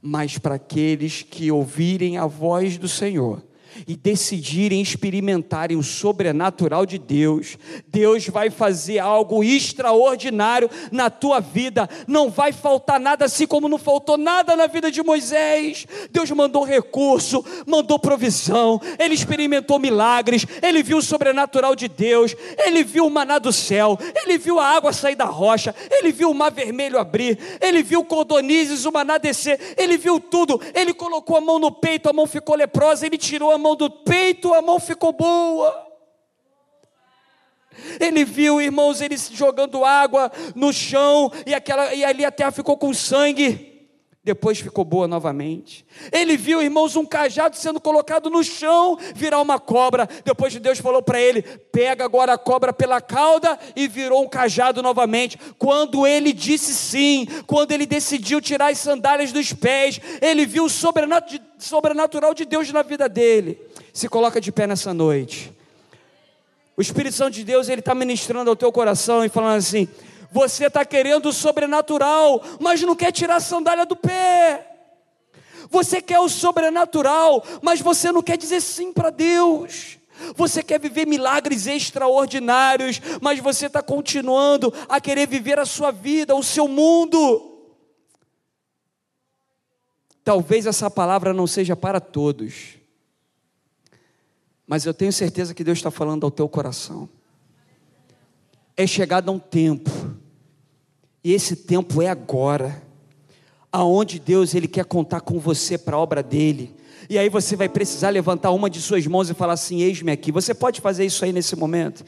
mas 0.00 0.38
para 0.38 0.56
aqueles 0.56 1.22
que 1.22 1.50
ouvirem 1.50 2.18
a 2.18 2.26
voz 2.26 2.78
do 2.78 2.88
Senhor 2.88 3.42
e 3.86 3.96
decidirem 3.96 4.80
experimentarem 4.80 5.76
o 5.76 5.82
sobrenatural 5.82 6.86
de 6.86 6.98
Deus, 6.98 7.58
Deus 7.88 8.26
vai 8.28 8.50
fazer 8.50 8.98
algo 8.98 9.42
extraordinário 9.42 10.70
na 10.92 11.10
tua 11.10 11.40
vida. 11.40 11.88
Não 12.06 12.30
vai 12.30 12.52
faltar 12.52 13.00
nada, 13.00 13.24
assim 13.24 13.46
como 13.46 13.68
não 13.68 13.78
faltou 13.78 14.16
nada 14.16 14.54
na 14.54 14.66
vida 14.66 14.90
de 14.90 15.02
Moisés. 15.02 15.86
Deus 16.10 16.30
mandou 16.30 16.64
recurso, 16.64 17.44
mandou 17.66 17.98
provisão, 17.98 18.80
ele 18.98 19.14
experimentou 19.14 19.78
milagres, 19.78 20.46
ele 20.62 20.82
viu 20.82 20.98
o 20.98 21.02
sobrenatural 21.02 21.74
de 21.74 21.88
Deus, 21.88 22.34
ele 22.58 22.84
viu 22.84 23.06
o 23.06 23.10
maná 23.10 23.38
do 23.38 23.52
céu, 23.52 23.98
ele 24.14 24.38
viu 24.38 24.58
a 24.58 24.66
água 24.66 24.92
sair 24.92 25.16
da 25.16 25.24
rocha, 25.24 25.74
ele 25.90 26.12
viu 26.12 26.30
o 26.30 26.34
mar 26.34 26.50
vermelho 26.50 26.98
abrir, 26.98 27.38
ele 27.60 27.82
viu 27.82 28.04
cordonizes, 28.04 28.84
o 28.84 28.92
maná 28.92 29.18
descer, 29.18 29.74
ele 29.76 29.96
viu 29.96 30.20
tudo. 30.20 30.60
Ele 30.74 30.92
colocou 30.92 31.36
a 31.36 31.40
mão 31.40 31.58
no 31.58 31.72
peito, 31.72 32.08
a 32.08 32.12
mão 32.12 32.26
ficou 32.26 32.54
leprosa, 32.54 33.06
ele 33.06 33.18
tirou 33.18 33.50
a 33.50 33.58
mão 33.58 33.65
do 33.74 33.90
peito, 33.90 34.54
a 34.54 34.62
mão 34.62 34.78
ficou 34.78 35.12
boa. 35.12 35.86
Ele 38.00 38.24
viu, 38.24 38.60
irmãos, 38.60 39.00
eles 39.00 39.30
jogando 39.32 39.84
água 39.84 40.32
no 40.54 40.72
chão 40.72 41.30
e, 41.44 41.54
aquela, 41.54 41.92
e 41.94 42.04
ali 42.04 42.24
a 42.24 42.30
terra 42.30 42.50
ficou 42.50 42.76
com 42.76 42.92
sangue. 42.94 43.75
Depois 44.26 44.58
ficou 44.58 44.84
boa 44.84 45.06
novamente. 45.06 45.86
Ele 46.10 46.36
viu, 46.36 46.60
irmãos, 46.60 46.96
um 46.96 47.06
cajado 47.06 47.54
sendo 47.56 47.80
colocado 47.80 48.28
no 48.28 48.42
chão, 48.42 48.98
virar 49.14 49.40
uma 49.40 49.60
cobra. 49.60 50.08
Depois 50.24 50.52
Deus 50.56 50.80
falou 50.80 51.00
para 51.00 51.20
ele: 51.20 51.42
pega 51.42 52.04
agora 52.04 52.32
a 52.32 52.36
cobra 52.36 52.72
pela 52.72 53.00
cauda 53.00 53.56
e 53.76 53.86
virou 53.86 54.24
um 54.24 54.28
cajado 54.28 54.82
novamente. 54.82 55.38
Quando 55.56 56.04
ele 56.04 56.32
disse 56.32 56.74
sim, 56.74 57.28
quando 57.46 57.70
ele 57.70 57.86
decidiu 57.86 58.40
tirar 58.40 58.72
as 58.72 58.78
sandálias 58.78 59.30
dos 59.30 59.52
pés, 59.52 60.00
ele 60.20 60.44
viu 60.44 60.64
o 60.64 60.68
sobrenatural 60.68 62.34
de 62.34 62.44
Deus 62.44 62.72
na 62.72 62.82
vida 62.82 63.08
dele. 63.08 63.60
Se 63.92 64.08
coloca 64.08 64.40
de 64.40 64.50
pé 64.50 64.66
nessa 64.66 64.92
noite. 64.92 65.52
O 66.76 66.82
Espírito 66.82 67.14
Santo 67.14 67.34
de 67.34 67.44
Deus, 67.44 67.68
ele 67.68 67.78
está 67.78 67.94
ministrando 67.94 68.50
ao 68.50 68.56
teu 68.56 68.72
coração 68.72 69.24
e 69.24 69.28
falando 69.28 69.58
assim: 69.58 69.86
você 70.36 70.66
está 70.66 70.84
querendo 70.84 71.30
o 71.30 71.32
sobrenatural, 71.32 72.42
mas 72.60 72.82
não 72.82 72.94
quer 72.94 73.10
tirar 73.10 73.36
a 73.36 73.40
sandália 73.40 73.86
do 73.86 73.96
pé. 73.96 74.70
Você 75.70 76.02
quer 76.02 76.20
o 76.20 76.28
sobrenatural, 76.28 77.42
mas 77.62 77.80
você 77.80 78.12
não 78.12 78.22
quer 78.22 78.36
dizer 78.36 78.60
sim 78.60 78.92
para 78.92 79.08
Deus. 79.08 79.96
Você 80.34 80.62
quer 80.62 80.78
viver 80.78 81.06
milagres 81.06 81.66
extraordinários, 81.66 83.00
mas 83.22 83.40
você 83.40 83.64
está 83.64 83.82
continuando 83.82 84.72
a 84.90 85.00
querer 85.00 85.26
viver 85.26 85.58
a 85.58 85.64
sua 85.64 85.90
vida, 85.90 86.36
o 86.36 86.42
seu 86.42 86.68
mundo. 86.68 87.58
Talvez 90.22 90.66
essa 90.66 90.90
palavra 90.90 91.32
não 91.32 91.46
seja 91.46 91.74
para 91.74 91.98
todos, 91.98 92.74
mas 94.66 94.84
eu 94.84 94.92
tenho 94.92 95.12
certeza 95.12 95.54
que 95.54 95.64
Deus 95.64 95.78
está 95.78 95.90
falando 95.90 96.24
ao 96.24 96.30
teu 96.30 96.46
coração 96.46 97.08
é 98.76 98.86
chegado 98.86 99.32
um 99.32 99.38
tempo, 99.38 99.90
e 101.26 101.32
esse 101.32 101.56
tempo 101.56 102.00
é 102.00 102.08
agora, 102.08 102.80
aonde 103.72 104.20
Deus 104.20 104.54
ele 104.54 104.68
quer 104.68 104.84
contar 104.84 105.20
com 105.22 105.40
você 105.40 105.76
para 105.76 105.96
a 105.96 105.98
obra 105.98 106.22
dele. 106.22 106.72
E 107.10 107.18
aí 107.18 107.28
você 107.28 107.56
vai 107.56 107.68
precisar 107.68 108.10
levantar 108.10 108.52
uma 108.52 108.70
de 108.70 108.80
suas 108.80 109.04
mãos 109.08 109.28
e 109.28 109.34
falar 109.34 109.54
assim: 109.54 109.82
Eis-me 109.82 110.12
aqui. 110.12 110.30
Você 110.30 110.54
pode 110.54 110.80
fazer 110.80 111.04
isso 111.04 111.24
aí 111.24 111.32
nesse 111.32 111.56
momento? 111.56 112.04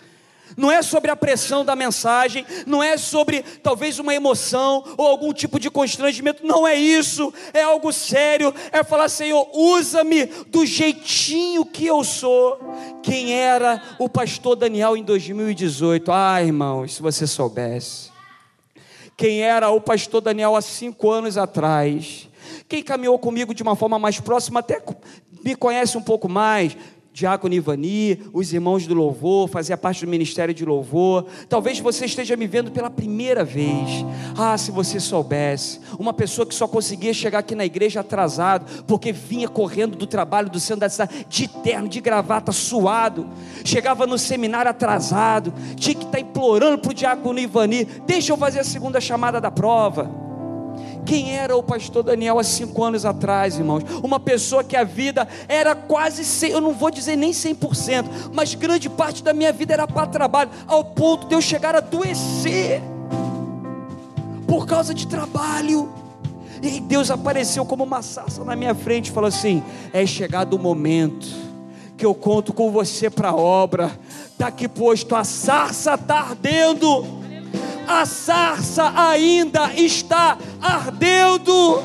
Não 0.56 0.70
é 0.70 0.82
sobre 0.82 1.10
a 1.10 1.16
pressão 1.16 1.64
da 1.64 1.74
mensagem, 1.74 2.46
não 2.64 2.80
é 2.80 2.96
sobre 2.96 3.42
talvez 3.60 3.98
uma 3.98 4.14
emoção 4.14 4.84
ou 4.96 5.08
algum 5.08 5.32
tipo 5.32 5.58
de 5.58 5.68
constrangimento, 5.68 6.46
não 6.46 6.64
é 6.64 6.76
isso, 6.76 7.34
é 7.52 7.62
algo 7.62 7.92
sério, 7.92 8.54
é 8.70 8.84
falar, 8.84 9.08
Senhor, 9.08 9.48
usa-me 9.52 10.26
do 10.46 10.64
jeitinho 10.64 11.64
que 11.66 11.84
eu 11.84 12.04
sou. 12.04 12.56
Quem 13.02 13.34
era 13.34 13.82
o 13.98 14.08
pastor 14.08 14.54
Daniel 14.54 14.96
em 14.96 15.02
2018? 15.02 16.12
Ah, 16.12 16.40
irmão, 16.40 16.86
se 16.86 17.02
você 17.02 17.26
soubesse. 17.26 18.16
Quem 19.18 19.42
era 19.42 19.68
o 19.68 19.80
pastor 19.80 20.20
Daniel 20.20 20.54
há 20.54 20.62
cinco 20.62 21.10
anos 21.10 21.36
atrás? 21.36 22.28
Quem 22.68 22.84
caminhou 22.84 23.18
comigo 23.18 23.52
de 23.52 23.64
uma 23.64 23.74
forma 23.74 23.98
mais 23.98 24.20
próxima, 24.20 24.60
até 24.60 24.80
me 25.44 25.56
conhece 25.56 25.98
um 25.98 26.00
pouco 26.00 26.28
mais, 26.28 26.76
Diácono 27.18 27.52
Ivani, 27.52 28.22
os 28.32 28.52
irmãos 28.52 28.86
do 28.86 28.94
louvor, 28.94 29.48
fazia 29.48 29.76
parte 29.76 30.04
do 30.04 30.08
ministério 30.08 30.54
de 30.54 30.64
louvor. 30.64 31.26
Talvez 31.48 31.80
você 31.80 32.04
esteja 32.04 32.36
me 32.36 32.46
vendo 32.46 32.70
pela 32.70 32.88
primeira 32.88 33.44
vez. 33.44 34.06
Ah, 34.38 34.56
se 34.56 34.70
você 34.70 35.00
soubesse, 35.00 35.80
uma 35.98 36.12
pessoa 36.12 36.46
que 36.46 36.54
só 36.54 36.68
conseguia 36.68 37.12
chegar 37.12 37.40
aqui 37.40 37.56
na 37.56 37.64
igreja 37.64 37.98
atrasado, 37.98 38.84
porque 38.84 39.10
vinha 39.10 39.48
correndo 39.48 39.96
do 39.96 40.06
trabalho 40.06 40.48
do 40.48 40.60
centro 40.60 40.82
da 40.82 40.88
cidade, 40.88 41.26
de 41.28 41.48
terno, 41.48 41.88
de 41.88 42.00
gravata, 42.00 42.52
suado, 42.52 43.28
chegava 43.64 44.06
no 44.06 44.16
seminário 44.16 44.70
atrasado, 44.70 45.52
tinha 45.74 45.96
que 45.96 46.04
estar 46.04 46.20
implorando 46.20 46.78
para 46.78 46.92
o 46.92 46.94
diácono 46.94 47.40
Ivani: 47.40 47.84
deixa 48.06 48.32
eu 48.32 48.36
fazer 48.36 48.60
a 48.60 48.64
segunda 48.64 49.00
chamada 49.00 49.40
da 49.40 49.50
prova. 49.50 50.27
Quem 51.08 51.34
era 51.34 51.56
o 51.56 51.62
pastor 51.62 52.02
Daniel 52.02 52.38
há 52.38 52.44
cinco 52.44 52.84
anos 52.84 53.06
atrás, 53.06 53.56
irmãos? 53.56 53.82
Uma 54.02 54.20
pessoa 54.20 54.62
que 54.62 54.76
a 54.76 54.84
vida 54.84 55.26
era 55.48 55.74
quase, 55.74 56.50
eu 56.50 56.60
não 56.60 56.74
vou 56.74 56.90
dizer 56.90 57.16
nem 57.16 57.30
100%, 57.30 58.04
mas 58.30 58.54
grande 58.54 58.90
parte 58.90 59.22
da 59.22 59.32
minha 59.32 59.50
vida 59.50 59.72
era 59.72 59.86
para 59.86 60.06
trabalho, 60.06 60.50
ao 60.66 60.84
ponto 60.84 61.26
de 61.26 61.34
eu 61.34 61.40
chegar 61.40 61.74
a 61.74 61.78
adoecer 61.78 62.82
por 64.46 64.66
causa 64.66 64.92
de 64.92 65.06
trabalho. 65.06 65.90
E 66.60 66.66
aí 66.66 66.80
Deus 66.80 67.10
apareceu 67.10 67.64
como 67.64 67.84
uma 67.84 68.02
sarça 68.02 68.44
na 68.44 68.54
minha 68.54 68.74
frente 68.74 69.08
e 69.08 69.10
falou 69.10 69.28
assim: 69.28 69.62
é 69.94 70.04
chegado 70.04 70.52
o 70.52 70.58
momento 70.58 71.26
que 71.96 72.04
eu 72.04 72.14
conto 72.14 72.52
com 72.52 72.70
você 72.70 73.08
para 73.08 73.30
a 73.30 73.34
obra. 73.34 73.98
Está 74.30 74.48
aqui 74.48 74.68
posto, 74.68 75.16
a 75.16 75.24
sarça 75.24 75.94
está 75.94 76.20
ardendo 76.20 77.17
a 77.88 78.04
sarça 78.04 78.92
ainda 78.94 79.72
está 79.74 80.36
ardendo. 80.60 81.82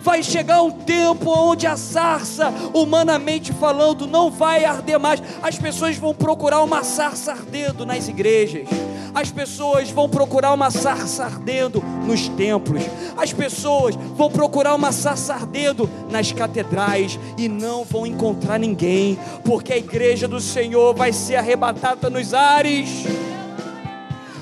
Vai 0.00 0.22
chegar 0.22 0.62
um 0.62 0.70
tempo 0.70 1.30
onde 1.30 1.66
a 1.66 1.76
sarça, 1.76 2.50
humanamente 2.72 3.52
falando, 3.52 4.06
não 4.06 4.30
vai 4.30 4.64
arder 4.64 4.98
mais. 4.98 5.22
As 5.42 5.58
pessoas 5.58 5.98
vão 5.98 6.14
procurar 6.14 6.62
uma 6.62 6.82
sarça 6.82 7.32
ardendo 7.32 7.84
nas 7.84 8.08
igrejas. 8.08 8.66
As 9.14 9.30
pessoas 9.30 9.90
vão 9.90 10.08
procurar 10.08 10.54
uma 10.54 10.70
sarça 10.70 11.24
ardendo 11.24 11.82
nos 12.06 12.26
templos. 12.28 12.82
As 13.18 13.34
pessoas 13.34 13.96
vão 13.96 14.30
procurar 14.30 14.74
uma 14.74 14.92
sarça 14.92 15.34
ardendo 15.34 15.90
nas 16.08 16.32
catedrais 16.32 17.18
e 17.36 17.46
não 17.46 17.84
vão 17.84 18.06
encontrar 18.06 18.58
ninguém, 18.58 19.18
porque 19.44 19.74
a 19.74 19.78
igreja 19.78 20.26
do 20.26 20.40
Senhor 20.40 20.94
vai 20.94 21.12
ser 21.12 21.36
arrebatada 21.36 22.08
nos 22.08 22.32
ares 22.32 23.04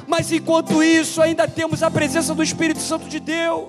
mas 0.06 0.30
enquanto 0.32 0.82
isso 0.82 1.20
ainda 1.20 1.48
temos 1.48 1.82
a 1.82 1.90
presença 1.90 2.34
do 2.34 2.42
Espírito 2.42 2.80
Santo 2.80 3.08
de 3.08 3.20
Deus. 3.20 3.68